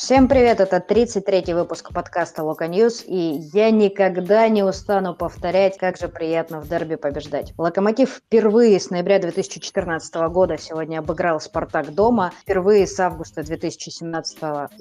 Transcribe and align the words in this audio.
Всем 0.00 0.28
привет, 0.28 0.60
это 0.60 0.78
33-й 0.78 1.52
выпуск 1.52 1.92
подкаста 1.92 2.42
Loko 2.42 2.68
News, 2.68 3.04
и 3.06 3.38
я 3.52 3.70
никогда 3.70 4.48
не 4.48 4.62
устану 4.62 5.14
повторять, 5.14 5.76
как 5.76 5.98
же 5.98 6.08
приятно 6.08 6.62
в 6.62 6.68
дерби 6.68 6.94
побеждать. 6.94 7.52
Локомотив 7.58 8.22
впервые 8.26 8.80
с 8.80 8.88
ноября 8.88 9.18
2014 9.18 10.14
года 10.30 10.56
сегодня 10.56 11.00
обыграл 11.00 11.38
Спартак 11.38 11.94
дома, 11.94 12.32
впервые 12.40 12.86
с 12.86 12.98
августа 12.98 13.42
2017 13.42 14.38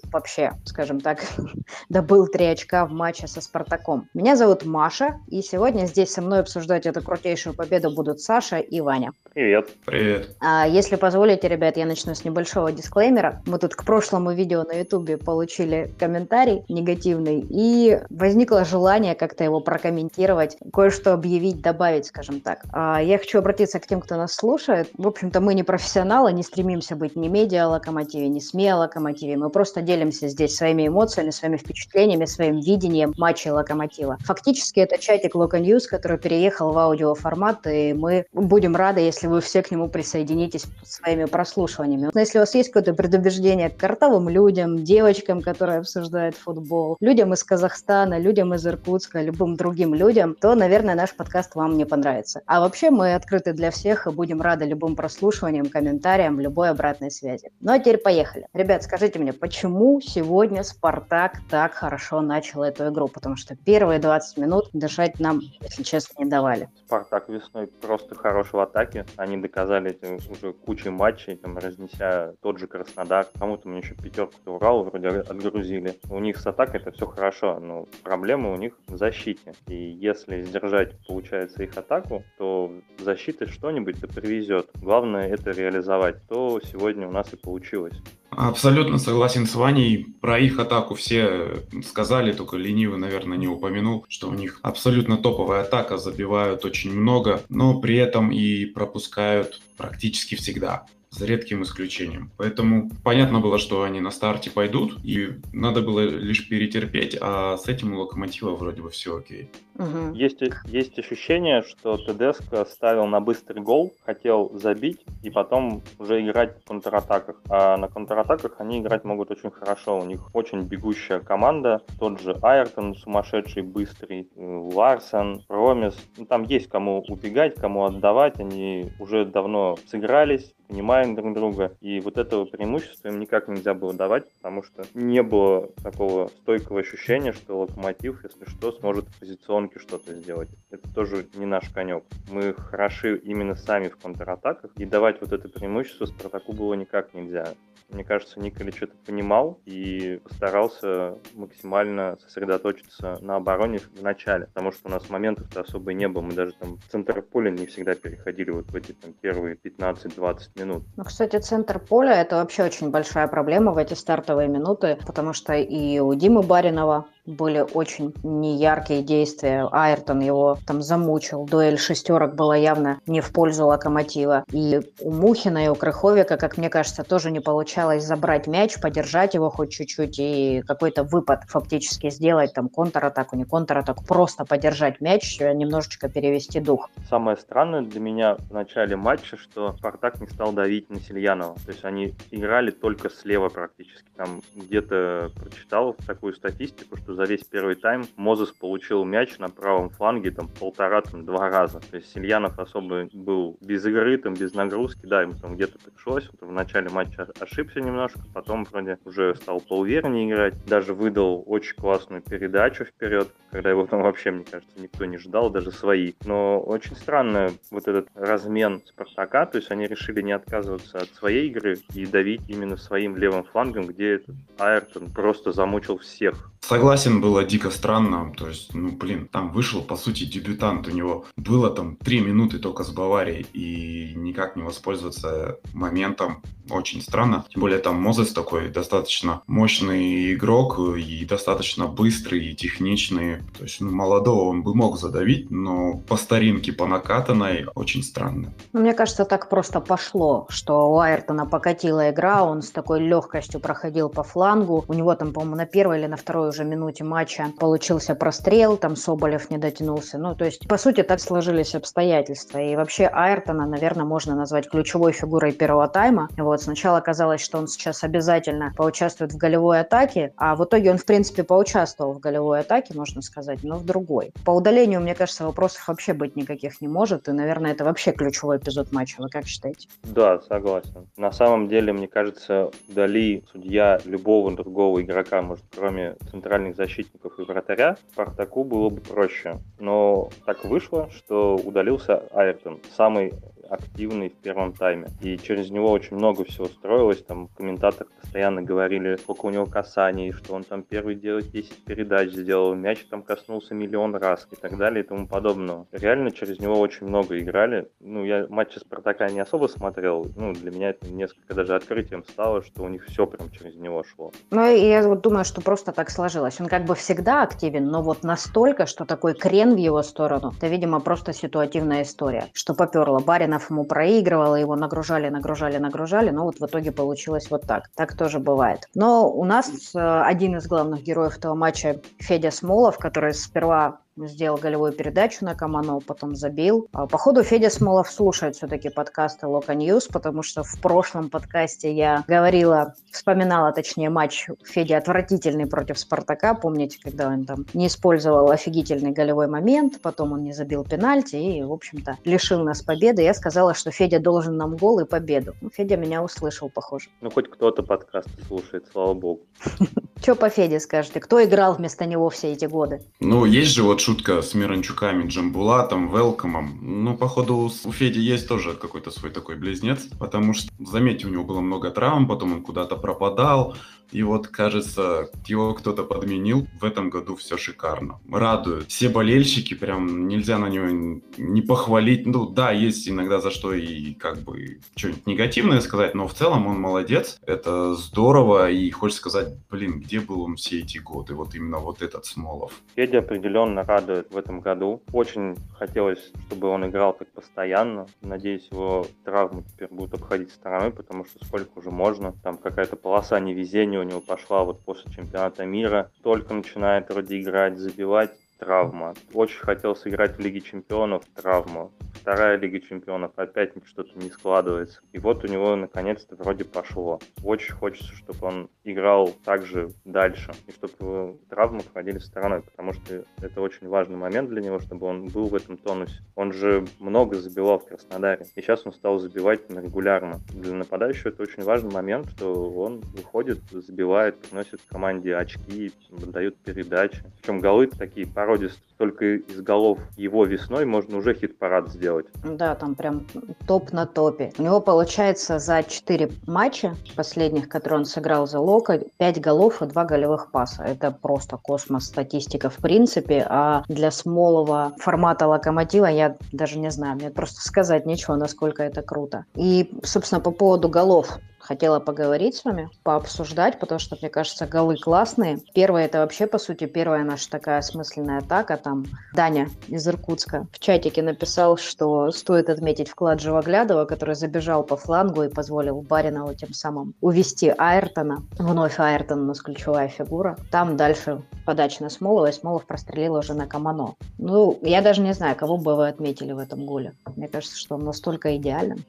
вообще, 0.10 0.54
скажем 0.64 1.02
так, 1.02 1.20
добыл 1.90 2.28
три 2.28 2.46
очка 2.46 2.86
в 2.86 2.92
матче 2.94 3.28
со 3.28 3.42
Спартаком. 3.42 4.08
Меня 4.14 4.38
зовут 4.38 4.64
Маша, 4.64 5.20
и 5.28 5.42
сегодня 5.42 5.86
здесь 5.86 6.14
со 6.14 6.22
мной 6.22 6.40
обсуждать 6.40 6.86
эту 6.86 7.02
крутейшую 7.02 7.58
победу 7.58 7.92
будут 7.92 8.22
Саша 8.22 8.60
и 8.60 8.80
Ваня. 8.80 9.12
Привет. 9.34 9.70
Привет. 9.86 10.38
А, 10.40 10.66
если 10.66 10.96
позволите, 10.96 11.50
ребят, 11.50 11.76
я 11.76 11.86
начну 11.86 12.16
с 12.16 12.24
небольшого 12.24 12.72
дисклеймера. 12.72 13.44
Мы 13.46 13.60
тут 13.60 13.76
к 13.76 13.84
прошлому 13.84 14.32
видео 14.32 14.64
на 14.64 14.80
YouTube 14.80 15.09
Ютубе 15.10 15.18
получили 15.18 15.94
комментарий 16.00 16.64
негативный, 16.70 17.46
и 17.50 18.00
возникло 18.10 18.66
желание 18.66 19.16
как-то 19.16 19.44
его 19.44 19.60
прокомментировать, 19.60 20.58
кое-что 20.72 21.14
объявить, 21.14 21.62
добавить, 21.62 22.06
скажем 22.06 22.42
так. 22.42 22.64
А 22.72 23.02
я 23.02 23.18
хочу 23.18 23.40
обратиться 23.40 23.80
к 23.80 23.88
тем, 23.88 24.02
кто 24.02 24.16
нас 24.16 24.34
слушает. 24.34 24.90
В 24.98 25.08
общем-то, 25.08 25.42
мы 25.42 25.54
не 25.54 25.64
профессионалы, 25.64 26.32
не 26.32 26.44
стремимся 26.44 26.96
быть 26.96 27.16
ни 27.16 27.28
медиа 27.28 27.59
Локомотива, 27.59 28.28
ни 28.28 28.40
СМИ 28.40 28.61
Локомотива. 28.61 29.38
Мы 29.38 29.50
просто 29.50 29.82
делимся 29.82 30.28
здесь 30.28 30.56
своими 30.56 30.88
эмоциями, 30.88 31.32
своими 31.32 31.58
впечатлениями, 31.58 32.26
своим 32.26 32.60
видением 32.60 33.14
матчей 33.18 33.52
локомотива. 33.52 34.18
Фактически 34.26 34.80
это 34.80 34.98
чатик 34.98 35.36
Loko 35.36 35.60
News, 35.60 35.88
который 35.88 36.18
переехал 36.18 36.72
в 36.72 36.78
аудиоформат, 36.78 37.68
и 37.68 37.94
мы 37.94 38.26
будем 38.34 38.76
рады, 38.76 39.02
если 39.02 39.28
вы 39.28 39.42
все 39.42 39.62
к 39.62 39.72
нему 39.72 39.90
присоединитесь 39.90 40.66
своими 40.84 41.26
прослушиваниями. 41.26 42.10
Но 42.14 42.20
если 42.20 42.38
у 42.38 42.42
вас 42.42 42.56
есть 42.56 42.70
какое-то 42.70 42.94
предубеждение 42.94 43.70
к 43.70 43.78
картавым 43.78 44.30
людям, 44.30 44.84
девочкам, 45.00 45.42
которые 45.42 45.80
обсуждают 45.80 46.36
футбол, 46.36 46.98
людям 47.00 47.34
из 47.34 47.44
Казахстана, 47.46 48.20
людям 48.20 48.54
из 48.54 48.68
Иркутска, 48.68 49.22
любым 49.22 49.56
другим 49.56 49.94
людям, 49.94 50.36
то, 50.36 50.56
наверное, 50.56 50.96
наш 50.96 51.16
подкаст 51.16 51.56
вам 51.56 51.78
не 51.78 51.86
понравится. 51.86 52.42
А 52.46 52.60
вообще 52.60 52.90
мы 52.90 53.14
открыты 53.14 53.54
для 53.54 53.72
всех 53.72 54.08
и 54.08 54.12
будем 54.12 54.42
рады 54.42 54.66
любым 54.66 54.98
прослушиваниям, 54.98 55.68
комментариям, 55.68 56.40
любой 56.42 56.70
обратной 56.70 57.12
связи. 57.12 57.50
Ну 57.62 57.72
а 57.72 57.80
теперь 57.80 57.98
поехали. 57.98 58.48
Ребят, 58.54 58.84
скажите 58.84 59.20
мне, 59.20 59.32
почему 59.32 60.02
сегодня 60.02 60.64
Спартак 60.64 61.40
так 61.50 61.76
хорошо 61.76 62.20
начал 62.20 62.64
эту 62.64 62.90
игру? 62.90 63.08
Потому 63.08 63.38
что 63.38 63.56
первые 63.56 64.00
20 64.00 64.38
минут 64.38 64.70
дышать 64.74 65.20
нам, 65.22 65.40
если 65.62 65.84
честно, 65.84 66.24
не 66.24 66.30
давали. 66.30 66.68
Спартак 66.88 67.30
весной 67.30 67.68
просто 67.68 68.16
хорош 68.16 68.52
в 68.52 68.60
атаке. 68.60 69.06
Они 69.16 69.38
доказали 69.38 69.92
это 69.92 70.18
уже 70.30 70.52
кучей 70.52 70.90
матчей, 70.90 71.38
там, 71.38 71.58
разнеся 71.58 72.34
тот 72.42 72.60
же 72.60 72.68
Краснодар. 72.68 73.28
Кому-то 73.40 73.70
мне 73.70 73.80
еще 73.80 73.96
пятерку 73.96 74.34
Урал 74.46 74.80
Урал 74.80 74.89
вроде 74.90 75.10
отгрузили. 75.10 75.96
У 76.10 76.20
них 76.20 76.38
с 76.38 76.48
атакой 76.48 76.80
это 76.80 76.92
все 76.92 77.06
хорошо, 77.06 77.60
но 77.60 77.88
проблемы 78.04 78.54
у 78.54 78.56
них 78.56 78.74
в 78.88 78.98
защите. 78.98 79.54
И 79.68 79.76
если 79.76 80.44
сдержать, 80.44 80.94
получается, 81.08 81.64
их 81.64 81.78
атаку, 81.78 82.24
то 82.38 82.72
защита 83.00 83.48
что-нибудь 83.48 84.00
да 84.00 84.08
привезет. 84.08 84.70
Главное 84.76 85.30
это 85.30 85.52
реализовать. 85.52 86.28
То 86.28 86.60
сегодня 86.64 87.08
у 87.08 87.12
нас 87.12 87.34
и 87.34 87.38
получилось. 87.38 87.96
Абсолютно 88.32 89.00
согласен 89.00 89.46
с 89.46 89.56
Ваней. 89.56 90.06
Про 90.22 90.40
их 90.40 90.60
атаку 90.60 90.96
все 90.96 91.64
сказали, 91.84 92.32
только 92.32 92.58
ленивый, 92.58 93.00
наверное, 93.00 93.38
не 93.38 93.48
упомянул, 93.48 94.06
что 94.08 94.30
у 94.30 94.34
них 94.34 94.60
абсолютно 94.62 95.18
топовая 95.18 95.64
атака, 95.64 95.98
забивают 95.98 96.64
очень 96.64 96.94
много, 96.94 97.42
но 97.50 97.80
при 97.82 97.98
этом 97.98 98.32
и 98.32 98.66
пропускают 98.66 99.62
практически 99.78 100.36
всегда 100.36 100.86
за 101.12 101.26
редким 101.26 101.64
исключением. 101.64 102.32
Поэтому 102.38 102.90
понятно 103.04 103.40
было, 103.40 103.58
что 103.58 103.84
они 103.84 104.00
на 104.00 104.12
старте 104.12 104.52
пойдут, 104.52 105.00
и 105.04 105.40
надо 105.54 105.82
было 105.82 106.02
лишь 106.02 106.48
перетерпеть, 106.48 107.18
а 107.20 107.58
с 107.58 107.68
этим 107.68 107.94
у 107.94 108.00
Локомотива 108.00 108.56
вроде 108.56 108.82
бы 108.82 108.90
все 108.90 109.18
окей. 109.18 109.50
Угу. 109.76 110.14
Есть, 110.14 110.42
есть 110.66 111.00
ощущение, 111.00 111.64
что 111.64 111.98
Тедеско 111.98 112.66
ставил 112.66 113.06
на 113.06 113.22
быстрый 113.22 113.62
гол, 113.62 113.94
хотел 114.06 114.52
забить 114.54 115.00
и 115.24 115.30
потом 115.30 115.82
уже 115.98 116.22
играть 116.22 116.60
в 116.62 116.68
контратаках. 116.68 117.42
А 117.50 117.78
на 117.78 117.88
контратаках 117.88 118.56
они 118.60 118.80
играть 118.80 119.06
могут 119.06 119.32
очень 119.32 119.52
хорошо. 119.52 119.98
У 119.98 120.06
них 120.06 120.36
очень 120.36 120.64
бегущая 120.64 121.22
команда. 121.22 121.82
Тот 121.98 122.20
же 122.20 122.38
Айртон 122.42 122.94
сумасшедший, 122.96 123.64
быстрый, 123.64 124.28
Ларсон, 124.36 125.44
Промис. 125.48 125.96
Ну, 126.18 126.26
там 126.26 126.44
есть 126.44 126.68
кому 126.68 127.02
убегать, 127.08 127.56
кому 127.56 127.86
отдавать. 127.86 128.40
Они 128.40 128.92
уже 129.00 129.24
давно 129.24 129.78
сыгрались, 129.88 130.54
понимаем 130.70 131.16
друг 131.16 131.34
друга. 131.34 131.78
И 131.82 132.00
вот 132.00 132.18
этого 132.18 132.46
преимущества 132.46 133.10
им 133.10 133.20
никак 133.20 133.48
нельзя 133.48 133.74
было 133.74 133.94
давать, 133.94 134.30
потому 134.34 134.64
что 134.64 134.84
не 134.94 135.24
было 135.24 135.70
такого 135.84 136.28
стойкого 136.42 136.80
ощущения, 136.80 137.34
что 137.34 137.60
Локомотив, 137.60 138.24
если 138.24 138.46
что, 138.50 138.72
сможет 138.72 139.06
позиционно 139.20 139.70
гонке 139.70 139.80
что-то 139.80 140.14
сделать. 140.16 140.50
Это 140.72 140.88
тоже 140.94 141.26
не 141.36 141.46
наш 141.46 141.70
конек. 141.70 142.04
Мы 142.30 142.54
хороши 142.54 143.18
именно 143.18 143.56
сами 143.56 143.90
в 143.90 143.98
контратаках, 143.98 144.72
и 144.78 144.86
давать 144.86 145.22
вот 145.22 145.34
это 145.34 145.50
преимущество 145.50 146.06
Спартаку 146.06 146.54
было 146.54 146.74
никак 146.76 147.14
нельзя. 147.14 147.54
Мне 147.90 148.04
кажется, 148.04 148.40
Николич 148.40 148.82
это 148.82 148.94
понимал 149.06 149.60
и 149.66 150.20
постарался 150.24 151.18
максимально 151.34 152.18
сосредоточиться 152.22 153.18
на 153.22 153.38
обороне 153.38 153.80
в 153.80 154.02
начале, 154.02 154.46
потому 154.48 154.72
что 154.72 154.88
у 154.88 154.92
нас 154.92 155.10
моментов-то 155.10 155.62
особо 155.62 155.94
не 155.94 156.08
было. 156.08 156.22
Мы 156.22 156.34
даже 156.34 156.54
там 156.54 156.78
центр 156.92 157.22
поля 157.22 157.50
не 157.50 157.66
всегда 157.66 157.96
переходили 157.96 158.52
вот 158.52 158.72
в 158.72 158.76
эти 158.76 158.92
там 158.92 159.14
первые 159.14 159.56
15-20 159.56 160.40
минут. 160.56 160.84
Ну, 160.98 161.04
кстати, 161.04 161.38
центр 161.40 161.80
поля 161.80 162.14
это 162.14 162.38
вообще 162.38 162.64
очень 162.64 162.92
большая 162.92 163.28
проблема 163.28 163.72
в 163.72 163.78
эти 163.78 163.96
стартовые 163.96 164.48
минуты, 164.48 164.98
потому 165.06 165.34
что 165.34 165.54
и 165.54 166.00
у 166.00 166.14
Димы 166.14 166.44
Баринова 166.44 167.08
были 167.30 167.66
очень 167.74 168.14
неяркие 168.24 169.04
действия. 169.04 169.68
Айртон 169.72 170.20
его 170.20 170.58
там 170.66 170.82
замучил. 170.82 171.46
Дуэль 171.46 171.78
шестерок 171.78 172.36
была 172.36 172.56
явно 172.56 173.00
не 173.06 173.22
в 173.22 173.32
пользу 173.32 173.68
Локомотива. 173.68 174.44
И 174.52 174.82
у 175.00 175.12
Мухина 175.12 175.66
и 175.66 175.68
у 175.70 175.76
Крыховика, 175.76 176.38
как 176.38 176.58
мне 176.58 176.70
кажется, 176.70 177.04
тоже 177.04 177.32
не 177.32 177.40
получалось 177.40 178.04
забрать 178.04 178.48
мяч, 178.48 178.80
подержать 178.82 179.34
его 179.34 179.50
хоть 179.50 179.72
чуть-чуть 179.72 180.20
и 180.20 180.64
какой-то 180.66 181.04
выпад 181.04 181.44
фактически 181.48 182.10
сделать, 182.10 182.54
там 182.54 182.70
контратаку, 182.70 183.36
не 183.36 183.46
контратаку, 183.46 184.04
просто 184.04 184.46
подержать 184.46 185.02
мяч, 185.02 185.40
немножечко 185.40 186.10
перевести 186.10 186.60
дух. 186.60 186.90
Самое 187.10 187.38
странное 187.38 187.82
для 187.82 188.00
меня 188.00 188.36
в 188.36 188.52
начале 188.52 188.96
матча, 188.96 189.38
что 189.38 189.74
Спартак 189.78 190.20
не 190.20 190.28
стал 190.28 190.52
давить 190.52 190.90
на 190.90 191.00
Сильянова. 191.00 191.56
То 191.66 191.72
есть 191.72 191.86
они 191.86 192.16
играли 192.32 192.72
только 192.72 193.10
слева 193.10 193.50
практически. 193.50 194.10
Там 194.16 194.42
где-то 194.56 195.32
прочитал 195.36 195.96
такую 196.06 196.34
статистику, 196.34 196.98
что 196.98 197.16
за 197.20 197.26
весь 197.26 197.44
первый 197.44 197.76
тайм 197.76 198.06
Мозес 198.16 198.54
получил 198.54 199.04
мяч 199.04 199.40
на 199.40 199.50
правом 199.50 199.90
фланге 199.90 200.32
там 200.32 200.48
полтора, 200.48 201.02
там 201.02 201.26
два 201.26 201.50
раза. 201.50 201.82
То 201.82 201.98
есть 201.98 202.14
Сильянов 202.14 202.58
особо 202.58 203.10
был 203.12 203.58
без 203.60 203.86
игры, 203.86 204.18
там 204.18 204.36
без 204.36 204.54
нагрузки, 204.54 205.06
да, 205.06 205.24
ему 205.24 205.34
там 205.34 205.56
где-то 205.56 205.78
пришлось. 205.80 206.30
Вот 206.32 206.50
в 206.50 206.52
начале 206.54 206.88
матча 206.88 207.28
ошибся 207.42 207.82
немножко, 207.82 208.22
потом 208.34 208.64
вроде 208.64 209.00
уже 209.04 209.36
стал 209.36 209.60
поувереннее 209.60 210.30
играть. 210.30 210.66
Даже 210.66 210.94
выдал 210.94 211.44
очень 211.46 211.76
классную 211.76 212.22
передачу 212.22 212.86
вперед, 212.86 213.28
когда 213.52 213.70
его 213.70 213.86
там 213.86 214.02
вообще, 214.02 214.32
мне 214.32 214.46
кажется, 214.50 214.80
никто 214.80 215.04
не 215.04 215.18
ждал, 215.18 215.50
даже 215.50 215.74
свои. 215.74 216.14
Но 216.24 216.62
очень 216.62 216.96
странно 216.96 217.52
вот 217.70 217.90
этот 217.90 218.08
размен 218.16 218.82
Спартака, 218.86 219.46
то 219.46 219.58
есть 219.58 219.72
они 219.72 219.88
решили 219.88 220.22
не 220.22 220.32
отказываться 220.32 221.00
от 221.00 221.10
своей 221.10 221.50
игры 221.50 221.80
и 221.94 222.06
давить 222.06 222.44
именно 222.48 222.78
своим 222.78 223.18
левым 223.18 223.44
флангом, 223.44 223.88
где 223.88 224.14
этот 224.14 224.36
Айртон 224.58 225.12
просто 225.12 225.52
замучил 225.52 225.98
всех. 225.98 226.50
Согласен, 226.62 226.99
было 227.08 227.44
дико 227.44 227.72
странно. 227.72 228.34
То 228.36 228.48
есть, 228.48 228.74
ну, 228.74 228.92
блин, 228.92 229.28
там 229.32 229.52
вышел, 229.52 229.82
по 229.82 229.96
сути, 229.96 230.26
дебютант. 230.26 230.88
У 230.88 230.92
него 230.92 231.26
было 231.36 231.70
там 231.70 231.96
три 231.96 232.20
минуты 232.20 232.60
только 232.60 232.84
с 232.84 232.90
Баварией, 232.90 233.46
и 233.54 234.14
никак 234.16 234.56
не 234.56 234.64
воспользоваться 234.64 235.60
моментом. 235.74 236.42
Очень 236.70 237.02
странно. 237.02 237.46
Тем 237.50 237.62
более 237.62 237.80
там 237.80 238.02
Мозес 238.02 238.32
такой 238.32 238.70
достаточно 238.70 239.42
мощный 239.48 240.34
игрок 240.34 240.80
и 240.80 241.26
достаточно 241.26 241.88
быстрый 241.88 242.46
и 242.46 242.56
техничный. 242.56 243.38
То 243.58 243.64
есть, 243.64 243.82
ну, 243.82 243.92
молодого 243.92 244.50
он 244.50 244.62
бы 244.62 244.76
мог 244.76 245.00
задавить, 245.00 245.50
но 245.50 245.98
по 246.08 246.16
старинке, 246.18 246.72
по 246.72 246.86
накатанной 246.86 247.66
очень 247.74 248.04
странно. 248.04 248.54
Ну, 248.74 248.82
мне 248.82 248.94
кажется, 248.94 249.26
так 249.26 249.50
просто 249.50 249.80
пошло, 249.82 250.46
что 250.50 250.92
у 250.92 251.00
Айртона 251.00 251.46
покатила 251.48 252.12
игра, 252.12 252.44
он 252.44 252.62
с 252.62 252.70
такой 252.70 253.00
легкостью 253.00 253.60
проходил 253.60 254.10
по 254.10 254.24
флангу. 254.24 254.86
У 254.88 254.94
него 254.94 255.16
там, 255.16 255.34
по-моему, 255.34 255.56
на 255.56 255.66
первой 255.66 256.00
или 256.00 256.08
на 256.08 256.18
второй 256.18 256.50
уже 256.50 256.64
минуте 256.64 256.89
минуте 256.90 257.04
матча 257.04 257.54
получился 257.60 258.16
прострел, 258.16 258.76
там 258.76 258.96
Соболев 258.96 259.52
не 259.52 259.58
дотянулся. 259.58 260.18
Ну, 260.18 260.36
то 260.36 260.46
есть, 260.46 260.68
по 260.68 260.78
сути, 260.78 261.04
так 261.04 261.20
сложились 261.20 261.76
обстоятельства. 261.76 262.58
И 262.58 262.76
вообще 262.76 263.06
Айртона, 263.06 263.68
наверное, 263.68 264.06
можно 264.06 264.36
назвать 264.36 264.68
ключевой 264.68 265.12
фигурой 265.12 265.52
первого 265.52 265.88
тайма. 265.88 266.30
Вот, 266.38 266.62
сначала 266.62 267.00
казалось, 267.00 267.42
что 267.42 267.60
он 267.60 267.68
сейчас 267.68 268.04
обязательно 268.04 268.74
поучаствует 268.76 269.34
в 269.34 269.38
голевой 269.38 269.82
атаке, 269.82 270.34
а 270.38 270.56
в 270.56 270.64
итоге 270.64 270.90
он, 270.90 270.98
в 270.98 271.06
принципе, 271.06 271.44
поучаствовал 271.44 272.14
в 272.14 272.20
голевой 272.20 272.62
атаке, 272.62 272.96
можно 272.96 273.22
сказать, 273.22 273.60
но 273.64 273.76
в 273.76 273.86
другой. 273.86 274.32
По 274.44 274.52
удалению, 274.52 275.02
мне 275.02 275.14
кажется, 275.14 275.46
вопросов 275.46 275.88
вообще 275.88 276.14
быть 276.14 276.36
никаких 276.36 276.82
не 276.82 276.88
может, 276.88 277.28
и, 277.28 277.32
наверное, 277.32 277.72
это 277.72 277.84
вообще 277.84 278.12
ключевой 278.12 278.58
эпизод 278.58 278.92
матча. 278.92 279.22
Вы 279.22 279.30
как 279.30 279.46
считаете? 279.46 279.88
Да, 280.04 280.40
согласен. 280.42 281.08
На 281.18 281.32
самом 281.32 281.68
деле, 281.68 281.94
мне 281.94 282.08
кажется, 282.08 282.72
вдали 282.88 283.44
судья 283.52 284.00
любого 284.06 284.52
другого 284.56 285.02
игрока, 285.02 285.42
может, 285.42 285.64
кроме 285.76 286.16
центральных 286.32 286.79
защитников 286.80 287.38
и 287.38 287.44
вратаря, 287.44 287.98
Спартаку 288.12 288.64
было 288.64 288.90
бы 288.90 289.02
проще. 289.02 289.60
Но 289.80 290.30
так 290.46 290.64
вышло, 290.64 291.10
что 291.12 291.56
удалился 291.56 292.24
Айртон, 292.32 292.80
самый 292.96 293.34
активный 293.70 294.30
в 294.30 294.36
первом 294.36 294.74
тайме. 294.74 295.08
И 295.22 295.38
через 295.38 295.70
него 295.70 295.92
очень 295.92 296.18
много 296.18 296.44
всего 296.44 296.66
строилось. 296.66 297.24
Там 297.24 297.48
комментаторы 297.48 298.10
постоянно 298.22 298.62
говорили, 298.62 299.16
сколько 299.16 299.46
у 299.46 299.50
него 299.50 299.66
касаний, 299.66 300.32
что 300.32 300.54
он 300.54 300.64
там 300.64 300.84
первый 300.84 301.16
делает 301.16 301.52
10 301.52 301.86
передач 301.86 302.32
сделал, 302.32 302.76
мяч 302.76 303.06
там 303.10 303.24
коснулся 303.24 303.74
миллион 303.74 304.16
раз 304.16 304.48
и 304.52 304.56
так 304.56 304.78
далее 304.78 305.04
и 305.04 305.08
тому 305.08 305.28
подобного. 305.28 305.88
Реально 305.92 306.32
через 306.32 306.60
него 306.60 306.80
очень 306.80 307.08
много 307.08 307.40
играли. 307.40 307.90
Ну, 308.00 308.24
я 308.24 308.48
матчи 308.50 308.80
Спартака 308.80 309.30
не 309.30 309.40
особо 309.40 309.68
смотрел. 309.68 310.26
Ну, 310.36 310.54
для 310.54 310.72
меня 310.72 310.90
это 310.90 311.08
несколько 311.12 311.54
даже 311.54 311.76
открытием 311.76 312.24
стало, 312.24 312.64
что 312.64 312.84
у 312.84 312.90
них 312.90 313.06
все 313.06 313.26
прям 313.26 313.50
через 313.52 313.76
него 313.76 314.04
шло. 314.04 314.32
Ну, 314.52 314.68
и 314.68 314.88
я 314.88 315.08
вот 315.08 315.22
думаю, 315.22 315.46
что 315.46 315.62
просто 315.62 315.92
так 315.92 316.10
сложилось. 316.10 316.60
Он 316.60 316.68
как 316.68 316.86
бы 316.86 316.96
всегда 316.96 317.44
активен, 317.44 317.86
но 317.86 318.02
вот 318.02 318.24
настолько, 318.24 318.86
что 318.86 319.06
такой 319.06 319.34
крен 319.34 319.76
в 319.76 319.78
его 319.78 320.02
сторону, 320.04 320.54
это, 320.56 320.68
видимо, 320.68 321.00
просто 321.00 321.34
ситуативная 321.34 322.04
история, 322.04 322.48
что 322.54 322.74
поперло. 322.74 323.20
Барина 323.20 323.59
Романов 323.60 323.70
ему 323.70 323.84
проигрывал, 323.84 324.56
его 324.56 324.76
нагружали, 324.76 325.30
нагружали, 325.30 325.78
нагружали, 325.78 326.30
но 326.32 326.46
вот 326.46 326.60
в 326.60 326.66
итоге 326.66 326.92
получилось 326.92 327.50
вот 327.52 327.64
так. 327.64 327.90
Так 327.96 328.16
тоже 328.16 328.40
бывает. 328.40 328.88
Но 328.96 329.30
у 329.30 329.46
нас 329.46 329.70
э, 329.96 330.22
один 330.26 330.58
из 330.58 330.68
главных 330.68 331.04
героев 331.04 331.38
этого 331.38 331.56
матча 331.56 332.00
Федя 332.20 332.52
Смолов, 332.52 332.98
который 332.98 333.34
сперва 333.34 334.00
сделал 334.28 334.58
голевую 334.58 334.94
передачу 334.94 335.46
на 335.46 335.56
Камано, 335.56 336.00
потом 336.00 336.36
забил. 336.36 336.88
А, 336.94 337.08
походу, 337.08 337.44
Федя 337.44 337.70
Смолов 337.70 338.12
слушает 338.12 338.56
все-таки 338.56 338.90
подкасты 338.90 339.48
Loko 339.48 339.76
News, 339.76 340.08
потому 340.08 340.44
что 340.44 340.64
в 340.64 340.80
прошлом 340.82 341.30
подкасте 341.30 341.94
я 341.94 342.24
говорила, 342.28 342.94
вспоминала, 343.12 343.72
точнее, 343.72 344.10
матч 344.10 344.48
Феди 344.64 344.94
отвратительный 344.94 345.66
против 345.66 346.00
Спартака. 346.00 346.54
Помните, 346.54 347.00
когда 347.02 347.28
он 347.28 347.46
там 347.46 347.66
не 347.74 347.88
использовал 347.88 348.52
офигительный 348.52 349.12
голевой 349.12 349.48
момент, 349.48 350.02
потом 350.02 350.34
он 350.34 350.44
не 350.44 350.54
забил 350.54 350.84
пенальти 350.84 351.36
и, 351.36 351.64
в 351.64 351.72
общем-то, 351.72 352.18
лишил 352.26 352.64
нас 352.64 352.82
победы. 352.82 353.22
Я 353.22 353.34
сказала, 353.34 353.74
что 353.74 353.92
Федя 353.92 354.20
должен 354.20 354.58
нам 354.58 354.76
гол 354.78 355.00
и 355.00 355.06
победу. 355.06 355.54
Ну, 355.62 355.70
Федя 355.70 355.98
меня 355.98 356.24
услышал, 356.24 356.70
похоже. 356.70 357.10
Ну, 357.22 357.30
хоть 357.30 357.50
кто-то 357.50 357.84
подкасты 357.84 358.32
слушает, 358.48 358.88
слава 358.92 359.14
богу. 359.14 359.42
Что 360.22 360.36
по 360.36 360.50
Феде 360.50 360.80
скажете? 360.80 361.20
Кто 361.20 361.44
играл 361.44 361.76
вместо 361.76 362.06
него 362.06 362.30
все 362.30 362.52
эти 362.52 362.66
годы? 362.66 363.02
Ну, 363.22 363.46
есть 363.46 363.72
же 363.72 363.84
вот 363.84 364.02
шутка 364.10 364.42
с 364.42 364.56
Миранчуками, 364.56 365.28
Джамбулатом, 365.28 366.10
Велкомом. 366.12 366.80
Ну, 366.82 367.16
походу, 367.16 367.72
у 367.86 367.92
Феди 367.92 368.18
есть 368.18 368.48
тоже 368.48 368.74
какой-то 368.74 369.12
свой 369.12 369.30
такой 369.30 369.56
близнец, 369.56 370.08
потому 370.18 370.56
что, 370.56 370.72
заметьте, 370.80 371.28
у 371.28 371.30
него 371.30 371.44
было 371.44 371.62
много 371.62 371.92
травм, 371.92 372.28
потом 372.28 372.54
он 372.54 372.64
куда-то 372.64 372.96
пропадал, 372.96 373.76
и 374.12 374.24
вот, 374.24 374.48
кажется, 374.48 375.30
его 375.46 375.74
кто-то 375.74 376.04
подменил. 376.04 376.68
В 376.80 376.86
этом 376.86 377.10
году 377.10 377.36
все 377.36 377.58
шикарно. 377.58 378.20
Радует. 378.32 378.88
Все 378.88 379.10
болельщики, 379.10 379.74
прям 379.74 380.28
нельзя 380.28 380.58
на 380.58 380.68
него 380.68 381.20
не 381.38 381.62
похвалить. 381.62 382.26
Ну 382.26 382.48
да, 382.48 382.72
есть 382.72 383.08
иногда 383.08 383.40
за 383.40 383.52
что 383.52 383.74
и 383.74 384.14
как 384.14 384.40
бы 384.40 384.80
что-нибудь 384.96 385.28
негативное 385.28 385.82
сказать, 385.82 386.16
но 386.16 386.28
в 386.28 386.34
целом 386.34 386.68
он 386.68 386.80
молодец. 386.80 387.40
Это 387.46 387.96
здорово. 387.96 388.72
И 388.72 388.90
хочется 388.90 389.22
сказать, 389.22 389.54
блин, 389.70 390.00
где 390.00 390.20
был 390.20 390.42
он 390.42 390.56
все 390.56 390.80
эти 390.80 390.98
годы? 390.98 391.36
Вот 391.36 391.56
именно 391.56 391.80
вот 391.80 392.02
этот 392.02 392.26
Смолов. 392.26 392.74
Федя 392.96 393.20
определенно 393.20 393.84
радует 393.84 394.32
в 394.32 394.38
этом 394.38 394.60
году. 394.60 395.02
Очень 395.14 395.56
хотелось, 395.78 396.32
чтобы 396.48 396.68
он 396.68 396.86
играл 396.88 397.14
так 397.14 397.32
постоянно. 397.32 398.08
Надеюсь, 398.22 398.68
его 398.72 399.06
травмы 399.24 399.64
теперь 399.64 399.90
будут 399.90 400.16
обходить 400.16 400.52
стороной, 400.52 400.92
потому 400.92 401.26
что 401.26 401.44
сколько 401.46 401.78
уже 401.78 401.92
можно. 401.92 402.34
Там 402.44 402.58
какая-то 402.58 402.96
полоса 402.96 403.40
невезения 403.40 403.99
у 404.00 404.04
него 404.04 404.22
пошла 404.22 404.64
вот 404.64 404.82
после 404.82 405.12
чемпионата 405.12 405.66
мира. 405.66 406.12
Только 406.24 406.54
начинает 406.54 407.10
вроде 407.10 407.40
играть, 407.40 407.78
забивать, 407.78 408.32
травма. 408.58 409.14
Очень 409.34 409.60
хотел 409.60 409.96
сыграть 409.96 410.38
в 410.38 410.40
Лиге 410.40 410.62
Чемпионов, 410.62 411.24
травма. 411.36 411.92
Вторая 412.22 412.58
Лига 412.58 412.80
Чемпионов, 412.82 413.32
опять 413.38 413.72
что-то 413.86 414.18
не 414.20 414.30
складывается. 414.30 415.02
И 415.14 415.20
вот 415.20 415.44
у 415.44 415.48
него 415.48 415.76
наконец-то 415.76 416.36
вроде 416.36 416.66
пошло. 416.66 417.20
Очень 417.44 417.74
хочется, 417.74 418.14
чтобы 418.14 418.46
он 418.46 418.70
играл 418.84 419.30
также 419.46 419.92
дальше, 420.04 420.52
и 420.68 420.72
чтобы 420.72 421.40
травмы 421.50 421.82
проходили 421.82 422.18
стороной, 422.20 422.62
потому 422.62 422.94
что 422.94 423.24
это 423.42 423.62
очень 423.62 423.88
важный 423.88 424.18
момент 424.18 424.50
для 424.50 424.62
него, 424.62 424.80
чтобы 424.80 425.08
он 425.08 425.28
был 425.28 425.48
в 425.48 425.56
этом 425.56 425.78
тонусе. 425.78 426.22
Он 426.36 426.52
же 426.52 426.86
много 427.00 427.38
забивал 427.38 427.80
в 427.80 427.86
Краснодаре, 427.86 428.46
и 428.56 428.62
сейчас 428.62 428.86
он 428.86 428.94
стал 428.94 429.20
забивать 429.20 429.70
регулярно. 429.70 430.42
Для 430.54 430.74
нападающего 430.74 431.30
это 431.30 431.44
очень 431.44 431.64
важный 431.64 431.92
момент, 431.92 432.30
что 432.32 432.70
он 432.72 433.00
выходит, 433.00 433.60
забивает, 433.72 434.38
приносит 434.40 434.82
команде 434.90 435.36
очки, 435.36 435.92
дает 436.10 436.58
передачи. 436.58 437.24
Причем 437.42 437.60
голы 437.60 437.88
такие 437.88 438.28
пару 438.28 438.50
породист, 438.50 438.80
только 439.00 439.36
из 439.36 439.62
голов 439.62 439.98
его 440.18 440.44
весной 440.44 440.84
можно 440.84 441.18
уже 441.18 441.34
хит-парад 441.34 441.90
сделать. 441.90 442.26
Да, 442.44 442.76
там 442.76 442.96
прям 442.96 443.26
топ 443.66 443.94
на 443.94 444.06
топе. 444.06 444.52
У 444.58 444.62
него 444.62 444.82
получается 444.82 445.58
за 445.58 445.84
4 445.84 446.30
матча 446.48 446.96
последних, 447.16 447.70
которые 447.70 448.00
он 448.00 448.06
сыграл 448.06 448.46
за 448.46 448.60
Лока, 448.60 449.00
5 449.18 449.40
голов 449.40 449.82
и 449.82 449.86
2 449.86 450.04
голевых 450.04 450.52
паса. 450.52 450.84
Это 450.84 451.12
просто 451.12 451.56
космос 451.56 452.08
статистика 452.08 452.70
в 452.70 452.76
принципе, 452.76 453.48
а 453.50 453.84
для 453.88 454.12
Смолова 454.12 454.92
формата 454.98 455.48
Локомотива 455.48 456.08
я 456.08 456.36
даже 456.52 456.78
не 456.78 456.92
знаю, 456.92 457.16
мне 457.16 457.30
просто 457.30 457.62
сказать 457.62 458.06
нечего, 458.06 458.36
насколько 458.36 458.84
это 458.84 459.02
круто. 459.02 459.46
И, 459.56 459.90
собственно, 460.04 460.42
по 460.42 460.52
поводу 460.52 460.90
голов 460.90 461.40
хотела 461.70 462.00
поговорить 462.00 462.56
с 462.56 462.66
вами, 462.66 462.90
пообсуждать, 463.04 463.80
потому 463.80 464.00
что, 464.00 464.18
мне 464.20 464.30
кажется, 464.30 464.66
голы 464.66 464.98
классные. 464.98 465.60
Первое, 465.76 466.06
это 466.06 466.18
вообще, 466.18 466.48
по 466.48 466.58
сути, 466.58 466.88
первая 466.88 467.24
наша 467.24 467.48
такая 467.48 467.78
осмысленная 467.78 468.40
атака. 468.40 468.76
Там 468.76 469.06
Даня 469.36 469.70
из 469.88 470.08
Иркутска 470.08 470.66
в 470.72 470.80
чатике 470.80 471.22
написал, 471.22 471.78
что 471.78 472.32
стоит 472.32 472.72
отметить 472.72 473.08
вклад 473.08 473.40
Живоглядова, 473.40 474.06
который 474.06 474.34
забежал 474.34 474.82
по 474.82 474.98
флангу 474.98 475.44
и 475.44 475.50
позволил 475.50 476.02
Баринову 476.02 476.56
тем 476.56 476.74
самым 476.74 477.14
увести 477.22 477.72
Айртона. 477.78 478.42
Вновь 478.58 479.00
Айртон 479.00 479.42
у 479.42 479.46
нас 479.46 479.62
ключевая 479.62 480.08
фигура. 480.08 480.58
Там 480.72 480.98
дальше 480.98 481.44
подача 481.68 482.02
на 482.02 482.10
Смолова, 482.10 482.48
и 482.48 482.52
Смолов 482.52 482.88
прострелил 482.88 483.36
уже 483.36 483.54
на 483.54 483.68
Камано. 483.68 484.16
Ну, 484.40 484.80
я 484.82 485.04
даже 485.04 485.22
не 485.22 485.36
знаю, 485.36 485.56
кого 485.56 485.78
бы 485.78 485.96
вы 485.96 486.08
отметили 486.08 486.52
в 486.52 486.58
этом 486.58 486.88
голе. 486.88 487.14
Мне 487.36 487.48
кажется, 487.48 487.78
что 487.78 487.94
он 487.94 488.06
настолько 488.06 488.58
идеален. 488.58 489.06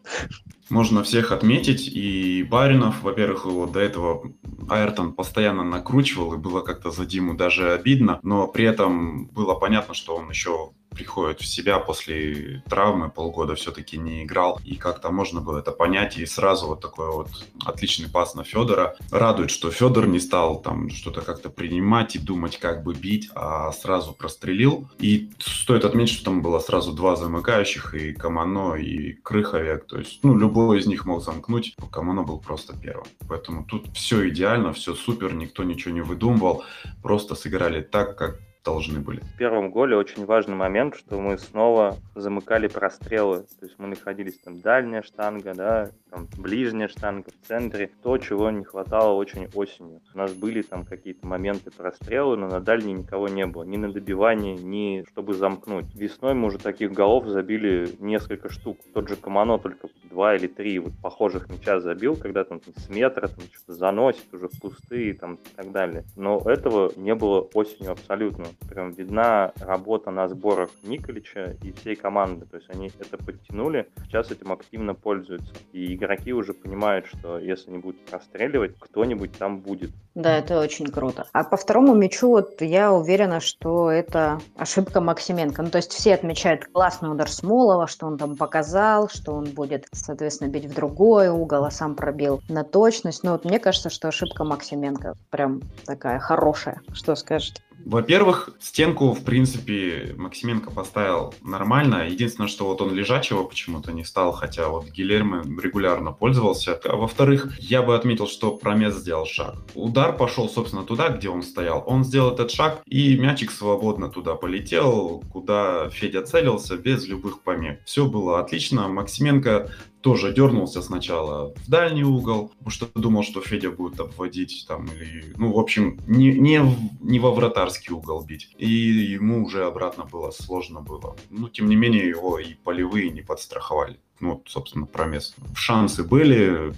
Можно 0.70 1.02
всех 1.02 1.32
отметить, 1.32 1.88
и 1.88 2.44
Баринов, 2.44 3.02
во-первых, 3.02 3.44
его 3.44 3.66
до 3.66 3.80
этого 3.80 4.22
Айртон 4.68 5.12
постоянно 5.12 5.64
накручивал, 5.64 6.32
и 6.34 6.38
было 6.38 6.60
как-то 6.60 6.92
за 6.92 7.04
Диму 7.04 7.34
даже 7.34 7.72
обидно, 7.72 8.20
но 8.22 8.46
при 8.46 8.66
этом 8.66 9.26
было 9.26 9.54
понятно, 9.54 9.94
что 9.94 10.14
он 10.14 10.30
еще 10.30 10.70
приходит 10.90 11.40
в 11.40 11.46
себя 11.46 11.78
после 11.78 12.62
травмы, 12.68 13.10
полгода 13.10 13.54
все-таки 13.54 13.96
не 13.96 14.24
играл, 14.24 14.60
и 14.64 14.76
как-то 14.76 15.10
можно 15.10 15.40
было 15.40 15.58
это 15.58 15.72
понять, 15.72 16.18
и 16.18 16.26
сразу 16.26 16.66
вот 16.66 16.80
такой 16.80 17.10
вот 17.10 17.28
отличный 17.64 18.08
пас 18.08 18.34
на 18.34 18.44
Федора. 18.44 18.96
Радует, 19.10 19.50
что 19.50 19.70
Федор 19.70 20.06
не 20.06 20.20
стал 20.20 20.60
там 20.60 20.90
что-то 20.90 21.22
как-то 21.22 21.50
принимать 21.50 22.16
и 22.16 22.18
думать, 22.18 22.58
как 22.58 22.82
бы 22.82 22.94
бить, 22.94 23.30
а 23.34 23.72
сразу 23.72 24.12
прострелил. 24.12 24.88
И 24.98 25.30
стоит 25.38 25.84
отметить, 25.84 26.14
что 26.14 26.26
там 26.26 26.42
было 26.42 26.58
сразу 26.58 26.92
два 26.92 27.16
замыкающих, 27.16 27.94
и 27.94 28.12
Камано, 28.12 28.74
и 28.74 29.12
Крыховек, 29.12 29.86
то 29.86 29.98
есть, 29.98 30.20
ну, 30.22 30.36
любой 30.36 30.80
из 30.80 30.86
них 30.86 31.04
мог 31.04 31.22
замкнуть, 31.22 31.74
Камано 31.90 32.22
был 32.22 32.38
просто 32.38 32.76
первым. 32.76 33.06
Поэтому 33.28 33.64
тут 33.64 33.88
все 33.94 34.28
идеально, 34.28 34.72
все 34.72 34.94
супер, 34.94 35.34
никто 35.34 35.64
ничего 35.64 35.94
не 35.94 36.00
выдумывал, 36.00 36.64
просто 37.02 37.34
сыграли 37.34 37.80
так, 37.80 38.16
как 38.16 38.40
должны 38.64 39.00
были. 39.00 39.20
В 39.20 39.36
первом 39.38 39.70
голе 39.70 39.96
очень 39.96 40.24
важный 40.24 40.54
момент, 40.54 40.94
что 40.94 41.20
мы 41.20 41.38
снова 41.38 41.96
замыкали 42.14 42.68
прострелы. 42.68 43.44
То 43.58 43.66
есть 43.66 43.78
мы 43.78 43.88
находились 43.88 44.38
там 44.38 44.60
дальняя 44.60 45.02
штанга, 45.02 45.54
да, 45.54 45.90
там 46.10 46.28
ближняя 46.36 46.88
штанга 46.88 47.30
в 47.30 47.46
центре. 47.46 47.90
То, 48.02 48.18
чего 48.18 48.50
не 48.50 48.64
хватало 48.64 49.14
очень 49.14 49.48
осенью. 49.54 50.00
У 50.14 50.18
нас 50.18 50.32
были 50.32 50.62
там 50.62 50.84
какие-то 50.84 51.26
моменты 51.26 51.70
прострелы, 51.70 52.36
но 52.36 52.48
на 52.48 52.60
дальней 52.60 52.92
никого 52.92 53.28
не 53.28 53.46
было. 53.46 53.62
Ни 53.62 53.76
на 53.76 53.92
добивании, 53.92 54.56
ни 54.56 55.04
чтобы 55.10 55.34
замкнуть. 55.34 55.94
Весной 55.94 56.34
мы 56.34 56.48
уже 56.48 56.58
таких 56.58 56.92
голов 56.92 57.26
забили 57.26 57.88
несколько 57.98 58.50
штук. 58.50 58.78
Тот 58.92 59.08
же 59.08 59.16
Камано 59.16 59.58
только 59.58 59.88
два 60.04 60.34
или 60.34 60.46
три 60.46 60.78
вот 60.78 60.92
похожих 61.02 61.48
мяча 61.48 61.80
забил, 61.80 62.16
когда 62.16 62.44
там 62.44 62.60
с 62.76 62.88
метра 62.88 63.28
там 63.28 63.44
что-то 63.52 63.74
заносит 63.74 64.32
уже 64.32 64.48
в 64.48 64.60
пустые 64.60 65.14
там 65.14 65.34
и 65.34 65.56
так 65.56 65.70
далее. 65.72 66.04
Но 66.16 66.40
этого 66.44 66.92
не 66.96 67.14
было 67.14 67.40
осенью 67.54 67.92
абсолютно. 67.92 68.46
Прям 68.68 68.92
видна 68.92 69.52
работа 69.60 70.10
на 70.10 70.28
сборах 70.28 70.70
Николича 70.82 71.56
и 71.62 71.72
всей 71.72 71.96
команды. 71.96 72.46
То 72.46 72.56
есть 72.56 72.68
они 72.70 72.90
это 72.98 73.16
подтянули, 73.16 73.88
сейчас 74.04 74.30
этим 74.30 74.52
активно 74.52 74.94
пользуются. 74.94 75.52
И 75.72 75.94
игроки 75.94 76.32
уже 76.32 76.54
понимают, 76.54 77.06
что 77.06 77.38
если 77.38 77.70
они 77.70 77.78
будут 77.78 78.04
простреливать, 78.06 78.78
кто-нибудь 78.78 79.32
там 79.38 79.60
будет. 79.60 79.90
Да, 80.14 80.36
это 80.36 80.60
очень 80.60 80.86
круто. 80.86 81.26
А 81.32 81.44
по 81.44 81.56
второму 81.56 81.94
мячу 81.94 82.28
вот 82.28 82.60
я 82.60 82.92
уверена, 82.92 83.40
что 83.40 83.90
это 83.90 84.40
ошибка 84.56 85.00
Максименко. 85.00 85.62
Ну, 85.62 85.70
то 85.70 85.78
есть 85.78 85.92
все 85.92 86.14
отмечают 86.14 86.66
классный 86.66 87.10
удар 87.10 87.30
Смолова, 87.30 87.86
что 87.86 88.06
он 88.06 88.18
там 88.18 88.36
показал, 88.36 89.08
что 89.08 89.32
он 89.32 89.44
будет, 89.44 89.86
соответственно, 89.92 90.48
бить 90.48 90.66
в 90.66 90.74
другой 90.74 91.28
угол, 91.28 91.64
а 91.64 91.70
сам 91.70 91.94
пробил 91.94 92.42
на 92.48 92.64
точность. 92.64 93.24
Но 93.24 93.32
вот 93.32 93.44
мне 93.44 93.58
кажется, 93.58 93.90
что 93.90 94.08
ошибка 94.08 94.44
Максименко 94.44 95.14
прям 95.30 95.60
такая 95.86 96.18
хорошая. 96.18 96.80
Что 96.92 97.14
скажете? 97.14 97.62
Во-первых, 97.84 98.50
стенку, 98.60 99.12
в 99.12 99.24
принципе, 99.24 100.14
Максименко 100.16 100.70
поставил 100.70 101.34
нормально. 101.42 102.08
Единственное, 102.08 102.48
что 102.48 102.66
вот 102.66 102.80
он 102.80 102.94
лежачего 102.94 103.44
почему-то 103.44 103.92
не 103.92 104.04
стал, 104.04 104.32
хотя 104.32 104.68
вот 104.68 104.86
Гильермо 104.90 105.42
регулярно 105.60 106.12
пользовался. 106.12 106.80
А 106.84 106.96
во-вторых, 106.96 107.58
я 107.58 107.82
бы 107.82 107.94
отметил, 107.94 108.26
что 108.26 108.52
Промес 108.52 108.94
сделал 108.94 109.26
шаг. 109.26 109.56
Удар 109.74 110.16
пошел, 110.16 110.48
собственно, 110.48 110.84
туда, 110.84 111.08
где 111.08 111.28
он 111.28 111.42
стоял. 111.42 111.82
Он 111.86 112.04
сделал 112.04 112.32
этот 112.32 112.50
шаг, 112.50 112.82
и 112.86 113.16
мячик 113.16 113.50
свободно 113.50 114.08
туда 114.08 114.34
полетел, 114.34 115.22
куда 115.32 115.88
Федя 115.90 116.22
целился, 116.22 116.76
без 116.76 117.06
любых 117.06 117.42
помех. 117.42 117.78
Все 117.84 118.06
было 118.06 118.40
отлично. 118.40 118.88
Максименко 118.88 119.70
тоже 120.00 120.32
дернулся 120.32 120.82
сначала 120.82 121.54
в 121.54 121.68
дальний 121.68 122.04
угол, 122.04 122.48
потому 122.48 122.70
что 122.70 122.88
думал, 122.94 123.22
что 123.22 123.40
Федя 123.40 123.70
будет 123.70 124.00
обводить 124.00 124.64
там 124.68 124.86
или, 124.86 125.34
ну, 125.36 125.52
в 125.52 125.58
общем, 125.58 125.98
не, 126.06 126.32
не, 126.32 126.60
не 127.00 127.18
во 127.18 127.30
вратарский 127.32 127.94
угол 127.94 128.22
бить. 128.22 128.54
И 128.58 128.68
ему 128.68 129.44
уже 129.44 129.64
обратно 129.64 130.04
было 130.04 130.30
сложно 130.30 130.80
было. 130.80 131.16
Но, 131.30 131.48
тем 131.48 131.68
не 131.68 131.76
менее, 131.76 132.08
его 132.08 132.38
и 132.38 132.54
полевые 132.54 133.10
не 133.10 133.22
подстраховали. 133.22 133.98
Ну, 134.20 134.42
собственно, 134.46 134.86
промес. 134.86 135.34
Шансы 135.54 136.04
были, 136.04 136.74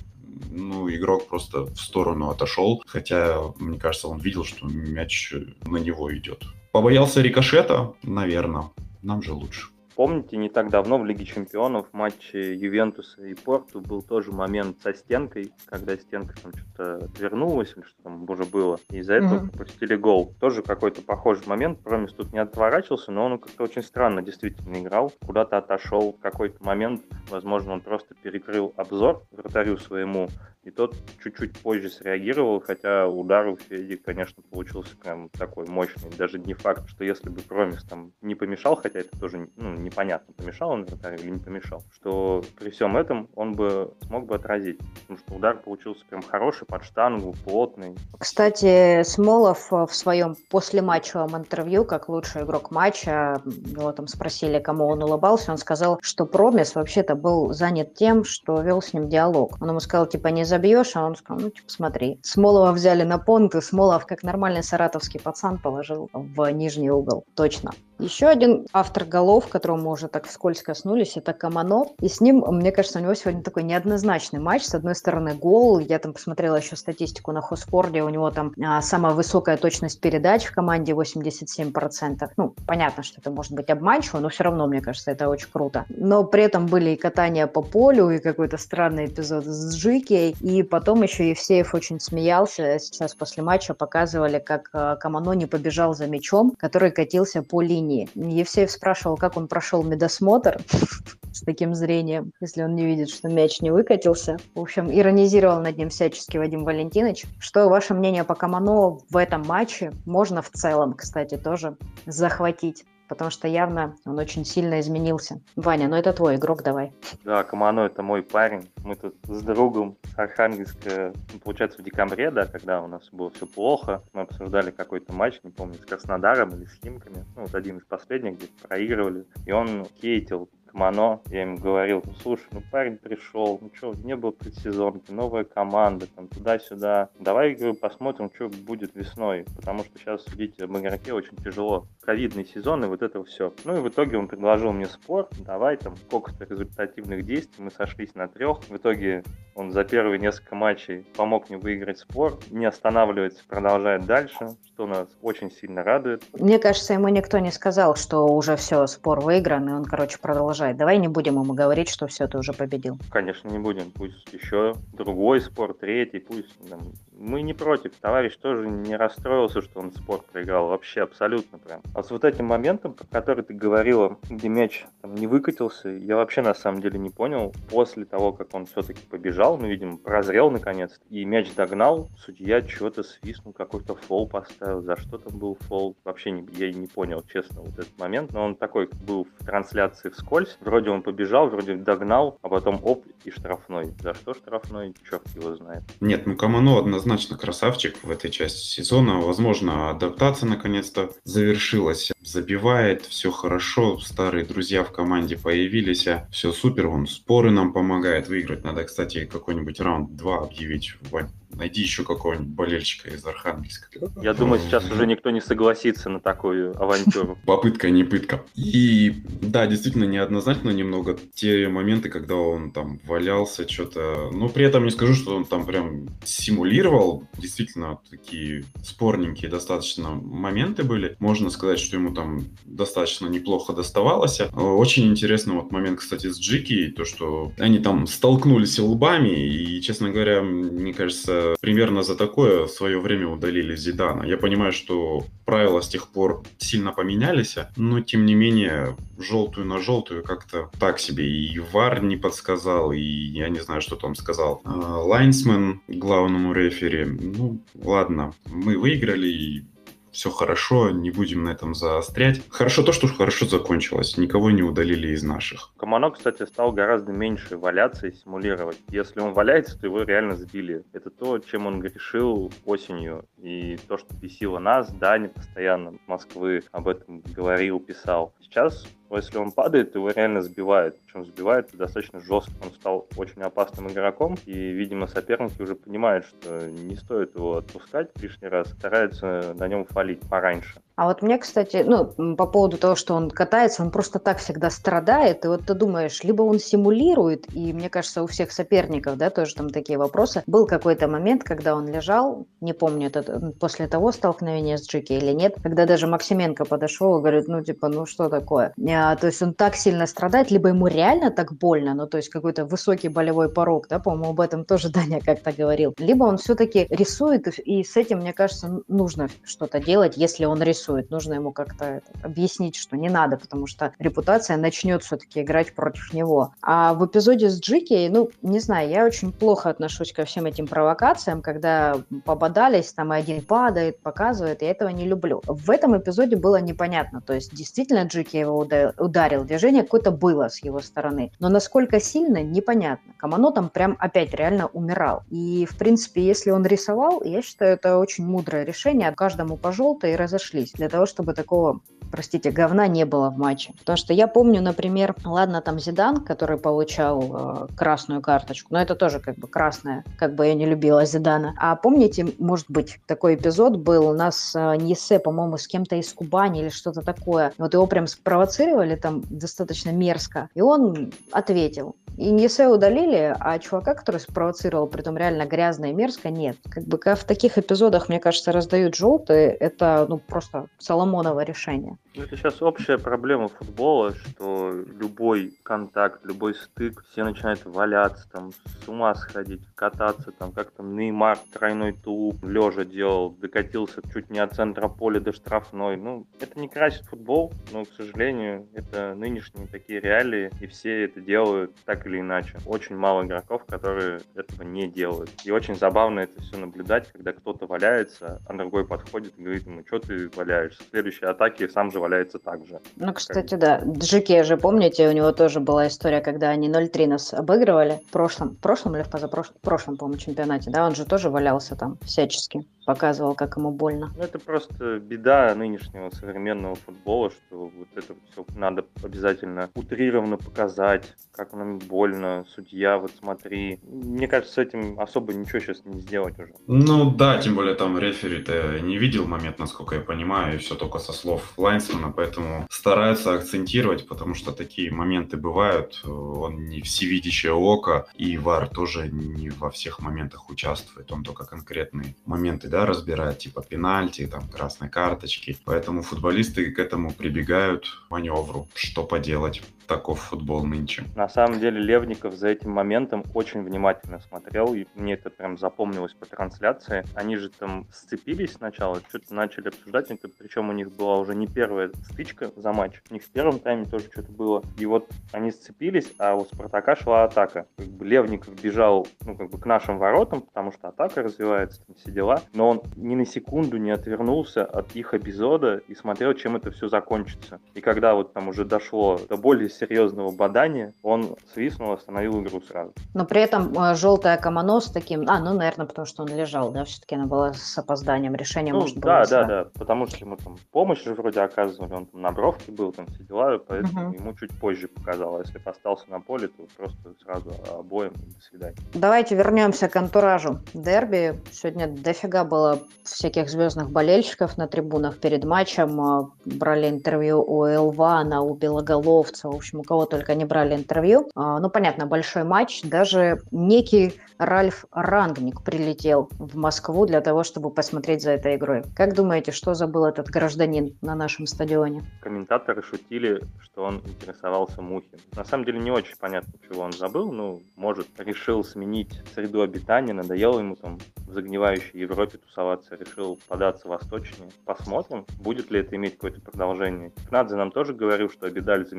ну, 0.51 0.89
игрок 0.91 1.29
просто 1.29 1.67
в 1.67 1.77
сторону 1.77 2.31
отошел, 2.31 2.83
хотя, 2.87 3.41
мне 3.59 3.79
кажется, 3.79 4.09
он 4.09 4.19
видел, 4.19 4.45
что 4.45 4.67
мяч 4.67 5.35
на 5.65 5.79
него 5.79 6.15
идет. 6.17 6.45
Побоялся 6.73 7.21
рикошета? 7.21 7.95
Наверное. 8.03 8.71
Нам 9.03 9.23
же 9.23 9.33
лучше. 9.33 9.72
Помните, 9.95 10.37
не 10.37 10.49
так 10.49 10.71
давно 10.71 10.99
в 10.99 11.05
Лиге 11.05 11.25
Чемпионов 11.25 11.89
в 11.91 11.93
матче 11.93 12.55
Ювентуса 12.55 13.23
и 13.27 13.35
Порту 13.35 13.81
был 13.81 14.03
тоже 14.03 14.33
момент 14.33 14.79
со 14.83 14.95
стенкой, 14.95 15.53
когда 15.67 15.97
стенка 15.97 16.35
там 16.41 16.53
что-то 16.55 17.05
отвернулась 17.05 17.73
или 17.77 17.85
что 17.85 18.03
там 18.03 18.29
уже 18.29 18.45
было, 18.45 18.79
и 18.91 18.99
из-за 18.99 19.15
этого 19.15 19.45
mm-hmm. 19.45 19.51
пропустили 19.51 19.97
гол. 19.97 20.35
Тоже 20.41 20.63
какой-то 20.63 21.03
похожий 21.03 21.47
момент. 21.47 21.81
Промис 21.81 22.13
тут 22.13 22.33
не 22.33 22.39
отворачивался, 22.39 23.13
но 23.13 23.27
он 23.27 23.39
как-то 23.39 23.65
очень 23.65 23.83
странно 23.83 24.23
действительно 24.23 24.77
играл. 24.77 25.13
Куда-то 25.27 25.59
отошел 25.59 26.13
в 26.13 26.21
какой-то 26.21 26.63
момент. 26.65 27.03
Возможно, 27.31 27.75
он 27.75 27.81
просто 27.81 28.15
перекрыл 28.15 28.73
обзор 28.77 29.23
вратарю 29.31 29.77
своему, 29.77 30.29
и 30.65 30.71
тот 30.71 30.95
чуть-чуть 31.23 31.59
позже 31.59 31.91
среагировал, 31.91 32.61
хотя 32.61 33.09
удар 33.09 33.47
у 33.49 33.57
Феди, 33.57 33.97
конечно, 33.97 34.43
получился 34.51 34.97
прям 34.97 35.29
такой 35.31 35.67
мощный. 35.67 36.11
Даже 36.17 36.39
не 36.39 36.55
факт, 36.55 36.89
что 36.89 37.05
если 37.05 37.31
бы 37.31 37.41
Промис 37.41 37.83
там 37.83 38.13
не 38.21 38.35
помешал, 38.35 38.77
хотя 38.77 39.01
это 39.01 39.19
тоже 39.19 39.49
ну, 39.57 39.75
непонятно, 39.75 40.33
помешал 40.35 40.71
он 40.71 40.85
вратарю 40.85 41.19
или 41.19 41.31
не 41.31 41.39
помешал, 41.39 41.83
что 41.93 42.45
при 42.59 42.71
всем 42.71 42.97
этом 42.97 43.29
он 43.35 43.53
бы 43.53 43.95
смог 44.07 44.27
бы 44.27 44.37
отразить. 44.37 44.79
Потому 45.01 45.19
что 45.19 45.35
удар 45.35 45.57
получился 45.59 46.05
прям 46.07 46.23
хороший, 46.23 46.67
под 46.67 46.85
штангу, 46.85 47.35
плотный. 47.45 47.97
Кстати, 48.19 49.03
Смолов 49.03 49.71
в 49.71 49.91
своем 49.91 50.37
послематчевом 50.51 51.37
интервью, 51.37 51.85
как 51.85 52.09
лучший 52.09 52.43
игрок 52.43 52.71
матча, 52.71 53.43
его 53.45 53.91
там 53.93 54.07
спросили, 54.07 54.61
кому 54.61 54.87
он 54.87 55.03
улыбался, 55.03 55.51
он 55.51 55.59
сказал, 55.59 55.99
что 56.03 56.25
Промис 56.25 56.75
вообще-то 56.75 57.15
был 57.17 57.53
занят 57.53 57.95
тем, 57.95 58.25
что 58.25 58.61
вел 58.63 58.81
с 58.81 58.93
ним 58.93 59.09
диалог. 59.09 59.57
Он 59.61 59.71
ему 59.71 59.81
сказал, 59.81 60.07
типа, 60.07 60.29
не 60.29 60.45
забьешь, 60.53 60.97
а 60.97 61.07
он 61.07 61.17
сказал, 61.17 61.45
ну, 61.45 61.51
типа, 61.51 61.69
смотри. 61.69 62.19
Смолова 62.23 62.73
взяли 62.73 63.05
на 63.05 63.19
понт, 63.19 63.55
и 63.55 63.61
Смолов, 63.63 64.05
как 64.05 64.23
нормальный 64.23 64.63
саратовский 64.63 65.19
пацан, 65.19 65.59
положил 65.59 66.11
в 66.13 66.51
нижний 66.53 66.91
угол. 66.91 67.25
Точно. 67.35 67.73
Еще 68.03 68.27
один 68.27 68.67
автор 68.73 69.05
голов, 69.05 69.47
которого 69.49 69.77
мы 69.77 69.91
уже 69.93 70.09
так 70.09 70.27
вскользь 70.27 70.63
коснулись, 70.63 71.17
это 71.17 71.33
Камано. 71.33 71.87
И 72.01 72.09
с 72.09 72.21
ним, 72.21 72.45
мне 72.49 72.73
кажется, 72.73 72.99
у 72.99 73.03
него 73.03 73.15
сегодня 73.15 73.43
такой 73.43 73.63
неоднозначный 73.63 74.41
матч. 74.41 74.65
С 74.65 74.75
одной 74.75 74.97
стороны, 74.97 75.35
гол. 75.35 75.79
Я 75.79 76.01
там 76.01 76.13
посмотрела 76.13 76.57
еще 76.57 76.75
статистику 76.75 77.31
на 77.31 77.41
Хоспорде. 77.41 78.03
У 78.03 78.09
него 78.09 78.31
там 78.31 78.55
а, 78.61 78.83
самая 78.83 79.15
высокая 79.15 79.57
точность 79.57 80.01
передач 80.01 80.47
в 80.47 80.53
команде 80.53 80.93
87%. 80.93 82.29
Ну, 82.37 82.55
понятно, 82.67 83.03
что 83.05 83.21
это 83.21 83.31
может 83.31 83.53
быть 83.53 83.71
обманчиво, 83.71 84.19
но 84.19 84.31
все 84.31 84.45
равно, 84.45 84.67
мне 84.67 84.81
кажется, 84.81 85.13
это 85.13 85.29
очень 85.29 85.49
круто. 85.53 85.85
Но 85.89 86.25
при 86.25 86.43
этом 86.43 86.67
были 86.67 86.91
и 86.91 86.97
катания 86.97 87.47
по 87.47 87.63
полю, 87.63 88.11
и 88.11 88.19
какой-то 88.19 88.57
странный 88.57 89.07
эпизод 89.07 89.45
с 89.45 89.77
Джики. 89.77 90.35
И 90.41 90.65
потом 90.65 91.03
еще 91.03 91.31
Евсеев 91.31 91.73
очень 91.73 92.01
смеялся. 92.01 92.79
Сейчас 92.81 93.15
после 93.15 93.45
матча 93.45 93.75
показывали, 93.75 94.41
как 94.41 94.71
а, 94.73 94.97
Камано 94.97 95.33
не 95.33 95.47
побежал 95.47 95.95
за 95.95 96.09
мячом, 96.09 96.53
который 96.59 96.91
катился 96.91 97.43
по 97.43 97.61
линии 97.61 97.92
зрении. 97.93 98.09
Евсеев 98.15 98.71
спрашивал, 98.71 99.17
как 99.17 99.37
он 99.37 99.49
прошел 99.49 99.83
медосмотр 99.83 100.61
с 101.33 101.43
таким 101.43 101.75
зрением, 101.75 102.33
если 102.41 102.63
он 102.63 102.75
не 102.75 102.85
видит, 102.85 103.11
что 103.11 103.29
мяч 103.29 103.61
не 103.61 103.71
выкатился. 103.71 104.37
В 104.55 104.61
общем, 104.61 104.91
иронизировал 104.91 105.61
над 105.61 105.77
ним 105.77 105.89
всячески 105.89 106.37
Вадим 106.37 106.65
Валентинович. 106.65 107.25
Что 107.39 107.69
ваше 107.69 107.95
мнение 107.95 108.25
по 108.25 108.35
Камано 108.35 108.99
в 109.11 109.17
этом 109.17 109.43
матче? 109.47 109.93
Можно 110.05 110.43
в 110.43 110.51
целом, 110.51 110.95
кстати, 110.95 111.37
тоже 111.37 111.77
захватить 112.07 112.85
потому 113.13 113.31
что 113.31 113.47
явно 113.47 113.95
он 114.07 114.19
очень 114.19 114.47
сильно 114.47 114.81
изменился. 114.81 115.43
Ваня, 115.55 115.87
ну 115.87 115.97
это 115.97 116.15
твой 116.15 116.37
игрок, 116.37 116.63
давай. 116.63 116.95
Да, 117.25 117.45
Камано 117.45 117.81
это 117.81 118.03
мой 118.03 118.23
парень. 118.23 118.71
Мы 118.85 118.97
тут 118.97 119.15
с 119.25 119.43
другом 119.43 119.99
с 120.15 120.19
Архангельска, 120.19 121.13
ну, 121.31 121.39
получается, 121.41 121.83
в 121.83 121.85
декабре, 121.85 122.31
да, 122.31 122.47
когда 122.47 122.81
у 122.81 122.87
нас 122.87 123.11
было 123.13 123.29
все 123.31 123.47
плохо, 123.47 124.03
мы 124.15 124.23
обсуждали 124.23 124.71
какой-то 124.71 125.13
матч, 125.13 125.41
не 125.43 125.51
помню, 125.51 125.75
с 125.75 125.85
Краснодаром 125.85 126.55
или 126.57 126.65
с 126.65 126.73
Химками, 126.83 127.27
ну, 127.37 127.43
вот 127.43 127.55
один 127.55 127.77
из 127.77 127.85
последних, 127.85 128.39
где 128.39 128.49
проигрывали, 128.67 129.27
и 129.45 129.53
он 129.53 129.87
хейтил 130.01 130.49
Мано, 130.73 131.21
я 131.31 131.43
им 131.43 131.57
говорил, 131.57 132.03
ну 132.05 132.13
слушай, 132.23 132.47
ну 132.53 132.63
парень 132.71 132.97
пришел, 132.97 133.59
ну 133.61 133.71
что, 133.75 133.95
не 133.95 134.17
было 134.17 134.31
предсезонки, 134.31 135.11
новая 135.11 135.45
команда, 135.45 136.07
там 136.07 136.29
туда-сюда. 136.29 137.11
Давай, 137.19 137.55
говорю, 137.55 137.75
посмотрим, 137.75 138.31
что 138.35 138.49
будет 138.49 138.95
весной, 138.95 139.45
потому 139.57 139.85
что 139.85 139.99
сейчас 139.99 140.25
судить 140.25 140.61
об 140.61 140.77
игроке 140.79 141.13
очень 141.13 141.37
тяжело. 141.37 141.87
Ковидный 142.01 142.47
сезон 142.47 142.85
и 142.85 142.89
вот 142.89 143.03
это 143.03 143.23
все. 143.25 143.53
Ну 143.65 143.77
и 143.77 143.81
в 143.81 143.89
итоге 143.89 144.17
он 144.17 144.29
предложил 144.29 144.73
мне 144.73 144.87
спор, 144.87 145.29
давай 145.41 145.77
там 145.77 145.97
сколько-то 145.97 146.45
результативных 146.45 147.25
действий, 147.25 147.65
мы 147.65 147.71
сошлись 147.71 148.15
на 148.15 148.29
трех. 148.29 148.61
В 148.69 148.77
итоге 148.77 149.25
он 149.55 149.71
за 149.71 149.85
первые 149.85 150.19
несколько 150.19 150.55
матчей 150.55 151.05
помог 151.17 151.51
мне 151.51 151.59
выиграть 151.59 151.99
спор, 151.99 152.39
не 152.51 152.65
останавливается, 152.65 153.45
продолжает 153.47 154.07
дальше, 154.07 154.57
что 154.67 154.87
нас 154.87 155.09
очень 155.21 155.51
сильно 155.51 155.83
радует. 155.83 156.25
Мне 156.33 156.59
кажется, 156.59 156.95
ему 156.95 157.09
никто 157.09 157.39
не 157.39 157.51
сказал, 157.51 157.95
что 157.95 158.27
уже 158.27 158.57
все, 158.57 158.87
спор 158.87 159.21
выигран, 159.21 159.69
и 159.69 159.73
он, 159.73 159.85
короче, 159.85 160.19
продолжает. 160.19 160.62
Давай 160.75 160.99
не 160.99 161.09
будем 161.09 161.41
ему 161.41 161.55
говорить, 161.55 161.89
что 161.89 162.07
все, 162.07 162.27
ты 162.29 162.39
уже 162.39 162.53
победил. 162.53 162.99
Конечно, 163.11 163.49
не 163.49 163.59
будем. 163.59 163.91
Пусть 163.91 164.33
еще 164.33 164.75
другой 164.93 165.41
спор, 165.41 165.75
третий, 165.75 166.21
пусть 166.21 166.55
там, 166.69 166.81
мы 167.19 167.43
не 167.43 167.55
против. 167.55 167.93
Товарищ 168.01 168.37
тоже 168.37 168.69
не 168.69 168.97
расстроился, 168.97 169.63
что 169.63 169.81
он 169.81 169.93
спорт 169.93 170.25
проиграл. 170.27 170.69
Вообще, 170.69 171.03
абсолютно 171.03 171.59
прям. 171.59 171.81
А 171.95 172.03
с 172.03 172.11
вот 172.11 172.25
этим 172.25 172.47
моментом, 172.47 172.95
про 172.95 173.07
который 173.07 173.45
ты 173.45 173.55
говорила, 173.55 174.19
где 174.29 174.49
мяч 174.49 174.85
там, 175.01 175.15
не 175.15 175.27
выкатился, 175.27 175.89
я 175.89 176.17
вообще 176.17 176.43
на 176.43 176.55
самом 176.55 176.81
деле 176.81 176.99
не 176.99 177.11
понял. 177.11 177.55
После 177.71 178.05
того, 178.05 178.33
как 178.33 178.55
он 178.55 178.67
все-таки 178.67 179.03
побежал, 179.07 179.59
ну, 179.59 179.69
видимо, 179.69 179.97
прозрел 179.99 180.51
наконец 180.51 181.01
и 181.11 181.25
мяч 181.25 181.55
догнал, 181.55 182.09
судья 182.19 182.67
что-то 182.67 183.03
свистнул, 183.03 183.53
какой-то 183.53 183.95
фол 183.95 184.29
поставил. 184.29 184.83
За 184.83 184.97
что 184.97 185.19
там 185.19 185.39
был 185.39 185.57
фол? 185.63 185.97
Вообще 186.05 186.31
не, 186.33 186.47
я 186.57 186.73
не 186.73 186.87
понял, 186.87 187.23
честно, 187.33 187.61
вот 187.61 187.79
этот 187.79 187.97
момент. 187.99 188.33
Но 188.33 188.45
он 188.45 188.57
такой 188.57 188.89
был 189.07 189.27
в 189.39 189.45
трансляции 189.45 190.11
вскользь. 190.11 190.59
Вроде 190.61 190.91
он 190.91 191.03
побежал, 191.03 191.49
вроде 191.49 191.77
догнал, 191.77 192.39
а 192.43 192.49
потом 192.49 192.81
оп, 192.83 193.05
и 193.25 193.31
штрафной. 193.31 193.95
За 194.01 194.15
что 194.15 194.35
штрафной? 194.35 194.95
Черт 195.09 195.27
его 195.37 195.55
знает. 195.55 195.83
Нет, 196.01 196.27
ну 196.27 196.37
Камано 196.37 196.79
однозначно 196.79 197.12
однозначно 197.13 197.37
красавчик 197.37 197.99
в 198.03 198.11
этой 198.11 198.31
части 198.31 198.65
сезона. 198.65 199.21
Возможно, 199.21 199.91
адаптация 199.91 200.49
наконец-то 200.49 201.11
завершилась. 201.25 202.11
Забивает, 202.23 203.05
все 203.07 203.31
хорошо, 203.31 203.99
старые 203.99 204.45
друзья 204.45 204.85
в 204.85 204.93
команде 204.93 205.37
появились, 205.37 206.07
все 206.31 206.53
супер, 206.53 206.87
он 206.87 207.07
споры 207.07 207.51
нам 207.51 207.73
помогает 207.73 208.29
выиграть. 208.29 208.65
Надо, 208.65 208.85
кстати, 208.85 209.25
какой-нибудь 209.25 209.81
раунд 209.81 210.17
2 210.17 210.39
объявить, 210.39 210.95
Вань. 211.11 211.31
Найди 211.55 211.83
еще 211.83 212.03
какого-нибудь 212.03 212.49
болельщика 212.49 213.11
из 213.11 213.25
Архангельска. 213.27 213.89
Я 214.23 214.33
думаю, 214.33 214.61
сейчас 214.61 214.91
уже 214.91 215.07
никто 215.07 215.31
не 215.31 215.41
согласится 215.41 216.09
на 216.09 216.19
такую 216.19 216.81
авантюру. 216.81 217.37
Попытка, 217.47 217.91
не 217.91 218.05
пытка. 218.05 218.43
И 218.55 219.23
да, 219.43 219.67
действительно 219.67 220.05
неоднозначно 220.05 220.71
немного 220.71 221.19
те 221.35 221.69
моменты, 221.69 222.09
когда 222.09 222.37
он 222.37 222.73
там 222.73 223.01
валялся, 223.05 223.69
что-то... 223.69 224.31
Но 224.33 224.49
при 224.49 224.65
этом 224.65 224.85
не 224.85 224.91
скажу, 224.91 225.15
что 225.15 225.37
он 225.37 225.45
там 225.45 225.67
прям 225.67 226.09
симулировал. 226.25 227.29
Действительно, 227.37 227.99
такие 228.11 228.65
спорненькие 228.83 229.51
достаточно 229.51 230.11
моменты 230.11 230.85
были. 230.85 231.17
Можно 231.19 231.51
сказать, 231.51 231.79
что 231.79 231.97
ему 231.97 232.12
там 232.15 232.45
достаточно 232.65 233.27
неплохо 233.27 233.73
доставалось. 233.73 234.41
Очень 234.55 235.09
интересный 235.09 235.55
вот 235.55 235.71
момент, 235.71 236.01
кстати, 236.01 236.31
с 236.31 236.39
Джики, 236.39 236.93
то, 236.97 237.05
что 237.05 237.53
они 237.59 237.79
там 237.79 238.07
столкнулись 238.07 238.79
лбами, 238.79 239.29
и, 239.31 239.81
честно 239.81 240.11
говоря, 240.11 240.43
мне 240.43 240.93
кажется, 240.93 241.55
примерно 241.61 242.03
за 242.03 242.17
такое 242.17 242.67
в 242.67 242.71
свое 242.71 242.99
время 242.99 243.29
удалили 243.29 243.77
Зидана. 243.77 244.25
Я 244.25 244.37
понимаю, 244.37 244.73
что 244.73 245.25
правила 245.45 245.81
с 245.81 245.89
тех 245.89 246.09
пор 246.09 246.43
сильно 246.59 246.93
поменялись, 246.93 247.57
но 247.77 248.01
тем 248.01 248.27
не 248.27 248.35
менее 248.35 248.97
желтую 249.19 249.67
на 249.67 249.81
желтую 249.81 250.23
как-то 250.23 250.71
так 250.79 250.99
себе. 250.99 251.29
И 251.29 251.59
Вар 251.59 252.03
не 252.03 252.17
подсказал, 252.17 252.93
и 252.93 253.01
я 253.01 253.49
не 253.49 253.61
знаю, 253.61 253.81
что 253.81 253.97
там 253.97 254.15
сказал. 254.15 254.61
А, 254.65 254.99
Лайнсмен 254.99 255.81
главному 255.89 256.53
рефери. 256.53 257.05
Ну, 257.05 257.61
ладно, 257.75 258.33
мы 258.47 258.79
выиграли, 258.79 259.29
и 259.29 259.65
все 260.13 260.31
хорошо, 260.31 260.91
не 260.91 261.11
будем 261.11 261.45
на 261.45 261.51
этом 261.51 261.75
заострять. 261.75 262.43
Хорошо 262.49 262.83
то, 262.83 262.93
что 262.93 263.09
хорошо 263.09 263.47
закончилось, 263.47 264.17
никого 264.17 264.51
не 264.51 264.63
удалили 264.63 265.09
из 265.09 265.23
наших. 265.23 265.73
Камано, 265.77 266.11
кстати, 266.11 266.45
стал 266.45 266.73
гораздо 266.73 267.13
меньше 267.13 267.57
валяться 267.57 268.07
и 268.07 268.13
симулировать. 268.13 268.79
Если 268.89 269.21
он 269.21 269.33
валяется, 269.33 269.79
то 269.79 269.87
его 269.87 270.03
реально 270.03 270.37
сбили. 270.37 270.85
Это 270.93 271.11
то, 271.11 271.39
чем 271.39 271.67
он 271.67 271.81
грешил 271.81 272.53
осенью. 272.65 273.25
И 273.39 273.79
то, 273.89 273.99
что 273.99 274.15
бесило 274.15 274.59
нас, 274.59 274.93
Дани 274.93 275.29
постоянно 275.29 275.99
Москвы 276.07 276.63
об 276.73 276.89
этом 276.89 277.23
говорил, 277.35 277.81
писал. 277.81 278.35
Сейчас 278.41 278.87
если 279.17 279.39
он 279.39 279.53
падает, 279.53 279.95
его 279.95 280.11
реально 280.11 280.43
сбивает. 280.43 280.97
Причем 281.05 281.25
сбивает 281.25 281.69
достаточно 281.73 282.21
жестко. 282.21 282.53
Он 282.63 282.71
стал 282.73 283.09
очень 283.17 283.43
опасным 283.43 283.89
игроком. 283.89 284.37
И, 284.47 284.53
видимо, 284.53 285.07
соперники 285.07 285.61
уже 285.61 285.75
понимают, 285.75 286.27
что 286.27 286.69
не 286.69 286.97
стоит 286.97 287.35
его 287.35 287.57
отпускать 287.57 288.11
лишний 288.21 288.49
раз. 288.49 288.71
Стараются 288.71 289.55
на 289.59 289.69
нем 289.69 289.85
фалить 289.85 290.21
пораньше. 290.29 290.81
А 291.03 291.07
вот 291.07 291.21
мне, 291.21 291.37
кстати, 291.37 291.85
ну, 291.85 292.37
по 292.37 292.47
поводу 292.47 292.79
того, 292.79 292.95
что 292.95 293.15
он 293.15 293.29
катается, 293.29 293.83
он 293.83 293.91
просто 293.91 294.21
так 294.21 294.39
всегда 294.39 294.71
страдает, 294.71 295.45
и 295.45 295.49
вот 295.49 295.67
ты 295.67 295.75
думаешь, 295.75 296.23
либо 296.23 296.43
он 296.43 296.61
симулирует, 296.61 297.53
и 297.53 297.73
мне 297.73 297.91
кажется, 297.91 298.23
у 298.23 298.29
всех 298.29 298.53
соперников, 298.53 299.17
да, 299.17 299.29
тоже 299.31 299.57
там 299.57 299.71
такие 299.71 299.99
вопросы. 299.99 300.45
Был 300.47 300.65
какой-то 300.65 301.09
момент, 301.09 301.43
когда 301.43 301.75
он 301.75 301.89
лежал, 301.89 302.47
не 302.61 302.73
помню, 302.73 303.09
это 303.09 303.53
после 303.59 303.89
того 303.89 304.13
столкновения 304.13 304.77
с 304.77 304.89
Джеки 304.89 305.13
или 305.15 305.33
нет, 305.33 305.57
когда 305.61 305.87
даже 305.87 306.07
Максименко 306.07 306.65
подошел 306.67 307.19
и 307.19 307.21
говорит, 307.21 307.49
ну, 307.49 307.65
типа, 307.65 307.89
ну, 307.89 308.07
что 308.07 308.29
такое? 308.29 308.73
А, 308.89 309.17
то 309.17 309.27
есть 309.27 309.43
он 309.43 309.55
так 309.55 309.75
сильно 309.75 310.07
страдает, 310.07 310.53
либо 310.53 310.69
ему 310.69 310.87
реально 310.87 311.33
так 311.33 311.53
больно, 311.53 311.95
ну, 311.95 312.07
то 312.07 312.19
есть 312.19 312.29
какой-то 312.29 312.65
высокий 312.65 313.09
болевой 313.09 313.49
порог, 313.49 313.89
да, 313.89 313.99
по-моему, 313.99 314.31
об 314.31 314.41
этом 314.41 314.65
тоже 314.65 314.89
Даня 314.93 315.21
как-то 315.21 315.51
говорил. 315.51 315.95
Либо 315.99 316.23
он 316.23 316.39
все-таки 316.39 316.87
рисует, 316.91 317.49
и 317.59 317.83
с 317.83 317.97
этим, 317.97 318.19
мне 318.19 318.33
кажется, 318.33 318.83
нужно 318.87 319.29
что-то 319.43 319.81
делать, 319.81 320.17
если 320.17 320.45
он 320.45 320.63
рисует 320.63 320.92
рисует. 320.93 321.11
Нужно 321.11 321.35
ему 321.35 321.53
как-то 321.53 322.03
объяснить, 322.23 322.77
что 322.77 322.97
не 322.97 323.09
надо, 323.09 323.37
потому 323.37 323.67
что 323.67 323.93
репутация 323.99 324.57
начнет 324.57 325.03
все-таки 325.03 325.43
играть 325.43 325.75
против 325.75 326.13
него. 326.13 326.55
А 326.63 326.95
в 326.95 327.07
эпизоде 327.07 327.49
с 327.49 327.61
Джики, 327.61 328.09
ну, 328.11 328.31
не 328.43 328.61
знаю, 328.61 328.89
я 328.89 329.05
очень 329.05 329.33
плохо 329.33 329.71
отношусь 329.71 330.13
ко 330.13 330.25
всем 330.25 330.47
этим 330.47 330.67
провокациям, 330.67 331.43
когда 331.43 331.97
пободались, 332.25 332.93
там 332.93 333.13
один 333.13 333.43
падает, 333.43 334.01
показывает, 334.01 334.63
я 334.63 334.71
этого 334.71 334.89
не 334.89 335.07
люблю. 335.07 335.43
В 335.47 335.71
этом 335.71 335.99
эпизоде 335.99 336.37
было 336.37 336.61
непонятно, 336.61 337.21
то 337.21 337.33
есть 337.33 337.55
действительно 337.55 338.05
Джики 338.05 338.37
его 338.37 338.59
ударил, 338.59 339.45
движение 339.45 339.83
какое-то 339.83 340.11
было 340.11 340.49
с 340.49 340.63
его 340.65 340.81
стороны, 340.81 341.33
но 341.41 341.49
насколько 341.49 342.01
сильно, 342.01 342.43
непонятно. 342.43 343.13
Камано 343.17 343.53
там 343.53 343.69
прям 343.69 343.97
опять 343.99 344.35
реально 344.35 344.67
умирал. 344.67 345.23
И, 345.31 345.67
в 345.71 345.77
принципе, 345.77 346.23
если 346.23 346.51
он 346.51 346.65
рисовал, 346.67 347.23
я 347.23 347.43
считаю, 347.43 347.75
это 347.75 347.99
очень 347.99 348.25
мудрое 348.27 348.65
решение, 348.65 349.13
каждому 349.13 349.57
по 349.57 349.73
желтой 349.73 350.13
и 350.13 350.17
разошлись 350.17 350.72
для 350.75 350.89
того, 350.89 351.07
чтобы 351.07 351.35
такого, 351.35 351.81
простите, 352.11 352.51
говна 352.51 352.87
не 352.87 353.05
было 353.05 353.31
в 353.31 353.39
матче. 353.39 353.73
Потому 353.79 353.97
что 353.97 354.13
я 354.13 354.27
помню, 354.27 354.63
например, 354.63 355.15
ладно, 355.25 355.61
там 355.61 355.79
Зидан, 355.79 356.25
который 356.25 356.59
получал 356.59 357.67
э, 357.69 357.75
красную 357.77 358.21
карточку, 358.21 358.69
но 358.73 358.81
это 358.81 358.95
тоже 358.95 359.21
как 359.21 359.37
бы 359.37 359.49
красная, 359.49 360.05
как 360.19 360.35
бы 360.35 360.47
я 360.47 360.55
не 360.55 360.67
любила 360.67 361.05
Зидана. 361.05 361.55
А 361.59 361.77
помните, 361.77 362.27
может 362.39 362.71
быть, 362.71 363.01
такой 363.07 363.35
эпизод 363.35 363.77
был 363.77 364.09
у 364.09 364.15
нас 364.15 364.55
э, 364.55 364.77
Нисе, 364.77 365.19
по-моему, 365.19 365.57
с 365.57 365.67
кем-то 365.67 365.97
из 365.97 366.13
Кубани 366.13 366.61
или 366.61 366.69
что-то 366.69 367.03
такое. 367.03 367.53
Вот 367.59 367.75
его 367.75 367.87
прям 367.87 368.07
спровоцировали 368.07 368.97
там 368.97 369.23
достаточно 369.31 369.91
мерзко, 369.91 370.49
и 370.55 370.61
он 370.61 371.13
ответил. 371.33 371.97
И 372.17 372.31
Нисе 372.31 372.69
удалили, 372.69 373.35
а 373.39 373.59
чувака, 373.59 373.95
который 373.95 374.21
спровоцировал, 374.21 374.87
при 374.87 375.03
том 375.03 375.17
реально 375.17 375.47
грязно 375.47 375.87
и 375.87 375.93
мерзко, 375.93 376.31
нет. 376.31 376.57
Как 376.71 376.85
бы 376.85 376.99
в 377.03 377.25
таких 377.25 377.57
эпизодах, 377.57 378.09
мне 378.09 378.21
кажется, 378.21 378.53
раздают 378.53 378.95
желтые, 378.95 379.51
это 379.51 380.07
ну 380.09 380.19
просто 380.19 380.62
Соломонова 380.79 381.43
решение. 381.45 381.99
Это 382.15 382.37
сейчас 382.37 382.61
общая 382.61 382.99
проблема 382.99 383.49
футбола, 383.49 384.15
что 384.15 384.71
любой 384.99 385.55
контакт, 385.63 386.25
любой 386.25 386.55
стык, 386.55 387.05
все 387.11 387.25
начинают 387.25 387.65
валяться, 387.65 388.29
там, 388.31 388.53
с 388.53 388.89
ума 388.89 389.15
сходить, 389.15 389.63
кататься, 389.75 390.31
там, 390.33 390.53
как 390.53 390.71
там 390.73 390.97
Неймар 390.97 391.39
тройной 391.53 391.93
тулуп 391.93 392.45
лежа 392.45 392.85
делал, 392.85 393.31
докатился 393.31 394.03
чуть 394.13 394.31
не 394.31 394.39
от 394.39 394.55
центра 394.55 394.89
поля 394.89 395.21
до 395.21 395.33
штрафной. 395.33 395.97
Ну, 395.97 396.27
это 396.39 396.59
не 396.61 396.69
красит 396.69 397.05
футбол, 397.07 397.53
но, 397.73 397.85
к 397.85 397.89
сожалению, 397.97 398.69
это 398.75 399.15
нынешние 399.15 399.67
такие 399.67 400.01
реалии, 400.01 400.51
и 400.61 400.67
все 400.67 401.05
это 401.05 401.21
делают 401.21 401.75
так 401.85 402.07
или 402.07 402.21
иначе. 402.21 402.59
Очень 402.67 402.97
мало 402.97 403.25
игроков, 403.25 403.65
которые 403.65 404.21
этого 404.35 404.63
не 404.63 404.87
делают. 404.87 405.31
И 405.45 405.51
очень 405.51 405.77
забавно 405.77 406.21
это 406.21 406.41
все 406.43 406.59
наблюдать, 406.59 407.11
когда 407.11 407.33
кто-то 407.33 407.67
валяется, 407.67 408.41
а 408.47 408.55
другой 408.55 408.87
подходит 408.87 409.39
и 409.39 409.43
говорит 409.43 409.67
ему, 409.67 409.83
что 409.87 409.99
ты 409.99 410.29
валяешься? 410.37 410.52
В 410.53 410.91
следующей 410.91 411.25
атаке 411.25 411.69
сам 411.69 411.91
же 411.91 411.99
валяется 411.99 412.39
так 412.39 412.65
же. 412.67 412.81
Ну, 412.97 413.13
кстати, 413.13 413.55
да. 413.55 413.83
Джеки 413.85 414.43
же, 414.43 414.57
помните, 414.57 415.09
у 415.09 415.13
него 415.13 415.33
тоже 415.33 415.61
была 415.61 415.89
история, 415.89 416.21
когда 416.21 416.51
они 416.51 416.69
0-3 416.69 417.07
нас 417.07 417.35
обыгрывали 417.35 418.01
в 418.09 418.11
прошлом, 418.13 418.51
в 418.51 418.59
прошлом 418.59 418.97
или 418.97 419.03
в 419.03 419.11
позапрошлом, 419.11 419.57
в 419.59 419.61
прошлом, 419.61 419.97
по-моему, 419.97 420.21
чемпионате, 420.21 420.71
да, 420.71 420.87
он 420.87 420.95
же 420.95 421.05
тоже 421.05 421.31
валялся 421.31 421.75
там 421.77 421.99
всячески 422.03 422.67
показывал, 422.85 423.35
как 423.35 423.57
ему 423.57 423.71
больно. 423.71 424.13
Ну, 424.17 424.23
это 424.23 424.39
просто 424.39 424.99
беда 424.99 425.55
нынешнего 425.55 426.11
современного 426.11 426.75
футбола, 426.75 427.31
что 427.31 427.71
вот 427.77 427.89
это 427.95 428.15
все 428.31 428.45
надо 428.55 428.85
обязательно 429.03 429.71
утрированно 429.75 430.37
показать, 430.37 431.15
как 431.33 431.53
нам 431.53 431.79
больно, 431.79 432.45
судья, 432.49 432.99
вот 432.99 433.13
смотри. 433.19 433.81
Мне 433.83 434.29
кажется, 434.29 434.55
с 434.55 434.59
этим 434.59 434.99
особо 435.01 435.33
ничего 435.33 435.61
сейчас 435.61 435.85
не 435.85 436.01
сделать 436.01 436.39
уже. 436.39 436.55
Ну 436.67 437.11
да, 437.11 437.39
тем 437.39 437.55
более 437.55 437.75
там 437.75 437.99
рефери-то 437.99 438.81
не 438.81 438.99
видел 438.99 439.27
момент, 439.27 439.59
насколько 439.59 439.95
я 439.95 440.01
понимаю, 440.01 440.55
и 440.55 440.59
все 440.59 440.75
только 440.75 440.99
со 440.99 441.13
слов 441.13 441.53
Лайнсмана, 441.57 442.13
поэтому 442.13 442.67
стараются 442.71 443.35
акцентировать, 443.35 444.09
потому 444.09 444.35
что 444.35 444.53
такие 444.53 444.91
моменты 444.91 445.37
бывают, 445.37 446.03
он 446.05 446.67
не 446.67 446.81
всевидящее 446.81 447.53
око, 447.53 448.07
и 448.17 448.39
ВАР 448.39 448.69
тоже 448.69 449.09
не 449.09 449.51
во 449.51 449.71
всех 449.71 450.01
моментах 450.01 450.51
участвует, 450.51 451.11
он 451.13 451.23
только 451.25 451.45
конкретные 451.45 452.15
моменты 452.27 452.69
да, 452.73 452.87
разбирать, 452.87 453.39
типа 453.39 453.63
пенальти, 453.63 454.27
там, 454.27 454.49
красной 454.49 454.89
карточки. 454.89 455.59
Поэтому 455.67 456.03
футболисты 456.03 456.71
к 456.71 456.79
этому 456.79 457.13
прибегают 457.13 457.85
маневру. 458.09 458.67
Что 458.75 459.05
поделать? 459.05 459.63
Таков 459.93 460.21
футбол 460.21 460.65
нынче. 460.65 461.05
На 461.15 461.29
самом 461.29 461.61
деле 461.61 461.81
Левников 461.81 462.35
за 462.35 462.49
этим 462.49 462.71
моментом 462.71 463.25
очень 463.35 463.63
внимательно 463.63 464.21
смотрел, 464.21 464.73
и 464.73 464.87
мне 464.95 465.15
это 465.15 465.29
прям 465.29 465.59
запомнилось 465.59 466.15
по 466.15 466.25
трансляции. 466.25 467.05
Они 467.15 467.37
же 467.37 467.51
там 467.51 467.87
сцепились 467.93 468.55
сначала, 468.55 469.01
что-то 469.09 469.35
начали 469.35 469.69
обсуждать, 469.69 470.11
это, 470.11 470.29
причем 470.29 470.71
у 470.71 470.73
них 470.73 470.91
была 470.93 471.19
уже 471.19 471.35
не 471.35 471.47
первая 471.47 471.91
стычка 472.11 472.51
за 472.57 472.73
матч, 472.73 473.03
у 473.11 473.15
них 473.15 473.23
в 473.23 473.31
первом 473.31 473.59
тайме 473.59 473.85
тоже 473.85 474.07
что-то 474.11 474.33
было. 474.33 474.63
И 474.79 474.87
вот 474.87 475.11
они 475.33 475.51
сцепились, 475.51 476.11
а 476.19 476.37
у 476.37 476.45
Спартака 476.47 476.97
шла 476.97 477.25
атака. 477.25 477.67
Как 477.77 477.89
бы 477.89 478.07
Левников 478.07 478.61
бежал 478.61 479.07
ну, 479.27 479.37
как 479.37 479.51
бы 479.51 479.59
к 479.59 479.67
нашим 479.67 479.99
воротам, 479.99 480.41
потому 480.41 480.73
что 480.73 480.89
атака 480.89 481.23
развивается, 481.23 481.85
там 481.85 481.97
все 481.97 482.11
дела, 482.11 482.41
но 482.55 482.71
он 482.71 482.83
ни 482.97 483.15
на 483.15 483.27
секунду 483.27 483.77
не 483.77 483.91
отвернулся 483.91 484.65
от 484.65 484.97
их 484.97 485.13
эпизода 485.13 485.83
и 485.87 485.95
смотрел, 485.95 486.33
чем 486.33 486.57
это 486.57 486.71
все 486.71 486.89
закончится. 486.89 487.61
И 487.75 487.83
когда 487.83 488.15
вот 488.15 488.33
там 488.33 488.49
уже 488.49 488.65
дошло 488.65 489.21
до 489.29 489.37
более 489.37 489.69
серьезного 489.87 490.31
бадания, 490.31 490.93
он 491.03 491.37
свистнул, 491.53 491.93
остановил 491.93 492.41
игру 492.43 492.61
сразу. 492.61 492.93
Но 493.15 493.25
при 493.25 493.43
этом 493.43 493.73
э, 493.73 493.95
желтая 493.95 494.37
Камано 494.37 494.81
с 494.81 494.91
таким... 494.91 495.29
А, 495.29 495.41
ну, 495.41 495.55
наверное, 495.55 495.87
потому 495.87 496.07
что 496.07 496.23
он 496.23 496.29
лежал, 496.29 496.71
да, 496.71 496.85
все-таки 496.85 497.17
она 497.17 497.27
была 497.27 497.53
с 497.53 497.77
опозданием. 497.79 498.35
Решение, 498.35 498.73
ну, 498.73 498.81
может, 498.81 498.99
да, 498.99 499.21
было 499.21 499.27
да, 499.29 499.45
да, 499.45 499.65
потому 499.79 500.07
что 500.07 500.19
ему 500.19 500.37
там 500.37 500.57
помощь 500.71 501.03
же 501.03 501.15
вроде 501.15 501.41
оказывали, 501.41 501.93
он 501.95 502.07
там 502.07 502.23
на 502.23 502.31
бровке 502.31 502.71
был, 502.73 502.93
там 502.93 503.07
все 503.07 503.25
дела, 503.25 503.59
поэтому 503.59 504.09
Мгм. 504.11 504.13
ему 504.13 504.35
чуть 504.35 504.51
позже 504.59 504.89
показало. 504.89 505.41
Если 505.41 505.59
бы 505.59 505.71
остался 505.71 506.09
на 506.11 506.21
поле, 506.21 506.49
то 506.49 506.65
просто 506.77 507.15
сразу 507.23 507.51
обоим 507.79 508.13
до 508.13 508.41
свидания. 508.41 508.77
Давайте 508.95 509.35
вернемся 509.35 509.89
к 509.89 509.97
антуражу 509.97 510.61
дерби. 510.75 511.41
Сегодня 511.51 511.89
дофига 511.89 512.45
было 512.45 512.79
всяких 513.05 513.49
звездных 513.51 513.91
болельщиков 513.91 514.57
на 514.57 514.67
трибунах 514.69 515.19
перед 515.19 515.45
матчем. 515.45 516.01
А, 516.01 516.31
Брали 516.45 516.89
интервью 516.89 517.43
у 517.43 517.65
Элвана, 517.65 518.43
у 518.43 518.55
Белоголовца, 518.55 519.49
в 519.49 519.55
общем, 519.63 519.81
у 519.81 519.83
кого 519.83 520.07
только 520.07 520.35
не 520.35 520.45
брали 520.45 520.75
интервью. 520.75 521.31
А, 521.35 521.61
Ну, 521.61 521.71
понятно, 521.71 522.07
большой 522.07 522.45
матч. 522.45 522.83
Даже 522.83 523.41
некий 523.51 524.13
Ральф 524.39 524.87
Рангник 524.91 525.63
прилетел 525.63 526.29
в 526.39 526.57
Москву 526.57 527.07
для 527.07 527.21
того, 527.21 527.45
чтобы 527.45 527.71
посмотреть 527.71 528.23
за 528.23 528.33
этой 528.33 528.57
игрой. 528.57 528.83
Как 528.97 529.15
думаете, 529.15 529.53
что 529.53 529.75
забыл 529.75 530.05
этот 530.05 530.29
гражданин 530.29 530.97
на 531.01 531.15
нашем 531.15 531.47
стадионе? 531.47 532.03
Комментаторы 532.21 532.83
шутили, 532.83 533.41
что 533.61 533.85
он 533.85 534.03
интересовался 534.05 534.83
Мухин. 534.83 535.21
На 535.37 535.45
самом 535.45 535.65
деле 535.65 535.79
не 535.79 535.91
очень 535.91 536.17
понятно, 536.19 536.53
чего 536.69 536.83
он 536.83 536.93
забыл. 536.93 537.33
Ну, 537.33 537.61
может, 537.77 538.09
решил 538.19 538.65
сменить 538.65 539.23
среду 539.35 539.63
обитания, 539.63 540.13
надоело 540.13 540.59
ему 540.59 540.77
там 540.77 540.99
в 541.29 541.33
загнивающей 541.33 542.01
Европе 542.01 542.39
тусоваться, 542.39 542.97
решил 542.97 543.39
податься 543.49 543.89
восточнее. 543.89 544.51
Посмотрим, 544.65 545.25
будет 545.39 545.71
ли 545.71 545.81
это 545.81 545.95
иметь 545.97 546.15
какое-то 546.15 546.41
продолжение. 546.41 547.13
Кнадзе 547.29 547.55
нам 547.55 547.71
тоже 547.71 547.95
говорил, 547.95 548.29
что 548.29 548.47
Абидаль 548.47 548.87
за 548.87 548.97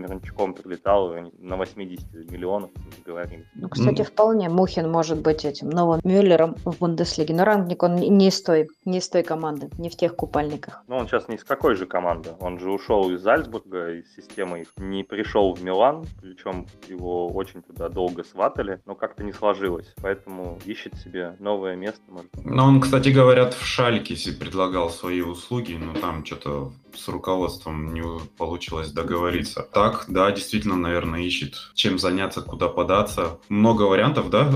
Прилетал, 0.53 1.13
на 1.39 1.57
80 1.57 2.31
миллионов 2.31 2.71
говорили. 3.05 3.45
Ну, 3.55 3.69
кстати, 3.69 4.03
вполне 4.03 4.49
Мухин 4.49 4.89
может 4.89 5.19
быть 5.19 5.45
этим 5.45 5.69
новым 5.69 5.99
Мюллером 6.03 6.55
в 6.65 6.77
Бундеслиге. 6.79 7.33
Но 7.33 7.45
Рангник, 7.45 7.83
он 7.83 7.95
не 7.95 8.27
из 8.27 8.41
той, 8.41 8.69
не 8.85 8.99
из 8.99 9.09
той 9.09 9.23
команды, 9.23 9.69
не 9.77 9.89
в 9.89 9.95
тех 9.95 10.15
купальниках. 10.15 10.83
Но 10.87 10.97
он 10.97 11.07
сейчас 11.07 11.27
не 11.27 11.35
из 11.35 11.43
какой 11.43 11.75
же 11.75 11.85
команды. 11.85 12.31
Он 12.39 12.59
же 12.59 12.71
ушел 12.71 13.09
из 13.11 13.21
Зальцбурга, 13.21 13.93
из 13.93 14.15
системы 14.15 14.61
их. 14.61 14.67
Не 14.77 15.03
пришел 15.03 15.53
в 15.53 15.63
Милан, 15.63 16.05
причем 16.21 16.67
его 16.87 17.27
очень 17.27 17.61
туда 17.61 17.89
долго 17.89 18.23
сватали, 18.23 18.81
но 18.85 18.95
как-то 18.95 19.23
не 19.23 19.33
сложилось. 19.33 19.93
Поэтому 20.01 20.59
ищет 20.65 20.95
себе 20.95 21.35
новое 21.39 21.75
место. 21.75 22.01
Может. 22.07 22.29
Но 22.43 22.65
он, 22.65 22.81
кстати, 22.81 23.09
говорят, 23.09 23.53
в 23.53 23.65
Шальке 23.65 24.15
себе 24.15 24.37
предлагал 24.37 24.89
свои 24.89 25.21
услуги, 25.21 25.73
но 25.73 25.93
там 25.99 26.25
что-то 26.25 26.71
с 26.95 27.07
руководством 27.07 27.93
не 27.93 28.03
получилось 28.37 28.91
договориться. 28.91 29.67
Так, 29.73 30.05
да, 30.07 30.31
действительно, 30.31 30.75
наверное, 30.75 31.21
ищет, 31.21 31.55
чем 31.73 31.99
заняться, 31.99 32.41
куда 32.41 32.67
податься. 32.67 33.39
Много 33.49 33.83
вариантов, 33.83 34.29
да, 34.29 34.51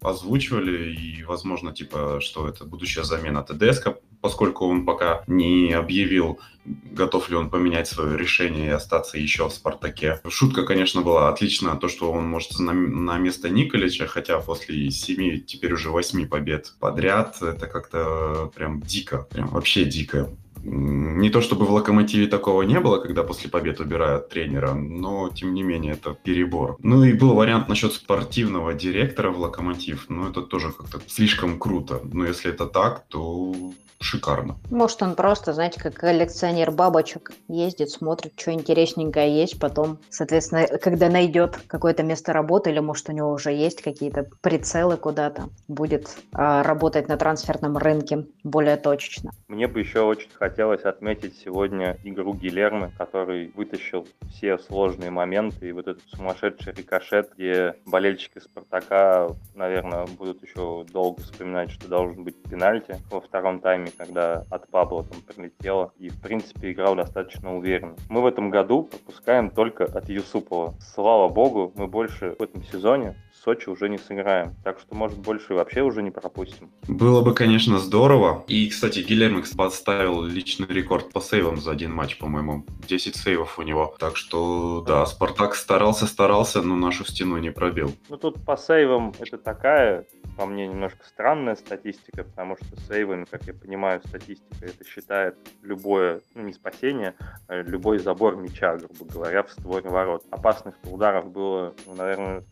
озвучивали, 0.00 0.94
и, 0.94 1.22
возможно, 1.24 1.72
типа, 1.72 2.18
что 2.20 2.48
это 2.48 2.64
будущая 2.64 3.04
замена 3.04 3.42
ТДСК, 3.42 3.98
поскольку 4.20 4.66
он 4.66 4.84
пока 4.84 5.22
не 5.26 5.72
объявил, 5.72 6.38
готов 6.64 7.30
ли 7.30 7.36
он 7.36 7.50
поменять 7.50 7.88
свое 7.88 8.16
решение 8.16 8.66
и 8.66 8.70
остаться 8.70 9.18
еще 9.18 9.48
в 9.48 9.52
«Спартаке». 9.52 10.20
Шутка, 10.28 10.64
конечно, 10.64 11.02
была 11.02 11.28
отличная, 11.28 11.76
то, 11.76 11.88
что 11.88 12.12
он 12.12 12.26
может 12.26 12.58
на, 12.58 12.72
на 12.72 13.18
место 13.18 13.48
Николича, 13.48 14.06
хотя 14.06 14.38
после 14.40 14.90
семи, 14.90 15.40
теперь 15.40 15.72
уже 15.72 15.90
восьми 15.90 16.26
побед 16.26 16.74
подряд, 16.78 17.40
это 17.42 17.66
как-то 17.66 18.50
прям 18.54 18.80
дико, 18.82 19.26
прям 19.30 19.48
вообще 19.48 19.84
дико. 19.84 20.30
Не 20.62 21.30
то 21.30 21.40
чтобы 21.40 21.64
в 21.64 21.70
«Локомотиве» 21.70 22.26
такого 22.26 22.62
не 22.62 22.80
было, 22.80 23.00
когда 23.00 23.22
после 23.22 23.50
побед 23.50 23.80
убирают 23.80 24.28
тренера, 24.28 24.74
но, 24.74 25.30
тем 25.30 25.54
не 25.54 25.62
менее, 25.62 25.92
это 25.92 26.12
перебор. 26.14 26.76
Ну 26.80 27.04
и 27.04 27.12
был 27.12 27.34
вариант 27.34 27.68
насчет 27.68 27.92
спортивного 27.92 28.74
директора 28.74 29.30
в 29.30 29.38
«Локомотив», 29.38 30.06
но 30.08 30.28
это 30.28 30.42
тоже 30.42 30.72
как-то 30.72 31.00
слишком 31.06 31.58
круто. 31.58 32.00
Но 32.12 32.26
если 32.26 32.50
это 32.50 32.66
так, 32.66 33.04
то 33.08 33.54
шикарно. 34.00 34.56
Может, 34.70 35.02
он 35.02 35.14
просто, 35.14 35.52
знаете, 35.52 35.80
как 35.80 35.94
коллекционер 35.94 36.70
бабочек 36.70 37.32
ездит, 37.48 37.90
смотрит, 37.90 38.32
что 38.36 38.52
интересненькое 38.52 39.40
есть, 39.40 39.58
потом, 39.58 39.98
соответственно, 40.08 40.66
когда 40.78 41.08
найдет 41.08 41.58
какое-то 41.66 42.02
место 42.02 42.32
работы, 42.32 42.70
или, 42.70 42.78
может, 42.80 43.08
у 43.10 43.12
него 43.12 43.30
уже 43.30 43.52
есть 43.52 43.82
какие-то 43.82 44.26
прицелы 44.40 44.96
куда-то, 44.96 45.50
будет 45.68 46.16
а, 46.32 46.62
работать 46.62 47.08
на 47.08 47.18
трансферном 47.18 47.76
рынке 47.76 48.26
более 48.42 48.76
точечно. 48.76 49.32
Мне 49.48 49.68
бы 49.68 49.80
еще 49.80 50.00
очень 50.00 50.30
хотелось 50.32 50.49
отметить 50.58 51.36
сегодня 51.36 51.96
игру 52.04 52.34
Гилермо, 52.34 52.90
который 52.96 53.52
вытащил 53.54 54.06
все 54.30 54.58
сложные 54.58 55.10
моменты 55.10 55.68
и 55.68 55.72
вот 55.72 55.88
этот 55.88 56.02
сумасшедший 56.10 56.72
рикошет, 56.72 57.32
где 57.34 57.74
болельщики 57.86 58.38
Спартака, 58.38 59.28
наверное, 59.54 60.06
будут 60.18 60.42
еще 60.42 60.84
долго 60.92 61.20
вспоминать, 61.22 61.70
что 61.70 61.88
должен 61.88 62.24
быть 62.24 62.42
пенальти 62.42 62.96
во 63.10 63.20
втором 63.20 63.60
тайме, 63.60 63.90
когда 63.96 64.44
от 64.50 64.68
Пабло 64.68 65.04
там 65.04 65.20
прилетело. 65.22 65.92
И, 65.98 66.08
в 66.08 66.20
принципе, 66.20 66.72
играл 66.72 66.94
достаточно 66.94 67.56
уверенно. 67.56 67.96
Мы 68.08 68.22
в 68.22 68.26
этом 68.26 68.50
году 68.50 68.84
пропускаем 68.84 69.50
только 69.50 69.84
от 69.84 70.08
Юсупова. 70.08 70.74
Слава 70.80 71.28
богу, 71.28 71.72
мы 71.76 71.86
больше 71.86 72.36
в 72.38 72.42
этом 72.42 72.62
сезоне 72.64 73.16
Сочи 73.42 73.70
уже 73.70 73.88
не 73.88 73.96
сыграем. 73.96 74.54
Так 74.64 74.78
что, 74.80 74.94
может, 74.94 75.18
больше 75.18 75.54
вообще 75.54 75.80
уже 75.80 76.02
не 76.02 76.10
пропустим. 76.10 76.70
Было 76.86 77.22
бы, 77.22 77.34
конечно, 77.34 77.78
здорово. 77.78 78.44
И, 78.48 78.68
кстати, 78.68 78.98
Гильермо 78.98 79.42
поставил 79.56 80.22
личный 80.22 80.66
рекорд 80.66 81.10
по 81.10 81.20
сейвам 81.20 81.56
за 81.56 81.70
один 81.70 81.92
матч, 81.92 82.18
по-моему. 82.18 82.66
10 82.86 83.16
сейвов 83.16 83.58
у 83.58 83.62
него. 83.62 83.94
Так 83.98 84.18
что, 84.18 84.82
да, 84.86 85.06
Спартак 85.06 85.54
старался, 85.54 86.06
старался, 86.06 86.60
но 86.60 86.76
нашу 86.76 87.06
стену 87.06 87.38
не 87.38 87.50
пробил. 87.50 87.94
Ну, 88.10 88.18
тут 88.18 88.44
по 88.44 88.58
сейвам 88.58 89.14
это 89.18 89.38
такая, 89.38 90.04
по 90.36 90.44
мне, 90.44 90.66
немножко 90.66 91.06
странная 91.06 91.56
статистика, 91.56 92.24
потому 92.24 92.56
что 92.56 92.78
сейвами, 92.88 93.24
как 93.24 93.44
я 93.44 93.54
понимаю, 93.54 94.02
статистика 94.06 94.66
это 94.66 94.84
считает 94.84 95.36
любое, 95.62 96.20
ну, 96.34 96.42
не 96.42 96.52
спасение, 96.52 97.14
а 97.48 97.62
любой 97.62 98.00
забор 98.00 98.36
мяча, 98.36 98.76
грубо 98.76 99.10
говоря, 99.10 99.44
в 99.44 99.50
створе 99.50 99.88
ворот. 99.88 100.24
Опасных 100.30 100.74
ударов 100.84 101.30
было, 101.30 101.74
ну, 101.86 101.94
наверное, 101.94 102.44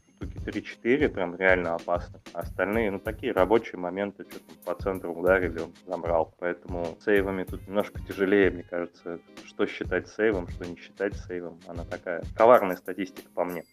3-4, 0.48 1.08
прям 1.08 1.36
реально 1.36 1.74
опасно. 1.74 2.20
Остальные, 2.32 2.90
ну, 2.90 2.98
такие 2.98 3.32
рабочие 3.32 3.78
моменты, 3.78 4.24
что 4.28 4.40
там 4.40 4.56
по 4.64 4.82
центру 4.82 5.12
ударили, 5.12 5.60
он 5.60 5.72
забрал. 5.86 6.34
Поэтому 6.38 6.96
сейвами 7.04 7.44
тут 7.44 7.66
немножко 7.66 8.00
тяжелее, 8.06 8.50
мне 8.50 8.62
кажется, 8.62 9.18
что 9.44 9.66
считать 9.66 10.08
сейвом, 10.08 10.48
что 10.48 10.64
не 10.66 10.76
считать 10.76 11.14
сейвом. 11.26 11.58
Она 11.66 11.84
такая 11.84 12.22
коварная 12.36 12.76
статистика 12.76 13.28
по 13.34 13.44
мне. 13.44 13.64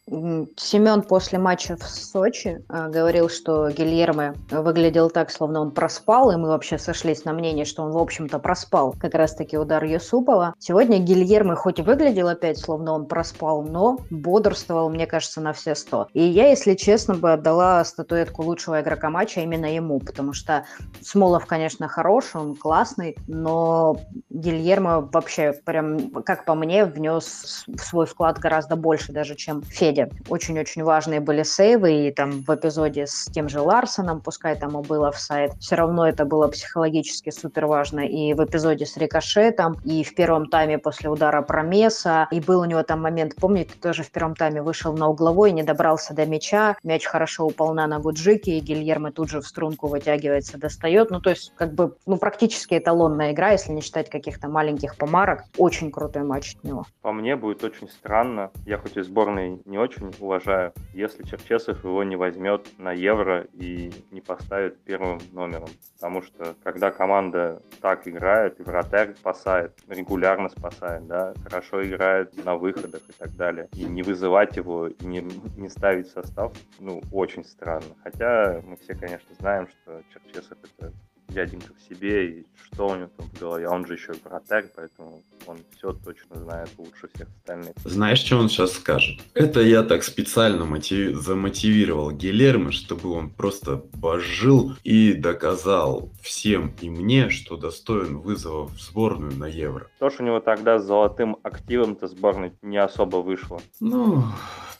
Семен 0.58 1.02
после 1.02 1.40
матча 1.40 1.78
в 1.78 1.84
Сочи 1.84 2.64
а, 2.68 2.90
говорил, 2.90 3.30
что 3.30 3.70
Гильермо 3.70 4.36
выглядел 4.52 5.10
так, 5.10 5.32
словно 5.32 5.62
он 5.62 5.72
проспал, 5.72 6.32
и 6.32 6.36
мы 6.36 6.50
вообще 6.50 6.78
сошлись 6.78 7.26
на 7.26 7.34
мнении, 7.34 7.64
что 7.64 7.84
он, 7.84 7.92
в 7.92 7.98
общем-то, 7.98 8.40
проспал 8.40 8.96
как 9.00 9.14
раз-таки 9.14 9.58
удар 9.58 9.84
Юсупова. 9.84 10.56
Сегодня 10.60 11.00
Гильермо 11.00 11.56
хоть 11.56 11.80
и 11.80 11.84
выглядел 11.84 12.28
опять, 12.28 12.58
словно 12.58 12.94
он 12.94 13.06
проспал, 13.06 13.64
но 13.64 14.00
бодрствовал, 14.10 14.90
мне 14.90 15.08
кажется, 15.08 15.42
на 15.42 15.54
все 15.54 15.76
сто. 15.76 16.08
И 16.14 16.22
я, 16.22 16.50
если 16.50 16.65
честно, 16.74 17.16
бы 17.16 17.34
отдала 17.34 17.84
статуэтку 17.86 18.44
лучшего 18.44 18.82
игрока 18.82 19.10
матча 19.10 19.42
именно 19.42 19.74
ему, 19.74 20.00
потому 20.00 20.34
что 20.34 20.66
Смолов, 21.02 21.46
конечно, 21.46 21.88
хороший, 21.88 22.42
он 22.42 22.56
классный, 22.56 23.16
но 23.28 23.98
Гильермо 24.30 25.02
вообще 25.12 25.54
прям, 25.54 26.10
как 26.24 26.46
по 26.46 26.56
мне, 26.56 26.86
внес 26.86 27.66
в 27.68 27.80
свой 27.80 28.06
вклад 28.06 28.40
гораздо 28.40 28.76
больше 28.76 29.12
даже, 29.12 29.36
чем 29.36 29.62
Федя. 29.62 30.10
Очень-очень 30.30 30.84
важные 30.84 31.20
были 31.20 31.44
сейвы, 31.44 32.08
и 32.08 32.12
там 32.12 32.42
в 32.42 32.50
эпизоде 32.56 33.06
с 33.06 33.26
тем 33.26 33.50
же 33.50 33.60
Ларсоном, 33.60 34.22
пускай 34.22 34.56
там 34.58 34.80
и 34.80 34.88
был 34.88 35.06
офсайд, 35.06 35.54
все 35.60 35.76
равно 35.76 36.08
это 36.08 36.26
было 36.26 36.48
психологически 36.48 37.30
супер 37.30 37.66
важно. 37.66 38.00
И 38.00 38.34
в 38.34 38.44
эпизоде 38.44 38.86
с 38.86 38.98
Рикошетом, 38.98 39.76
и 39.84 40.04
в 40.04 40.16
первом 40.16 40.48
тайме 40.48 40.78
после 40.78 41.10
удара 41.10 41.42
Промеса, 41.42 42.28
и 42.32 42.40
был 42.40 42.62
у 42.62 42.66
него 42.66 42.84
там 42.84 43.02
момент, 43.02 43.36
помните, 43.36 43.74
тоже 43.82 44.04
в 44.04 44.12
первом 44.12 44.36
тайме 44.36 44.62
вышел 44.62 44.94
на 44.94 45.08
угловой, 45.10 45.52
не 45.52 45.64
добрался 45.64 46.14
до 46.14 46.26
мяча, 46.26 46.45
мяч 46.84 47.06
хорошо 47.06 47.46
упал 47.46 47.74
на 47.74 47.88
ногу 47.88 48.12
Джики, 48.12 48.50
и 48.52 48.60
Гильермо 48.60 49.12
тут 49.12 49.30
же 49.30 49.42
в 49.42 49.48
струнку 49.48 49.88
вытягивается, 49.88 50.58
достает. 50.58 51.12
Ну, 51.12 51.22
то 51.22 51.30
есть, 51.30 51.54
как 51.56 51.74
бы, 51.74 51.96
ну, 52.06 52.18
практически 52.18 52.78
эталонная 52.78 53.32
игра, 53.32 53.52
если 53.52 53.72
не 53.72 53.82
считать 53.82 54.10
каких-то 54.10 54.48
маленьких 54.48 54.98
помарок. 54.98 55.44
Очень 55.58 55.92
крутой 55.92 56.24
матч 56.24 56.56
от 56.56 56.64
него. 56.64 56.86
По 57.02 57.12
мне 57.12 57.36
будет 57.36 57.64
очень 57.64 57.90
странно, 57.90 58.52
я 58.66 58.78
хоть 58.78 58.98
и 58.98 59.02
сборной 59.02 59.62
не 59.66 59.78
очень 59.78 60.14
уважаю, 60.20 60.74
если 60.94 61.24
Черчесов 61.24 61.84
его 61.84 62.04
не 62.04 62.16
возьмет 62.16 62.68
на 62.78 62.92
Евро 62.92 63.48
и 63.54 63.92
не 64.12 64.22
поставит 64.22 64.80
первым 64.84 65.20
номером. 65.32 65.70
Потому 65.96 66.22
что 66.22 66.56
когда 66.64 66.92
команда 66.92 67.62
так 67.82 68.08
играет, 68.08 68.60
и 68.60 68.64
вратарь 68.64 69.16
спасает, 69.16 69.72
регулярно 69.88 70.50
спасает, 70.50 71.08
да, 71.08 71.34
хорошо 71.44 71.86
играет 71.86 72.44
на 72.44 72.56
выходах 72.56 73.02
и 73.10 73.14
так 73.14 73.36
далее, 73.36 73.68
и 73.74 73.84
не 73.86 74.04
вызывать 74.04 74.58
его, 74.58 74.88
и 74.88 75.06
не, 75.06 75.22
не 75.58 75.70
ставить 75.70 76.08
состав, 76.08 76.35
ну, 76.80 77.02
очень 77.12 77.44
странно. 77.46 77.96
Хотя 78.04 78.62
мы 78.66 78.78
все, 78.78 78.96
конечно, 78.96 79.34
знаем, 79.40 79.68
что 79.68 80.02
Черчесов 80.14 80.58
это 80.78 80.94
дяденька 81.28 81.74
в 81.74 81.82
себе, 81.82 82.28
и 82.30 82.46
что 82.56 82.88
у 82.88 82.96
него 82.96 83.10
там 83.18 83.28
в 83.28 83.40
голове. 83.40 83.68
Он 83.68 83.86
же 83.86 83.94
еще 83.94 84.14
вратарь, 84.24 84.66
поэтому 84.76 85.24
он 85.46 85.58
все 85.76 85.92
точно 85.94 86.40
знает 86.40 86.70
лучше 86.78 87.10
всех 87.14 87.28
остальных. 87.28 87.74
Знаешь, 87.84 88.20
что 88.20 88.38
он 88.38 88.50
сейчас 88.50 88.74
скажет? 88.74 89.20
Это 89.34 89.62
я 89.62 89.84
так 89.84 90.04
специально 90.04 90.66
мотив... 90.66 91.18
замотивировал 91.18 92.12
Гилермо, 92.12 92.72
чтобы 92.72 93.12
он 93.12 93.30
просто 93.30 93.78
пожил 93.78 94.74
и 94.84 95.14
доказал 95.14 96.12
всем 96.22 96.74
и 96.82 96.90
мне, 96.90 97.30
что 97.30 97.58
достоин 97.58 98.20
вызова 98.20 98.68
в 98.68 98.80
сборную 98.80 99.34
на 99.36 99.46
Евро. 99.46 99.88
То, 100.00 100.10
что 100.10 100.24
у 100.24 100.26
него 100.26 100.40
тогда 100.40 100.80
с 100.80 100.86
золотым 100.86 101.38
активом-то 101.44 102.08
сборной 102.08 102.54
не 102.62 102.78
особо 102.78 103.18
вышло. 103.18 103.62
Ну, 103.80 104.24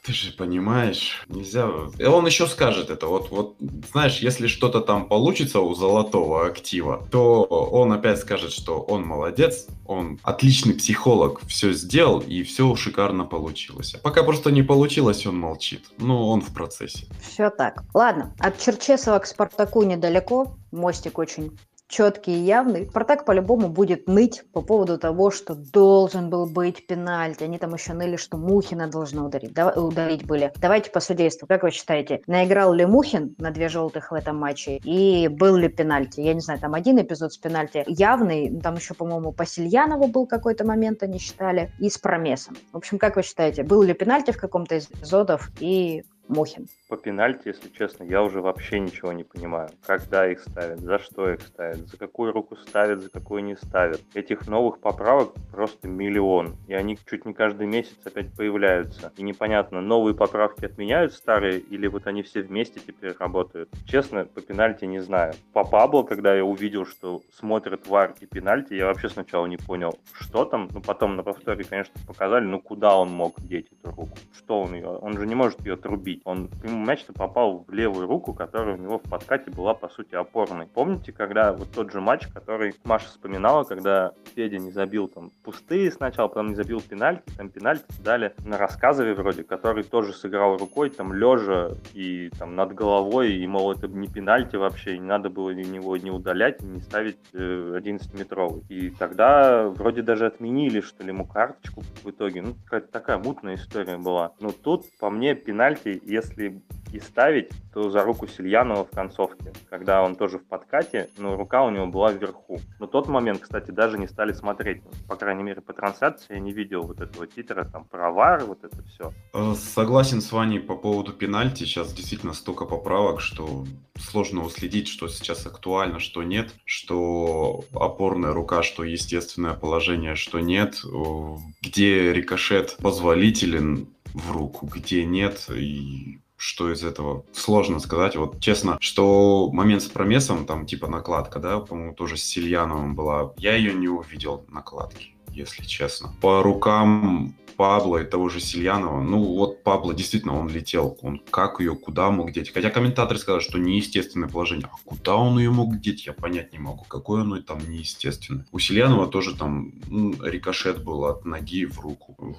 ты 0.06 0.14
же 0.14 0.32
понимаешь, 0.32 1.26
нельзя... 1.28 1.70
И 1.98 2.04
он 2.04 2.26
еще 2.28 2.48
скажет 2.48 2.90
это, 2.90 3.08
вот, 3.08 3.32
вот, 3.32 3.56
знаешь, 3.92 4.20
если 4.20 4.48
что-то 4.48 4.82
там 4.82 5.08
получится 5.08 5.62
у 5.62 5.74
золотого 5.74 6.46
актива, 6.46 7.08
то 7.12 7.44
он 7.44 7.92
опять 7.92 8.20
скажет, 8.20 8.52
что 8.52 8.82
он 8.82 9.04
молодец, 9.04 9.68
он 9.86 10.20
отличный 10.24 10.76
психолог, 10.76 11.42
все 11.48 11.74
сделал, 11.74 12.20
и 12.20 12.44
все 12.44 12.76
шикарно 12.76 13.26
получилось. 13.26 13.96
А 13.96 13.98
пока 13.98 14.24
просто 14.24 14.52
не 14.52 14.62
получилось, 14.62 15.26
он 15.26 15.40
молчит. 15.40 15.86
Ну, 15.98 16.28
он 16.28 16.42
в 16.42 16.54
процессе. 16.54 17.08
Все 17.22 17.50
так. 17.50 17.84
Ладно, 17.94 18.34
от 18.40 18.60
Черчесова 18.60 19.20
к 19.20 19.26
Спартаку 19.26 19.84
недалеко, 19.84 20.56
мостик 20.72 21.18
очень 21.18 21.58
четкий 21.88 22.34
и 22.34 22.44
явный, 22.44 22.88
Спартак 22.90 23.26
по-любому 23.26 23.70
будет 23.70 24.08
ныть 24.08 24.44
по 24.54 24.62
поводу 24.62 24.98
того, 24.98 25.32
что 25.32 25.56
должен 25.56 26.30
был 26.30 26.46
быть 26.46 26.88
пенальти. 26.88 27.44
Они 27.44 27.58
там 27.58 27.74
еще 27.74 27.94
ныли, 27.94 28.16
что 28.16 28.38
Мухина 28.38 28.88
должна 28.88 29.26
ударить, 29.26 29.54
да, 29.54 29.70
ударить 29.70 30.26
были. 30.26 30.52
Давайте 30.58 30.92
по 30.92 31.00
судейству. 31.00 31.48
Как 31.48 31.64
вы 31.64 31.72
считаете, 31.72 32.22
наиграл 32.28 32.74
ли 32.74 32.86
Мухин 32.86 33.36
на 33.38 33.52
две 33.52 33.70
желтых 33.70 34.12
в 34.12 34.14
этом 34.14 34.38
матче? 34.38 34.78
И 34.84 35.28
был 35.28 35.56
ли 35.56 35.68
пенальти? 35.68 36.22
Я 36.22 36.34
не 36.34 36.42
знаю, 36.42 36.60
там 36.60 36.74
один 36.74 37.00
эпизод 37.02 37.34
с 37.34 37.38
пенальти 37.38 37.84
явный, 37.88 38.60
там 38.62 38.76
еще, 38.76 38.94
по-моему, 38.94 39.32
по 39.32 39.46
Сильянову 39.46 40.08
был 40.08 40.26
какой-то 40.26 40.66
момент, 40.66 41.04
они 41.04 41.20
считали, 41.20 41.72
и 41.80 41.90
с 41.90 41.98
Промесом. 41.98 42.56
В 42.72 42.78
общем, 42.78 42.98
как 42.98 43.16
вы 43.16 43.24
считаете, 43.24 43.64
был 43.64 43.82
ли 43.82 43.94
пенальти 43.94 44.32
в 44.32 44.38
каком-то 44.38 44.76
из 44.76 44.90
эпизодов 44.90 45.50
и 45.60 46.04
Мухин. 46.28 46.68
По 46.88 46.98
пенальти, 46.98 47.48
если 47.48 47.70
честно, 47.70 48.04
я 48.04 48.24
уже 48.24 48.42
вообще 48.42 48.80
ничего 48.80 49.12
не 49.12 49.24
понимаю. 49.24 49.70
Когда 49.86 50.32
их 50.32 50.40
ставят, 50.40 50.80
за 50.80 51.00
что 51.00 51.32
их 51.32 51.42
ставят, 51.42 51.88
за 51.88 51.98
какую 51.98 52.32
руку 52.32 52.56
ставят, 52.56 53.02
за 53.02 53.10
какую 53.10 53.44
не 53.44 53.56
ставят. 53.56 54.02
Этих 54.14 54.48
новых 54.48 54.80
поправок 54.80 55.34
просто 55.52 55.88
миллион. 55.88 56.56
И 56.68 56.74
они 56.74 56.98
чуть 57.10 57.26
не 57.26 57.34
каждый 57.34 57.68
месяц 57.68 57.98
опять 58.06 58.34
появляются. 58.34 59.12
И 59.18 59.24
непонятно, 59.24 59.82
новые 59.82 60.16
поправки 60.16 60.66
отменяют 60.66 61.14
старые, 61.14 61.60
или 61.60 61.88
вот 61.88 62.08
они 62.08 62.22
все 62.22 62.42
вместе 62.42 62.80
теперь 62.80 63.16
работают. 63.20 63.70
Честно, 63.86 64.26
по 64.26 64.42
пенальти 64.42 64.86
не 64.86 65.00
знаю. 65.00 65.34
По 65.54 65.64
Пабло, 65.64 66.04
когда 66.04 66.34
я 66.36 66.46
увидел, 66.46 66.86
что 66.86 67.22
смотрят 67.34 67.88
вар 67.88 68.14
и 68.20 68.26
пенальти, 68.26 68.74
я 68.74 68.86
вообще 68.86 69.10
сначала 69.10 69.48
не 69.48 69.58
понял, 69.58 70.00
что 70.14 70.46
там. 70.46 70.70
Ну, 70.72 70.82
потом 70.82 71.16
на 71.16 71.24
повторе, 71.24 71.64
конечно, 71.64 71.94
показали, 72.08 72.46
ну, 72.46 72.62
куда 72.62 72.96
он 72.98 73.10
мог 73.12 73.42
деть 73.42 73.68
эту 73.72 73.94
руку. 73.96 74.18
Что 74.38 74.62
он 74.62 74.76
ее... 74.76 74.88
Он 74.88 75.18
же 75.18 75.26
не 75.26 75.36
может 75.36 75.60
ее 75.66 75.76
трубить 75.76 76.06
бить. 76.06 76.22
Он 76.24 76.48
мяч-то 76.84 77.14
попал 77.14 77.66
в 77.68 77.74
левую 77.74 78.08
руку, 78.08 78.34
которая 78.34 78.76
у 78.76 78.80
него 78.80 79.00
в 79.00 79.04
подкате 79.04 79.52
была, 79.52 79.74
по 79.74 79.90
сути, 79.90 80.16
опорной. 80.16 80.68
Помните, 80.68 81.12
когда 81.12 81.54
вот 81.54 81.72
тот 81.72 81.92
же 81.92 82.02
матч, 82.02 82.28
который 82.28 82.76
Маша 82.84 83.08
вспоминала, 83.08 83.64
когда 83.64 84.14
Федя 84.36 84.58
не 84.58 84.72
забил 84.72 85.08
там 85.08 85.32
пустые 85.44 85.92
сначала, 85.92 86.28
потом 86.28 86.50
не 86.50 86.56
забил 86.56 86.82
пенальти, 86.82 87.24
там 87.38 87.50
пенальти 87.50 87.86
дали 88.04 88.34
на 88.44 88.58
рассказове 88.58 89.14
вроде, 89.14 89.44
который 89.44 89.84
тоже 89.84 90.14
сыграл 90.14 90.58
рукой, 90.58 90.90
там 90.90 91.14
лежа 91.14 91.72
и 91.94 92.30
там 92.38 92.56
над 92.56 92.74
головой, 92.74 93.34
и, 93.34 93.48
мол, 93.48 93.72
это 93.72 93.88
не 93.88 94.08
пенальти 94.08 94.56
вообще, 94.56 94.98
не 94.98 95.06
надо 95.06 95.30
было 95.30 95.52
него 95.66 95.98
не 95.98 96.12
удалять, 96.12 96.62
не 96.62 96.82
ставить 96.82 97.18
э, 97.34 97.80
11-метровый. 97.80 98.64
И 98.70 98.90
тогда 98.90 99.68
вроде 99.70 100.02
даже 100.02 100.26
отменили, 100.26 100.82
что 100.82 101.04
ли, 101.04 101.10
ему 101.10 101.26
карточку 101.26 101.84
в 102.04 102.10
итоге. 102.10 102.42
Ну, 102.42 102.56
какая-то 102.66 102.92
такая 102.92 103.18
мутная 103.18 103.56
история 103.56 103.98
была. 103.98 104.34
Но 104.40 104.52
тут, 104.52 104.86
по 105.00 105.10
мне, 105.10 105.36
пенальти 105.36 106.02
если 106.06 106.62
и 106.96 107.00
ставить, 107.00 107.50
то 107.74 107.90
за 107.90 108.04
руку 108.04 108.26
Сильянова 108.26 108.86
в 108.86 108.90
концовке, 108.90 109.52
когда 109.70 110.02
он 110.02 110.16
тоже 110.16 110.40
в 110.40 110.46
подкате, 110.46 111.10
но 111.18 111.36
рука 111.36 111.64
у 111.64 111.70
него 111.70 111.88
была 111.88 112.12
вверху. 112.12 112.62
Но 112.80 112.88
тот 112.88 113.08
момент, 113.10 113.42
кстати, 113.42 113.72
даже 113.72 113.98
не 113.98 114.08
стали 114.08 114.32
смотреть. 114.32 114.82
По 115.08 115.16
крайней 115.18 115.44
мере, 115.44 115.62
по 115.62 115.74
трансляции 115.74 116.36
я 116.36 116.40
не 116.40 116.54
видел 116.54 116.84
вот 116.84 117.02
этого 117.02 117.28
титра, 117.28 117.66
там, 117.66 117.84
про 117.86 118.12
вар, 118.12 118.46
вот 118.46 118.64
это 118.64 118.82
все. 118.84 119.14
Э, 119.34 119.54
согласен 119.56 120.22
с 120.22 120.32
Ваней 120.32 120.60
по 120.60 120.76
поводу 120.76 121.12
пенальти. 121.12 121.66
Сейчас 121.66 121.94
действительно 121.94 122.34
столько 122.34 122.66
поправок, 122.66 123.20
что 123.20 123.66
сложно 123.98 124.44
уследить, 124.44 124.88
что 124.88 125.10
сейчас 125.10 125.46
актуально, 125.46 126.00
что 126.00 126.24
нет, 126.24 126.54
что 126.64 127.66
опорная 127.74 128.32
рука, 128.32 128.64
что 128.64 128.84
естественное 128.84 129.54
положение, 129.54 130.16
что 130.16 130.40
нет, 130.40 130.82
э, 130.86 131.36
где 131.62 132.14
рикошет 132.14 132.78
позволителен, 132.82 133.90
в 134.16 134.32
руку, 134.32 134.66
где 134.66 135.04
нет, 135.04 135.50
и 135.54 136.20
что 136.46 136.72
из 136.72 136.84
этого 136.84 137.26
сложно 137.34 137.80
сказать. 137.80 138.16
Вот 138.16 138.40
честно, 138.40 138.78
что 138.80 139.50
момент 139.52 139.82
с 139.82 139.88
промесом, 139.88 140.46
там 140.46 140.68
типа 140.68 140.88
накладка, 140.88 141.40
да, 141.40 141.60
по-моему, 141.60 141.96
тоже 141.96 142.18
с 142.18 142.24
Сильяновым 142.24 142.94
была. 142.94 143.34
Я 143.38 143.56
ее 143.56 143.74
не 143.74 143.88
увидел 143.88 144.46
накладки, 144.48 145.16
если 145.32 145.64
честно. 145.64 146.14
По 146.22 146.44
рукам 146.44 147.36
Пабло 147.58 147.98
и 147.98 148.06
того 148.06 148.30
же 148.30 148.40
Сильянова, 148.42 149.02
ну 149.02 149.24
вот 149.24 149.64
Пабло 149.64 149.96
действительно, 149.96 150.40
он 150.40 150.48
летел, 150.48 151.00
он 151.02 151.20
как 151.32 151.60
ее, 151.60 151.76
куда 151.76 152.12
мог 152.12 152.32
деть. 152.32 152.54
Хотя 152.54 152.70
комментаторы 152.70 153.18
сказали, 153.18 153.42
что 153.42 153.58
неестественное 153.58 154.30
положение. 154.30 154.70
А 154.72 154.78
куда 154.86 155.16
он 155.16 155.40
ее 155.40 155.50
мог 155.50 155.80
деть, 155.80 156.06
я 156.06 156.14
понять 156.14 156.54
не 156.54 156.60
могу. 156.60 156.84
Какое 156.84 157.22
оно 157.22 157.42
там 157.42 157.58
неестественное. 157.68 158.46
У 158.52 158.60
Сильянова 158.60 159.08
тоже 159.08 159.36
там 159.36 159.72
ну, 159.88 160.14
рикошет 160.22 160.84
был 160.84 161.06
от 161.06 161.26
ноги 161.26 161.66
в 161.66 161.80
руку 161.80 162.38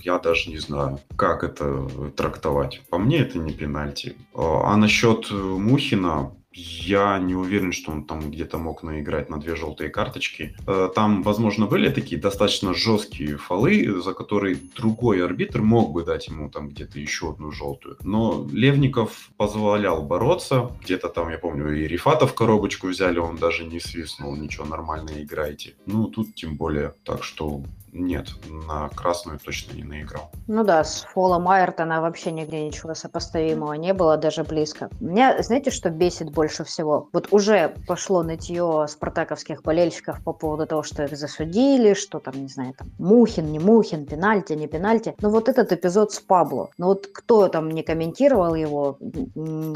я 0.00 0.18
даже 0.18 0.50
не 0.50 0.58
знаю, 0.58 1.00
как 1.16 1.44
это 1.44 1.88
трактовать. 2.16 2.82
По 2.90 2.98
мне 2.98 3.18
это 3.18 3.38
не 3.38 3.52
пенальти. 3.52 4.16
А, 4.34 4.72
а 4.72 4.76
насчет 4.76 5.30
Мухина, 5.30 6.32
я 6.56 7.18
не 7.18 7.34
уверен, 7.34 7.72
что 7.72 7.92
он 7.92 8.04
там 8.04 8.30
где-то 8.30 8.56
мог 8.56 8.82
наиграть 8.82 9.28
на 9.28 9.38
две 9.38 9.56
желтые 9.56 9.90
карточки. 9.90 10.56
Э, 10.66 10.88
там, 10.94 11.22
возможно, 11.22 11.66
были 11.66 11.90
такие 11.90 12.18
достаточно 12.20 12.72
жесткие 12.72 13.36
фолы, 13.36 14.00
за 14.00 14.14
которые 14.14 14.56
другой 14.74 15.22
арбитр 15.22 15.60
мог 15.60 15.92
бы 15.92 16.02
дать 16.04 16.28
ему 16.28 16.48
там 16.48 16.70
где-то 16.70 16.98
еще 16.98 17.30
одну 17.30 17.52
желтую. 17.52 17.98
Но 18.02 18.48
Левников 18.50 19.30
позволял 19.36 20.02
бороться. 20.02 20.70
Где-то 20.82 21.08
там, 21.08 21.28
я 21.28 21.38
помню, 21.38 21.76
и 21.76 21.86
Рифата 21.86 22.26
в 22.26 22.34
коробочку 22.34 22.86
взяли, 22.88 23.18
он 23.18 23.36
даже 23.36 23.64
не 23.64 23.78
свистнул, 23.78 24.34
ничего, 24.34 24.64
нормально 24.64 25.10
играйте. 25.22 25.74
Ну, 25.84 26.06
тут 26.06 26.34
тем 26.34 26.56
более. 26.56 26.94
Так 27.04 27.22
что 27.22 27.62
нет, 27.96 28.28
на 28.68 28.88
красную 28.90 29.38
точно 29.38 29.74
не 29.74 29.82
наиграл. 29.82 30.30
Ну 30.46 30.64
да, 30.64 30.84
с 30.84 31.06
Фолом 31.14 31.48
Айртона 31.48 32.00
вообще 32.00 32.30
нигде 32.30 32.66
ничего 32.66 32.94
сопоставимого 32.94 33.72
не 33.72 33.94
было, 33.94 34.16
даже 34.16 34.44
близко. 34.44 34.90
Меня, 35.00 35.42
знаете, 35.42 35.70
что 35.70 35.90
бесит 35.90 36.30
больше 36.30 36.64
всего? 36.64 37.08
Вот 37.12 37.28
уже 37.32 37.74
пошло 37.86 38.22
нытье 38.22 38.86
спартаковских 38.88 39.62
болельщиков 39.62 40.22
по 40.22 40.32
поводу 40.32 40.66
того, 40.66 40.82
что 40.82 41.04
их 41.04 41.16
засудили, 41.16 41.94
что 41.94 42.18
там, 42.18 42.34
не 42.42 42.48
знаю, 42.48 42.74
там, 42.74 42.88
Мухин, 42.98 43.50
не 43.50 43.58
Мухин, 43.58 44.04
пенальти, 44.04 44.52
не 44.52 44.66
пенальти. 44.66 45.14
Но 45.20 45.30
вот 45.30 45.48
этот 45.48 45.72
эпизод 45.72 46.12
с 46.12 46.20
Пабло, 46.20 46.70
ну 46.78 46.86
вот 46.86 47.06
кто 47.12 47.48
там 47.48 47.70
не 47.70 47.82
комментировал 47.82 48.54
его, 48.54 48.98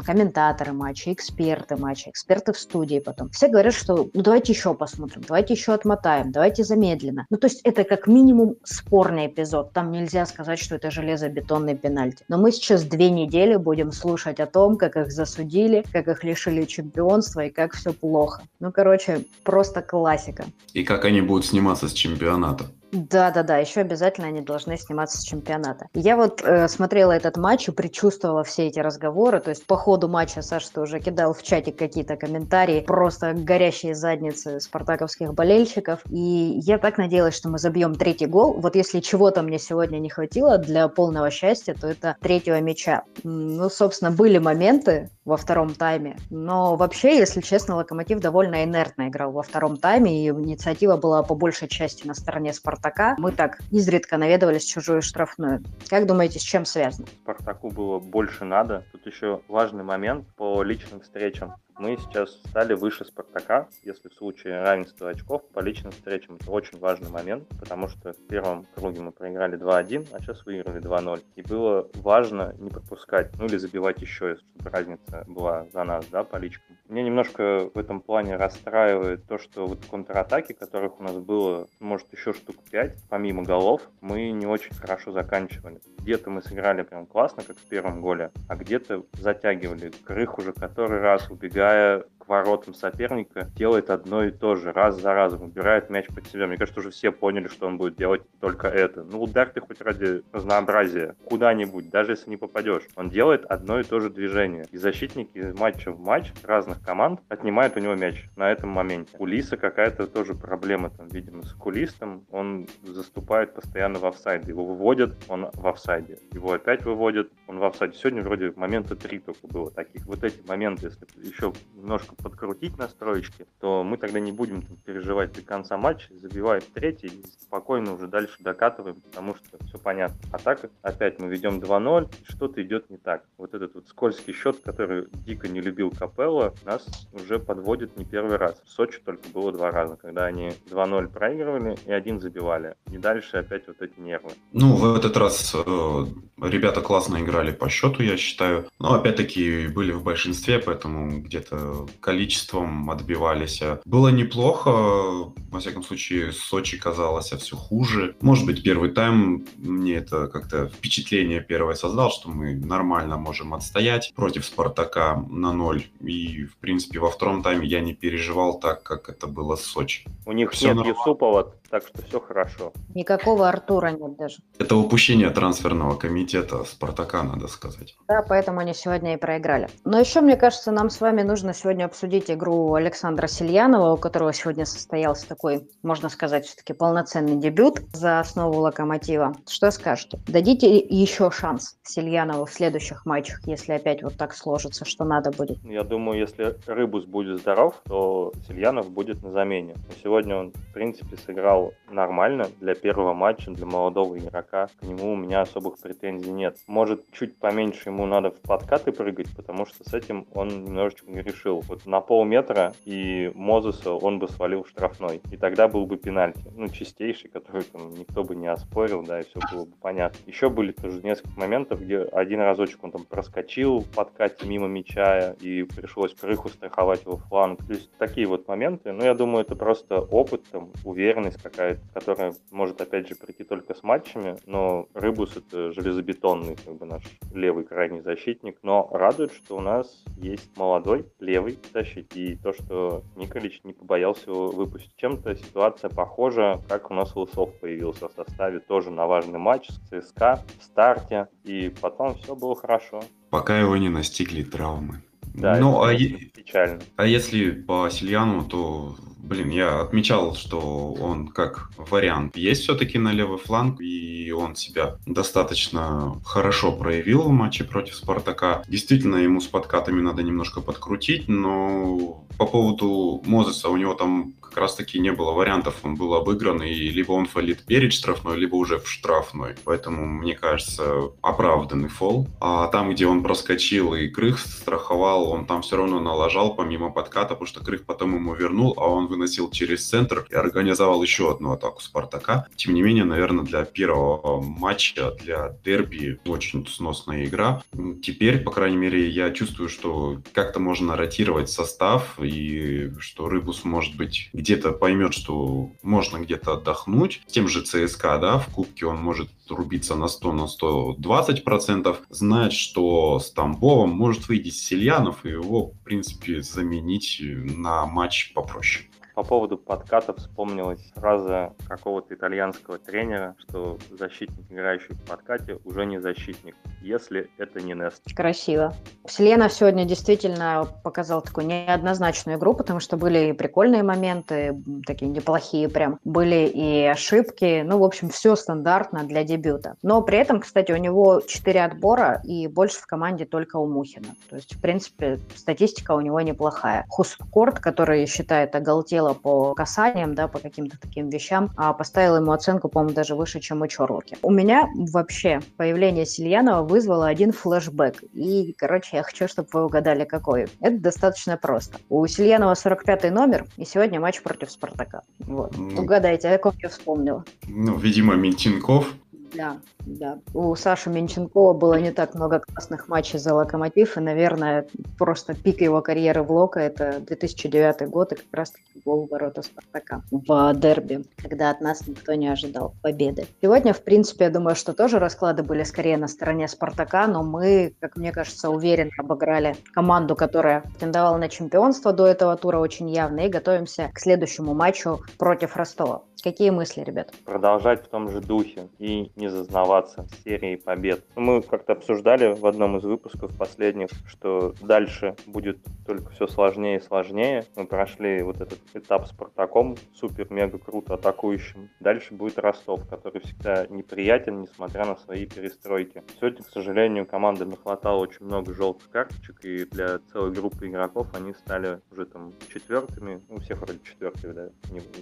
комментаторы 0.05 0.73
матча, 0.73 1.11
эксперты 1.11 1.75
матча, 1.75 2.11
эксперты 2.11 2.53
в 2.53 2.59
студии 2.59 2.99
потом, 2.99 3.29
все 3.29 3.47
говорят, 3.47 3.73
что 3.73 4.09
ну 4.13 4.21
давайте 4.21 4.53
еще 4.53 4.73
посмотрим, 4.73 5.23
давайте 5.27 5.53
еще 5.53 5.73
отмотаем, 5.73 6.31
давайте 6.31 6.63
замедленно. 6.63 7.25
Ну 7.29 7.37
то 7.37 7.47
есть 7.47 7.61
это 7.63 7.83
как 7.83 8.07
минимум 8.13 8.55
спорный 8.63 9.27
эпизод. 9.27 9.73
Там 9.73 9.91
нельзя 9.91 10.25
сказать, 10.25 10.59
что 10.59 10.75
это 10.75 10.91
железобетонный 10.91 11.75
пенальти. 11.75 12.23
Но 12.27 12.37
мы 12.37 12.51
сейчас 12.51 12.83
две 12.83 13.09
недели 13.09 13.55
будем 13.55 13.91
слушать 13.91 14.39
о 14.39 14.45
том, 14.45 14.77
как 14.77 14.97
их 14.97 15.11
засудили, 15.11 15.85
как 15.91 16.07
их 16.07 16.23
лишили 16.23 16.65
чемпионства 16.65 17.45
и 17.45 17.49
как 17.49 17.73
все 17.73 17.93
плохо. 17.93 18.43
Ну, 18.59 18.71
короче, 18.71 19.25
просто 19.43 19.81
классика. 19.81 20.45
И 20.73 20.83
как 20.83 21.05
они 21.05 21.21
будут 21.21 21.45
сниматься 21.45 21.87
с 21.87 21.93
чемпионата. 21.93 22.65
Да-да-да, 22.91 23.57
еще 23.57 23.81
обязательно 23.81 24.27
они 24.27 24.41
должны 24.41 24.77
сниматься 24.77 25.17
с 25.19 25.23
чемпионата. 25.23 25.87
Я 25.93 26.17
вот 26.17 26.41
э, 26.43 26.67
смотрела 26.67 27.11
этот 27.11 27.37
матч 27.37 27.69
и 27.69 27.71
предчувствовала 27.71 28.43
все 28.43 28.67
эти 28.67 28.79
разговоры, 28.79 29.39
то 29.39 29.49
есть 29.49 29.65
по 29.65 29.77
ходу 29.77 30.07
матча, 30.07 30.41
Саша, 30.41 30.71
ты 30.73 30.81
уже 30.81 30.99
кидал 30.99 31.33
в 31.33 31.41
чатик 31.41 31.77
какие-то 31.77 32.17
комментарии, 32.17 32.81
просто 32.81 33.33
горящие 33.33 33.95
задницы 33.95 34.59
спартаковских 34.59 35.33
болельщиков, 35.33 36.01
и 36.09 36.59
я 36.63 36.77
так 36.77 36.97
надеялась, 36.97 37.35
что 37.35 37.49
мы 37.49 37.59
забьем 37.59 37.95
третий 37.95 38.25
гол. 38.25 38.53
Вот 38.53 38.75
если 38.75 38.99
чего-то 38.99 39.41
мне 39.41 39.59
сегодня 39.59 39.99
не 39.99 40.09
хватило 40.09 40.57
для 40.57 40.87
полного 40.87 41.31
счастья, 41.31 41.73
то 41.73 41.87
это 41.87 42.17
третьего 42.21 42.59
мяча. 42.59 43.03
Ну, 43.23 43.69
собственно, 43.69 44.11
были 44.11 44.37
моменты, 44.37 45.09
во 45.23 45.37
втором 45.37 45.75
тайме. 45.75 46.17
Но 46.29 46.75
вообще, 46.75 47.17
если 47.17 47.41
честно, 47.41 47.75
Локомотив 47.75 48.19
довольно 48.19 48.63
инертно 48.63 49.07
играл 49.07 49.31
во 49.31 49.43
втором 49.43 49.77
тайме, 49.77 50.25
и 50.25 50.29
инициатива 50.29 50.97
была 50.97 51.21
по 51.21 51.35
большей 51.35 51.67
части 51.67 52.07
на 52.07 52.15
стороне 52.15 52.53
Спартака. 52.53 52.80
Мы 53.17 53.31
так 53.31 53.59
изредка 53.71 54.17
наведывались 54.17 54.65
в 54.65 54.69
чужую 54.69 55.01
штрафную. 55.01 55.63
Как 55.89 56.05
думаете, 56.05 56.39
с 56.39 56.43
чем 56.43 56.65
связано? 56.65 57.07
Спартаку 57.23 57.69
было 57.69 57.99
больше 57.99 58.45
надо. 58.45 58.83
Тут 58.91 59.05
еще 59.05 59.41
важный 59.47 59.83
момент 59.83 60.27
по 60.35 60.63
личным 60.63 61.01
встречам. 61.01 61.55
Мы 61.77 61.97
сейчас 61.97 62.33
стали 62.47 62.73
выше 62.73 63.05
Спартака, 63.05 63.67
если 63.83 64.09
в 64.09 64.13
случае 64.13 64.61
равенства 64.61 65.09
очков 65.09 65.47
по 65.49 65.59
личным 65.59 65.91
встречам. 65.91 66.35
Это 66.35 66.51
очень 66.51 66.79
важный 66.79 67.09
момент, 67.09 67.47
потому 67.59 67.87
что 67.87 68.13
в 68.13 68.27
первом 68.27 68.65
круге 68.75 69.01
мы 69.01 69.11
проиграли 69.11 69.57
2-1, 69.57 70.07
а 70.11 70.19
сейчас 70.19 70.45
выиграли 70.45 70.81
2-0. 70.81 71.23
И 71.35 71.41
было 71.41 71.87
важно 71.95 72.53
не 72.59 72.69
пропускать, 72.69 73.31
ну 73.37 73.45
или 73.45 73.57
забивать 73.57 74.01
еще, 74.01 74.35
чтобы 74.35 74.69
разница 74.69 75.25
была 75.27 75.65
за 75.73 75.83
нас, 75.83 76.05
да, 76.07 76.23
по 76.23 76.37
личкам. 76.37 76.77
Мне 76.87 77.03
немножко 77.03 77.69
в 77.73 77.77
этом 77.77 78.01
плане 78.01 78.35
расстраивает 78.35 79.25
то, 79.25 79.37
что 79.37 79.65
вот 79.65 79.85
контратаки, 79.85 80.53
которых 80.53 80.99
у 80.99 81.03
нас 81.03 81.17
было, 81.17 81.67
может, 81.79 82.11
еще 82.13 82.33
штук 82.33 82.57
5, 82.69 83.03
помимо 83.09 83.43
голов, 83.43 83.81
мы 84.01 84.31
не 84.31 84.45
очень 84.45 84.75
хорошо 84.75 85.11
заканчивали. 85.11 85.81
Где-то 85.99 86.29
мы 86.29 86.41
сыграли 86.41 86.81
прям 86.83 87.05
классно, 87.05 87.43
как 87.43 87.57
в 87.57 87.67
первом 87.67 88.01
голе, 88.01 88.31
а 88.47 88.55
где-то 88.55 89.03
затягивали. 89.13 89.91
Крых 90.03 90.37
уже 90.37 90.53
который 90.53 90.99
раз 90.99 91.29
entire 91.71 92.10
к 92.21 92.27
воротам 92.27 92.73
соперника, 92.73 93.49
делает 93.55 93.89
одно 93.89 94.23
и 94.23 94.31
то 94.31 94.55
же, 94.55 94.71
раз 94.71 94.99
за 94.99 95.13
разом, 95.13 95.43
убирает 95.43 95.89
мяч 95.89 96.07
под 96.07 96.27
себя. 96.27 96.47
Мне 96.47 96.57
кажется, 96.57 96.79
уже 96.79 96.91
все 96.91 97.11
поняли, 97.11 97.47
что 97.47 97.67
он 97.67 97.77
будет 97.77 97.95
делать 97.95 98.21
только 98.39 98.67
это. 98.67 99.03
Ну, 99.03 99.21
удар 99.21 99.49
ты 99.49 99.61
хоть 99.61 99.81
ради 99.81 100.23
разнообразия 100.31 101.15
куда-нибудь, 101.25 101.89
даже 101.89 102.13
если 102.13 102.29
не 102.29 102.37
попадешь. 102.37 102.83
Он 102.95 103.09
делает 103.09 103.45
одно 103.45 103.79
и 103.79 103.83
то 103.83 103.99
же 103.99 104.09
движение. 104.09 104.65
И 104.71 104.77
защитники 104.77 105.37
из 105.37 105.53
матча 105.53 105.91
в 105.91 105.99
матч 105.99 106.31
разных 106.43 106.81
команд 106.83 107.21
отнимают 107.29 107.75
у 107.75 107.79
него 107.79 107.95
мяч 107.95 108.27
на 108.35 108.51
этом 108.51 108.69
моменте. 108.69 109.15
У 109.17 109.25
Лиса 109.25 109.57
какая-то 109.57 110.07
тоже 110.07 110.35
проблема 110.35 110.89
там, 110.89 111.07
видимо, 111.07 111.43
с 111.43 111.53
кулистом. 111.53 112.25
Он 112.31 112.67
заступает 112.83 113.53
постоянно 113.53 113.99
в 113.99 114.05
офсайд. 114.05 114.47
Его 114.47 114.65
выводят, 114.65 115.15
он 115.27 115.49
в 115.53 115.67
офсайде. 115.67 116.19
Его 116.31 116.53
опять 116.53 116.83
выводят, 116.83 117.29
он 117.47 117.59
в 117.59 117.63
офсайде. 117.63 117.97
Сегодня 117.97 118.23
вроде 118.23 118.51
момента 118.55 118.95
три 118.95 119.19
только 119.19 119.47
было 119.47 119.71
таких. 119.71 120.05
Вот 120.05 120.23
эти 120.23 120.41
моменты, 120.47 120.87
если 120.87 121.27
еще 121.27 121.53
немножко 121.75 122.10
подкрутить 122.15 122.77
настроечки, 122.77 123.45
то 123.59 123.83
мы 123.83 123.97
тогда 123.97 124.19
не 124.19 124.31
будем 124.31 124.61
там, 124.61 124.77
переживать 124.77 125.33
до 125.33 125.41
конца 125.41 125.77
матча, 125.77 126.07
забиваем 126.17 126.63
третий 126.73 127.07
и 127.07 127.25
спокойно 127.41 127.93
уже 127.93 128.07
дальше 128.07 128.35
докатываем, 128.39 128.95
потому 129.01 129.35
что 129.35 129.63
все 129.65 129.77
понятно. 129.77 130.17
А 130.31 130.37
так 130.37 130.69
опять 130.81 131.19
мы 131.19 131.27
ведем 131.27 131.59
2-0, 131.59 132.09
и 132.21 132.31
что-то 132.31 132.61
идет 132.61 132.89
не 132.89 132.97
так. 132.97 133.23
Вот 133.37 133.53
этот 133.53 133.75
вот 133.75 133.87
скользкий 133.87 134.33
счет, 134.33 134.59
который 134.63 135.07
дико 135.25 135.47
не 135.47 135.61
любил 135.61 135.91
Капелла, 135.91 136.53
нас 136.65 136.87
уже 137.13 137.39
подводит 137.39 137.97
не 137.97 138.05
первый 138.05 138.37
раз. 138.37 138.61
В 138.65 138.69
Сочи 138.69 138.99
только 139.03 139.27
было 139.29 139.51
два 139.51 139.71
раза, 139.71 139.95
когда 139.95 140.25
они 140.25 140.53
2-0 140.69 141.07
проигрывали 141.09 141.77
и 141.85 141.91
один 141.91 142.19
забивали. 142.19 142.75
И 142.91 142.97
дальше 142.97 143.37
опять 143.37 143.67
вот 143.67 143.81
эти 143.81 143.99
нервы. 143.99 144.31
Ну, 144.53 144.75
в 144.75 144.95
этот 144.95 145.17
раз 145.17 145.55
э, 145.55 146.05
ребята 146.41 146.81
классно 146.81 147.21
играли 147.21 147.51
по 147.51 147.69
счету, 147.69 148.03
я 148.03 148.17
считаю. 148.17 148.67
Но 148.79 148.93
опять-таки 148.93 149.67
были 149.67 149.91
в 149.91 150.03
большинстве, 150.03 150.59
поэтому 150.59 151.21
где-то 151.21 151.87
количеством 152.01 152.89
отбивались. 152.89 153.61
Было 153.85 154.09
неплохо, 154.09 155.33
во 155.51 155.59
всяком 155.59 155.83
случае, 155.83 156.31
Сочи 156.31 156.77
казалось 156.77 157.31
все 157.31 157.55
хуже. 157.55 158.15
Может 158.21 158.45
быть, 158.45 158.63
первый 158.63 158.91
тайм 158.91 159.45
мне 159.57 159.95
это 159.95 160.27
как-то 160.27 160.67
впечатление 160.67 161.41
первое 161.41 161.75
создал, 161.75 162.09
что 162.09 162.29
мы 162.29 162.55
нормально 162.55 163.17
можем 163.17 163.53
отстоять 163.53 164.13
против 164.15 164.45
Спартака 164.45 165.23
на 165.29 165.51
ноль. 165.51 165.83
И, 165.99 166.45
в 166.45 166.55
принципе, 166.57 166.99
во 166.99 167.11
втором 167.11 167.43
тайме 167.43 167.67
я 167.67 167.81
не 167.81 167.93
переживал 167.93 168.59
так, 168.59 168.83
как 168.83 169.09
это 169.09 169.27
было 169.27 169.55
с 169.55 169.63
Сочи. 169.63 170.07
У 170.25 170.31
них 170.31 170.51
все 170.51 170.67
нет 170.67 170.77
нормально. 170.77 170.97
Юсупова, 170.97 171.53
так 171.69 171.87
что 171.87 172.01
все 172.05 172.19
хорошо. 172.19 172.73
Никакого 172.95 173.49
Артура 173.49 173.87
нет 173.87 174.17
даже. 174.17 174.37
Это 174.59 174.75
упущение 174.75 175.29
трансферного 175.29 175.95
комитета 175.95 176.63
Спартака, 176.63 177.23
надо 177.23 177.47
сказать. 177.47 177.95
Да, 178.07 178.23
поэтому 178.27 178.59
они 178.59 178.73
сегодня 178.73 179.15
и 179.15 179.17
проиграли. 179.17 179.69
Но 179.83 179.99
еще, 179.99 180.21
мне 180.21 180.37
кажется, 180.37 180.71
нам 180.71 180.89
с 180.89 181.01
вами 181.01 181.23
нужно 181.23 181.53
сегодня 181.53 181.85
обсудить 181.85 182.29
игру 182.29 182.73
Александра 182.73 183.27
Сильянова, 183.27 183.93
у 183.93 183.97
которого 183.97 184.31
сегодня 184.33 184.65
состоялся 184.65 185.27
такой, 185.27 185.40
можно 185.83 186.09
сказать, 186.09 186.45
все-таки 186.45 186.73
полноценный 186.73 187.35
дебют 187.35 187.81
за 187.93 188.19
основу 188.19 188.59
Локомотива. 188.59 189.35
Что 189.47 189.71
скажете? 189.71 190.19
Дадите 190.27 190.77
еще 190.77 191.31
шанс 191.31 191.77
Сильянову 191.83 192.45
в 192.45 192.53
следующих 192.53 193.05
матчах, 193.05 193.39
если 193.45 193.73
опять 193.73 194.03
вот 194.03 194.17
так 194.17 194.33
сложится, 194.33 194.85
что 194.85 195.03
надо 195.03 195.31
будет? 195.31 195.57
Я 195.63 195.83
думаю, 195.83 196.19
если 196.19 196.55
Рыбус 196.67 197.05
будет 197.05 197.39
здоров, 197.39 197.81
то 197.87 198.31
Сильянов 198.47 198.89
будет 198.89 199.23
на 199.23 199.31
замене. 199.31 199.75
Сегодня 200.03 200.35
он, 200.35 200.51
в 200.51 200.73
принципе, 200.73 201.17
сыграл 201.17 201.73
нормально 201.89 202.47
для 202.59 202.75
первого 202.75 203.13
матча, 203.13 203.51
для 203.51 203.65
молодого 203.65 204.17
игрока. 204.17 204.67
К 204.79 204.83
нему 204.83 205.13
у 205.13 205.15
меня 205.15 205.41
особых 205.41 205.79
претензий 205.79 206.31
нет. 206.31 206.57
Может, 206.67 207.11
чуть 207.11 207.37
поменьше 207.37 207.89
ему 207.89 208.05
надо 208.05 208.31
в 208.31 208.39
подкаты 208.41 208.91
прыгать, 208.91 209.27
потому 209.35 209.65
что 209.65 209.87
с 209.87 209.93
этим 209.93 210.27
он 210.33 210.63
немножечко 210.65 211.05
решил. 211.11 211.61
Вот 211.67 211.85
на 211.85 212.01
полметра 212.01 212.73
и 212.85 213.31
Мозеса 213.35 213.91
он 213.91 214.19
бы 214.19 214.27
свалил 214.27 214.65
штрафной. 214.65 215.21
И 215.31 215.37
тогда 215.37 215.67
был 215.67 215.85
бы 215.85 215.97
пенальти. 215.97 216.43
Ну, 216.55 216.67
чистейший, 216.67 217.29
который 217.29 217.63
там 217.63 217.93
никто 217.93 218.23
бы 218.23 218.35
не 218.35 218.47
оспорил, 218.47 219.03
да, 219.03 219.21
и 219.21 219.23
все 219.23 219.39
было 219.51 219.65
бы 219.65 219.73
понятно. 219.81 220.19
Еще 220.27 220.49
были 220.49 220.73
тоже 220.73 221.01
несколько 221.01 221.39
моментов, 221.39 221.81
где 221.81 221.99
один 221.99 222.41
разочек 222.41 222.83
он 222.83 222.91
там 222.91 223.05
проскочил 223.05 223.79
в 223.79 223.89
подкате 223.89 224.47
мимо 224.47 224.67
мяча, 224.67 225.31
и 225.39 225.63
пришлось 225.63 226.13
крыху 226.13 226.49
страховать 226.49 227.05
его 227.05 227.17
фланг. 227.17 227.65
То 227.65 227.73
есть 227.73 227.89
такие 227.97 228.27
вот 228.27 228.47
моменты. 228.47 228.91
Ну, 228.91 229.03
я 229.03 229.13
думаю, 229.13 229.45
это 229.45 229.55
просто 229.55 230.01
опыт, 230.01 230.43
там, 230.51 230.71
уверенность 230.83 231.41
какая-то, 231.41 231.81
которая 231.93 232.33
может, 232.51 232.81
опять 232.81 233.07
же, 233.07 233.15
прийти 233.15 233.43
только 233.43 233.73
с 233.73 233.83
матчами, 233.83 234.35
но 234.45 234.87
Рыбус— 234.93 235.35
это 235.37 235.71
железобетонный, 235.71 236.57
как 236.57 236.75
бы, 236.75 236.85
наш 236.85 237.03
левый 237.33 237.63
крайний 237.63 238.01
защитник, 238.01 238.57
но 238.63 238.89
радует, 238.91 239.31
что 239.31 239.55
у 239.55 239.61
нас 239.61 240.03
есть 240.17 240.57
молодой 240.57 241.05
левый 241.19 241.57
защитник, 241.73 242.15
и 242.15 242.35
то, 242.35 242.51
что 242.51 243.03
Николич 243.15 243.61
не 243.63 243.73
побоялся 243.73 244.29
его 244.29 244.49
выпустить. 244.49 244.91
Чем-то 245.23 245.35
ситуация 245.35 245.89
похожа, 245.89 246.61
как 246.67 246.89
у 246.89 246.93
нас 246.95 247.15
Лысов 247.15 247.53
появился 247.59 248.07
в 248.07 248.13
составе, 248.13 248.59
тоже 248.59 248.89
на 248.89 249.05
важный 249.05 249.37
матч 249.37 249.67
с 249.69 249.77
ЦСКА 249.89 250.43
в 250.59 250.63
старте, 250.63 251.27
и 251.43 251.71
потом 251.81 252.15
все 252.15 252.35
было 252.35 252.55
хорошо. 252.55 253.03
Пока 253.29 253.59
его 253.59 253.77
не 253.77 253.89
настигли 253.89 254.43
травмы. 254.43 255.03
Да, 255.35 255.57
ну, 255.59 255.83
а, 255.83 255.93
е... 255.93 256.09
печально. 256.35 256.81
а 256.97 257.05
если 257.05 257.51
по 257.51 257.89
Сильяну, 257.89 258.45
то 258.45 258.95
Блин, 259.23 259.49
я 259.49 259.81
отмечал, 259.81 260.35
что 260.35 260.93
он 260.99 261.27
как 261.27 261.69
вариант 261.77 262.35
есть 262.35 262.63
все-таки 262.63 262.97
на 262.97 263.13
левый 263.13 263.37
фланг, 263.37 263.79
и 263.79 264.31
он 264.31 264.55
себя 264.55 264.97
достаточно 265.05 266.19
хорошо 266.25 266.73
проявил 266.73 267.21
в 267.21 267.29
матче 267.29 267.63
против 267.63 267.95
Спартака. 267.95 268.63
Действительно, 268.67 269.15
ему 269.17 269.39
с 269.39 269.47
подкатами 269.47 270.01
надо 270.01 270.23
немножко 270.23 270.59
подкрутить, 270.59 271.27
но 271.27 272.25
по 272.37 272.45
поводу 272.45 273.21
Мозеса 273.25 273.69
у 273.69 273.77
него 273.77 273.93
там 273.93 274.33
как 274.51 274.57
раз-таки 274.57 274.99
не 274.99 275.13
было 275.13 275.31
вариантов, 275.31 275.75
он 275.83 275.95
был 275.95 276.13
обыгран, 276.13 276.61
и 276.61 276.73
либо 276.73 277.13
он 277.13 277.25
фалит 277.25 277.63
перед 277.63 277.93
штрафной, 277.93 278.37
либо 278.37 278.55
уже 278.55 278.79
в 278.79 278.89
штрафной. 278.89 279.55
Поэтому, 279.63 280.05
мне 280.05 280.35
кажется, 280.35 281.11
оправданный 281.21 281.87
фол. 281.87 282.27
А 282.41 282.67
там, 282.67 282.91
где 282.91 283.07
он 283.07 283.23
проскочил 283.23 283.95
и 283.95 284.09
Крых 284.09 284.39
страховал, 284.39 285.29
он 285.31 285.45
там 285.45 285.61
все 285.61 285.77
равно 285.77 286.01
налажал 286.01 286.53
помимо 286.55 286.91
подката, 286.91 287.29
потому 287.29 287.47
что 287.47 287.63
Крых 287.63 287.85
потом 287.85 288.15
ему 288.15 288.35
вернул, 288.35 288.73
а 288.77 288.87
он 288.89 289.07
выносил 289.07 289.49
через 289.51 289.87
центр 289.87 290.25
и 290.29 290.35
организовал 290.35 291.01
еще 291.01 291.31
одну 291.31 291.53
атаку 291.53 291.81
Спартака. 291.81 292.47
Тем 292.57 292.73
не 292.73 292.81
менее, 292.81 293.05
наверное, 293.05 293.45
для 293.45 293.63
первого 293.63 294.41
матча, 294.41 295.11
для 295.23 295.55
дерби 295.63 296.19
очень 296.25 296.67
сносная 296.67 297.23
игра. 297.25 297.63
Теперь, 298.03 298.39
по 298.39 298.51
крайней 298.51 298.77
мере, 298.77 299.07
я 299.09 299.31
чувствую, 299.31 299.69
что 299.69 300.19
как-то 300.33 300.59
можно 300.59 300.97
ротировать 300.97 301.49
состав 301.49 302.19
и 302.21 302.91
что 302.99 303.29
Рыбус 303.29 303.63
может 303.63 303.95
быть 303.95 304.29
где-то 304.41 304.71
поймет, 304.71 305.13
что 305.13 305.71
можно 305.83 306.17
где-то 306.17 306.53
отдохнуть. 306.53 307.21
С 307.27 307.31
тем 307.31 307.47
же 307.47 307.61
ЦСКА, 307.61 308.17
да, 308.17 308.39
в 308.39 308.47
Кубке 308.47 308.85
он 308.87 308.97
может 308.97 309.29
рубиться 309.49 309.95
на 309.95 310.07
100, 310.07 310.33
на 310.33 310.47
120 310.47 311.43
процентов, 311.43 312.01
знает, 312.09 312.53
что 312.53 313.19
с 313.19 313.31
Тамбовым 313.31 313.91
может 313.91 314.27
выйти 314.27 314.49
Сельянов 314.49 315.25
и 315.25 315.29
его, 315.29 315.67
в 315.67 315.79
принципе, 315.83 316.41
заменить 316.41 317.21
на 317.21 317.85
матч 317.85 318.33
попроще. 318.33 318.90
По 319.21 319.27
поводу 319.27 319.55
подкатов 319.55 320.17
вспомнилась 320.17 320.81
фраза 320.95 321.53
какого-то 321.67 322.15
итальянского 322.15 322.79
тренера, 322.79 323.35
что 323.37 323.77
защитник, 323.91 324.47
играющий 324.49 324.95
в 324.95 325.07
подкате, 325.07 325.59
уже 325.63 325.85
не 325.85 326.01
защитник, 326.01 326.55
если 326.81 327.29
это 327.37 327.61
не 327.61 327.75
Нест. 327.75 328.01
Красиво. 328.15 328.73
Селена 329.07 329.47
сегодня 329.51 329.85
действительно 329.85 330.67
показал 330.83 331.21
такую 331.21 331.45
неоднозначную 331.45 332.39
игру, 332.39 332.55
потому 332.55 332.79
что 332.79 332.97
были 332.97 333.29
и 333.29 333.33
прикольные 333.33 333.83
моменты, 333.83 334.59
такие 334.87 335.11
неплохие 335.11 335.69
прям, 335.69 335.99
были 336.03 336.47
и 336.47 336.85
ошибки, 336.85 337.61
ну, 337.61 337.77
в 337.77 337.83
общем, 337.83 338.09
все 338.09 338.35
стандартно 338.35 339.03
для 339.03 339.23
дебюта. 339.23 339.75
Но 339.83 340.01
при 340.01 340.17
этом, 340.17 340.39
кстати, 340.39 340.71
у 340.71 340.77
него 340.77 341.21
4 341.21 341.63
отбора 341.63 342.21
и 342.23 342.47
больше 342.47 342.79
в 342.79 342.87
команде 342.87 343.25
только 343.25 343.57
у 343.57 343.67
Мухина. 343.67 344.15
То 344.31 344.37
есть, 344.37 344.55
в 344.55 344.61
принципе, 344.61 345.19
статистика 345.35 345.91
у 345.91 346.01
него 346.01 346.19
неплохая. 346.21 346.87
Хускорт, 346.89 347.59
который 347.59 348.07
считает 348.07 348.55
оголтело 348.55 349.10
судила 349.11 349.13
по 349.13 349.53
касаниям, 349.53 350.15
да, 350.15 350.27
по 350.27 350.39
каким-то 350.39 350.77
таким 350.79 351.09
вещам, 351.09 351.49
а 351.57 351.73
поставила 351.73 352.17
ему 352.17 352.31
оценку, 352.31 352.69
по-моему, 352.69 352.93
даже 352.95 353.15
выше, 353.15 353.39
чем 353.39 353.61
у 353.61 353.67
Чорлоки. 353.67 354.17
У 354.21 354.31
меня 354.31 354.67
вообще 354.75 355.41
появление 355.57 356.05
Сильянова 356.05 356.63
вызвало 356.63 357.07
один 357.07 357.31
флешбэк. 357.31 358.03
И, 358.13 358.53
короче, 358.57 358.97
я 358.97 359.03
хочу, 359.03 359.27
чтобы 359.27 359.49
вы 359.53 359.65
угадали, 359.65 360.05
какой. 360.05 360.47
Это 360.61 360.79
достаточно 360.79 361.37
просто. 361.37 361.77
У 361.89 362.05
Сильянова 362.07 362.53
45-й 362.53 363.09
номер, 363.09 363.45
и 363.57 363.65
сегодня 363.65 363.99
матч 363.99 364.21
против 364.21 364.51
Спартака. 364.51 365.01
Вот. 365.19 365.55
Ну, 365.57 365.81
Угадайте, 365.81 366.29
о 366.29 366.37
ком 366.37 366.53
я 366.61 366.69
вспомнила. 366.69 367.23
Ну, 367.47 367.77
видимо, 367.77 368.15
Ментинков. 368.15 368.93
Да, 369.33 369.57
да. 369.79 370.19
У 370.33 370.55
Саши 370.55 370.89
Менченкова 370.89 371.53
было 371.53 371.79
не 371.79 371.91
так 371.91 372.15
много 372.15 372.39
классных 372.39 372.87
матчей 372.87 373.19
за 373.19 373.33
«Локомотив», 373.33 373.97
и, 373.97 374.01
наверное, 374.01 374.67
просто 374.97 375.33
пик 375.33 375.61
его 375.61 375.81
карьеры 375.81 376.23
в 376.23 376.31
«Локо»— 376.31 376.59
это 376.61 376.99
2009 376.99 377.89
год, 377.89 378.11
и 378.11 378.15
как 378.15 378.25
раз-таки 378.31 378.65
гол 378.83 379.07
ворота 379.09 379.41
«Спартака» 379.41 380.03
в 380.11 380.53
дерби, 380.55 381.05
когда 381.17 381.49
от 381.49 381.61
нас 381.61 381.87
никто 381.87 382.13
не 382.13 382.27
ожидал 382.27 382.73
победы. 382.81 383.25
Сегодня, 383.41 383.73
в 383.73 383.81
принципе, 383.81 384.25
я 384.25 384.31
думаю, 384.31 384.55
что 384.55 384.73
тоже 384.73 384.99
расклады 384.99 385.43
были 385.43 385.63
скорее 385.63 385.97
на 385.97 386.07
стороне 386.07 386.47
«Спартака», 386.47 387.07
но 387.07 387.23
мы, 387.23 387.73
как 387.79 387.95
мне 387.95 388.11
кажется, 388.11 388.49
уверенно 388.49 388.91
обыграли 388.97 389.55
команду, 389.73 390.15
которая 390.15 390.61
претендовала 390.61 391.17
на 391.17 391.29
чемпионство 391.29 391.93
до 391.93 392.05
этого 392.05 392.35
тура 392.35 392.59
очень 392.59 392.89
явно, 392.89 393.21
и 393.21 393.29
готовимся 393.29 393.89
к 393.93 393.99
следующему 393.99 394.53
матчу 394.53 394.99
против 395.17 395.55
Ростова. 395.55 396.03
Какие 396.23 396.51
мысли, 396.51 396.83
ребят? 396.83 397.11
Продолжать 397.25 397.83
в 397.83 397.87
том 397.87 398.07
же 398.09 398.21
духе 398.21 398.67
и 398.77 399.11
не 399.15 399.27
зазнаваться 399.27 400.05
с 400.07 400.23
серией 400.23 400.55
побед. 400.55 401.03
Ну, 401.15 401.21
мы 401.21 401.41
как-то 401.41 401.73
обсуждали 401.73 402.31
в 402.33 402.45
одном 402.45 402.77
из 402.77 402.83
выпусков 402.83 403.35
последних, 403.35 403.89
что 404.07 404.53
дальше 404.61 405.15
будет 405.25 405.57
только 405.87 406.11
все 406.11 406.27
сложнее 406.27 406.77
и 406.77 406.81
сложнее. 406.81 407.45
Мы 407.55 407.65
прошли 407.65 408.21
вот 408.21 408.39
этот 408.39 408.59
этап 408.75 409.07
с 409.07 409.09
Спартаком, 409.09 409.77
супер-мега 409.95 410.59
круто 410.59 410.93
атакующим. 410.93 411.69
Дальше 411.79 412.13
будет 412.13 412.37
Ростов, 412.37 412.87
который 412.87 413.21
всегда 413.21 413.65
неприятен, 413.67 414.41
несмотря 414.41 414.85
на 414.85 414.97
свои 414.97 415.25
перестройки. 415.25 416.03
Сегодня, 416.19 416.43
к 416.43 416.49
сожалению, 416.49 417.07
команда 417.07 417.45
нахватала 417.45 417.97
очень 417.97 418.25
много 418.27 418.53
желтых 418.53 418.91
карточек, 418.91 419.43
и 419.43 419.65
для 419.65 419.99
целой 420.11 420.31
группы 420.31 420.67
игроков 420.67 421.07
они 421.15 421.33
стали 421.33 421.79
уже 421.91 422.05
там 422.05 422.31
четвертыми. 422.53 423.21
Ну, 423.27 423.37
у 423.37 423.39
всех 423.39 423.59
вроде 423.59 423.79
четвертые, 423.83 424.33
да, 424.33 424.49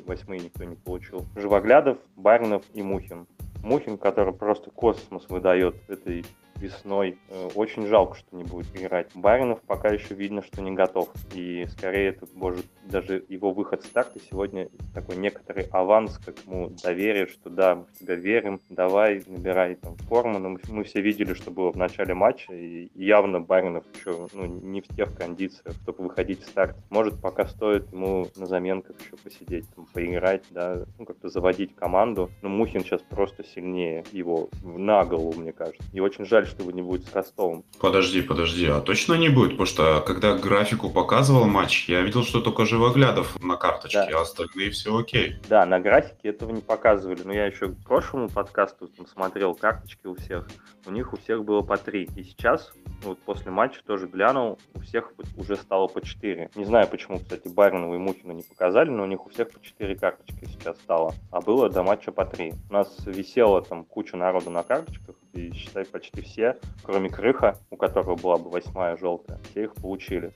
восьмые 0.05 0.39
никто 0.39 0.63
не 0.63 0.75
получил 0.75 1.08
получил 1.09 1.27
Живоглядов, 1.35 1.97
Баринов 2.15 2.63
и 2.73 2.81
Мухин. 2.81 3.27
Мухин, 3.63 3.97
который 3.97 4.33
просто 4.33 4.71
космос 4.71 5.27
выдает 5.29 5.75
этой 5.89 6.25
весной. 6.59 7.17
Э, 7.29 7.49
очень 7.55 7.87
жалко, 7.87 8.17
что 8.17 8.35
не 8.35 8.43
будет 8.43 8.67
играть. 8.75 9.09
Баринов 9.15 9.61
пока 9.61 9.89
еще 9.89 10.13
видно, 10.13 10.43
что 10.43 10.61
не 10.61 10.71
готов. 10.71 11.09
И 11.33 11.65
скорее 11.69 12.09
это 12.09 12.27
может 12.33 12.65
даже 12.85 13.23
его 13.29 13.51
выход 13.51 13.83
в 13.83 13.87
старте 13.87 14.19
сегодня 14.29 14.69
такой 14.93 15.17
некоторый 15.17 15.65
аванс, 15.71 16.17
как 16.17 16.35
ему 16.45 16.71
доверие, 16.83 17.27
что 17.27 17.49
да, 17.49 17.75
мы 17.75 17.85
в 17.85 17.93
тебя 17.93 18.15
верим, 18.15 18.59
давай, 18.69 19.23
набирай 19.25 19.75
там 19.75 19.95
форму. 19.97 20.39
Но 20.39 20.49
мы, 20.49 20.59
мы 20.69 20.83
все 20.83 21.01
видели, 21.01 21.33
что 21.33 21.51
было 21.51 21.71
в 21.71 21.77
начале 21.77 22.13
матча, 22.13 22.53
и 22.53 22.89
явно 22.95 23.39
Баринов 23.39 23.85
еще 23.95 24.27
ну, 24.33 24.45
не 24.45 24.81
в 24.81 24.87
тех 24.87 25.15
кондициях, 25.15 25.75
чтобы 25.83 26.03
выходить 26.03 26.43
в 26.43 26.47
старт. 26.47 26.75
Может, 26.89 27.21
пока 27.21 27.45
стоит 27.45 27.91
ему 27.91 28.27
на 28.35 28.45
заменках 28.45 28.95
еще 28.99 29.15
посидеть, 29.17 29.65
там, 29.75 29.85
поиграть, 29.93 30.43
да, 30.51 30.85
ну, 30.97 31.05
как-то 31.05 31.29
заводить 31.29 31.75
команду. 31.75 32.29
Но 32.41 32.49
Мухин 32.49 32.81
сейчас 32.81 33.01
просто 33.01 33.43
сильнее 33.43 34.03
его 34.11 34.49
на 34.63 35.05
голову, 35.05 35.39
мне 35.39 35.51
кажется. 35.51 35.83
И 35.93 35.99
очень 35.99 36.25
жаль, 36.25 36.47
что 36.49 36.63
его 36.63 36.71
не 36.71 36.81
будет 36.81 37.07
с 37.07 37.13
Ростовом. 37.13 37.63
Подожди, 37.79 38.21
подожди, 38.21 38.65
а 38.65 38.81
точно 38.81 39.13
не 39.13 39.29
будет? 39.29 39.51
Потому 39.51 39.65
что 39.65 40.03
когда 40.05 40.35
графику 40.35 40.89
показывал 40.89 41.45
матч, 41.45 41.87
я 41.87 42.01
видел, 42.01 42.23
что 42.23 42.41
только 42.41 42.65
Живоглядов 42.65 43.39
на 43.41 43.55
карточке, 43.55 44.07
да. 44.09 44.19
а 44.19 44.21
остальные 44.21 44.71
все 44.71 44.97
окей. 44.97 45.35
Да, 45.47 45.65
на 45.65 45.79
графике 45.79 46.29
этого 46.29 46.51
не 46.51 46.61
показывали, 46.61 47.21
но 47.23 47.33
я 47.33 47.45
еще 47.45 47.69
к 47.69 47.77
прошлому 47.85 48.29
подкасту 48.29 48.87
там, 48.87 49.07
смотрел 49.07 49.53
карточки 49.55 50.07
у 50.07 50.15
всех, 50.15 50.47
у 50.85 50.91
них 50.91 51.13
у 51.13 51.17
всех 51.17 51.43
было 51.43 51.61
по 51.61 51.77
три. 51.77 52.09
И 52.15 52.23
сейчас, 52.23 52.71
вот 53.03 53.19
после 53.19 53.51
матча 53.51 53.81
тоже 53.85 54.07
глянул, 54.07 54.59
у 54.73 54.79
всех 54.79 55.13
уже 55.37 55.55
стало 55.55 55.87
по 55.87 56.01
четыре. 56.01 56.49
Не 56.55 56.65
знаю, 56.65 56.87
почему, 56.87 57.19
кстати, 57.19 57.47
Баринова 57.47 57.95
и 57.95 57.97
Мухина 57.97 58.31
не 58.31 58.43
показали, 58.43 58.89
но 58.89 59.03
у 59.03 59.05
них 59.05 59.25
у 59.25 59.29
всех 59.29 59.51
по 59.51 59.61
четыре 59.61 59.95
карточки 59.95 60.45
сейчас 60.45 60.77
стало. 60.77 61.13
А 61.31 61.41
было 61.41 61.69
до 61.69 61.83
матча 61.83 62.11
по 62.11 62.25
три. 62.25 62.53
У 62.69 62.73
нас 62.73 62.95
висело 63.05 63.61
там 63.61 63.83
куча 63.83 64.17
народу 64.17 64.49
на 64.49 64.63
карточках, 64.63 65.15
и 65.33 65.51
считай 65.53 65.85
почти 65.85 66.21
все, 66.21 66.57
кроме 66.83 67.09
Крыха, 67.09 67.57
у 67.69 67.75
которого 67.75 68.15
была 68.15 68.37
бы 68.37 68.49
восьмая 68.49 68.97
желтая, 68.97 69.39
все 69.51 69.63
их 69.65 69.73
получили. 69.75 70.33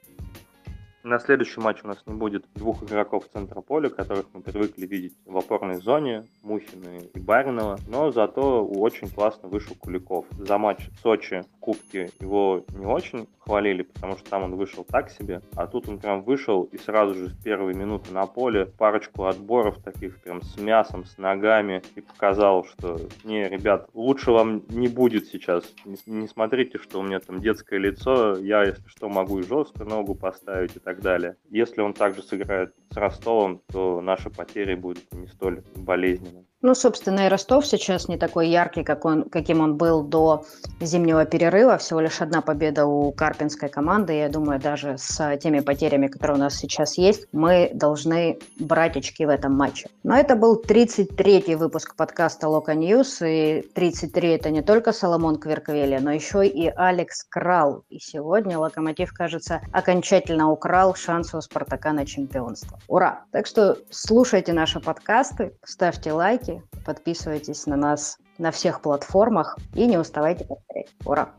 На 1.03 1.19
следующий 1.19 1.59
матч 1.59 1.83
у 1.83 1.87
нас 1.87 2.01
не 2.05 2.13
будет 2.13 2.45
двух 2.55 2.83
игроков 2.83 3.25
центра 3.33 3.59
поля, 3.59 3.89
которых 3.89 4.27
мы 4.33 4.41
привыкли 4.41 4.85
видеть 4.85 5.17
в 5.25 5.37
опорной 5.37 5.75
зоне, 5.75 6.25
Мухина 6.43 6.97
и 7.13 7.19
Баринова, 7.19 7.79
но 7.87 8.11
зато 8.11 8.65
очень 8.65 9.09
классно 9.09 9.49
вышел 9.49 9.75
Куликов. 9.75 10.25
За 10.37 10.57
матч 10.57 10.89
в 10.89 10.99
Сочи 10.99 11.41
в 11.57 11.59
Кубке 11.59 12.11
его 12.19 12.65
не 12.77 12.85
очень 12.85 13.27
хвалили, 13.39 13.83
потому 13.83 14.17
что 14.17 14.29
там 14.29 14.43
он 14.43 14.55
вышел 14.55 14.83
так 14.83 15.09
себе, 15.09 15.41
а 15.55 15.67
тут 15.67 15.87
он 15.89 15.99
прям 15.99 16.23
вышел 16.23 16.63
и 16.63 16.77
сразу 16.77 17.15
же 17.15 17.27
в 17.27 17.43
первые 17.43 17.75
минуты 17.75 18.13
на 18.13 18.25
поле 18.25 18.65
парочку 18.65 19.25
отборов 19.25 19.81
таких 19.81 20.21
прям 20.21 20.41
с 20.41 20.57
мясом, 20.57 21.05
с 21.05 21.17
ногами 21.17 21.81
и 21.95 22.01
показал, 22.01 22.65
что 22.65 22.99
не, 23.23 23.47
ребят, 23.47 23.89
лучше 23.93 24.31
вам 24.31 24.63
не 24.69 24.87
будет 24.87 25.27
сейчас, 25.27 25.63
не, 25.85 25.97
не 26.05 26.27
смотрите, 26.27 26.77
что 26.77 26.99
у 26.99 27.03
меня 27.03 27.19
там 27.19 27.41
детское 27.41 27.79
лицо, 27.79 28.37
я, 28.37 28.63
если 28.63 28.87
что, 28.87 29.09
могу 29.09 29.39
и 29.39 29.43
жестко 29.43 29.83
ногу 29.83 30.15
поставить 30.15 30.75
и 30.75 30.79
так 30.79 31.01
далее. 31.01 31.35
Если 31.49 31.81
он 31.81 31.93
также 31.93 32.21
сыграет 32.23 32.73
с 32.89 32.97
Ростовом, 32.97 33.61
то 33.71 34.01
наши 34.01 34.29
потери 34.29 34.75
будут 34.75 35.03
не 35.13 35.27
столь 35.27 35.63
болезненными. 35.75 36.32
Ну, 36.65 36.75
собственно, 36.75 37.25
и 37.25 37.29
Ростов 37.29 37.67
сейчас 37.67 38.07
не 38.07 38.17
такой 38.17 38.47
яркий, 38.47 38.85
как 38.85 39.03
он, 39.03 39.25
каким 39.25 39.59
он 39.59 39.75
был 39.75 40.01
до 40.01 40.45
зимнего 40.79 41.25
перерыва. 41.25 41.77
Всего 41.77 41.99
лишь 41.99 42.21
одна 42.21 42.41
победа 42.41 42.85
у 42.85 43.11
Карпинской 43.11 43.67
команды. 43.67 44.13
Я 44.13 44.29
думаю, 44.29 44.61
даже 44.61 44.97
с 44.97 45.37
теми 45.39 45.59
потерями, 45.59 46.07
которые 46.07 46.37
у 46.37 46.39
нас 46.39 46.55
сейчас 46.55 46.97
есть, 46.97 47.27
мы 47.33 47.69
должны 47.73 48.39
брать 48.61 48.95
очки 48.95 49.25
в 49.25 49.29
этом 49.29 49.53
матче. 49.57 49.89
Но 50.03 50.15
это 50.15 50.37
был 50.37 50.63
33-й 50.65 51.55
выпуск 51.55 51.97
подкаста 51.97 52.47
Loko 52.47 52.75
News. 52.75 53.21
И 53.21 53.69
33 53.75 54.29
это 54.29 54.49
не 54.49 54.61
только 54.61 54.93
Соломон 54.93 55.35
Кверквели, 55.35 55.99
но 55.99 56.13
еще 56.13 56.47
и 56.47 56.71
Алекс 56.73 57.25
Крал. 57.25 57.83
И 57.89 57.99
сегодня 57.99 58.57
Локомотив, 58.57 59.11
кажется, 59.11 59.59
окончательно 59.73 60.49
украл 60.49 60.95
шансы 60.95 61.35
у 61.35 61.41
Спартака 61.41 61.91
на 61.91 62.05
чемпионство. 62.05 62.79
Ура! 62.87 63.25
Так 63.33 63.47
что 63.47 63.79
слушайте 63.89 64.53
наши 64.53 64.79
подкасты, 64.79 65.57
ставьте 65.65 66.13
лайки, 66.53 66.63
подписывайтесь 66.85 67.65
на 67.65 67.75
нас 67.75 68.17
на 68.37 68.51
всех 68.51 68.81
платформах 68.81 69.57
и 69.73 69.85
не 69.85 69.97
уставайте 69.97 70.45
повторять. 70.45 70.89
Ура! 71.05 71.33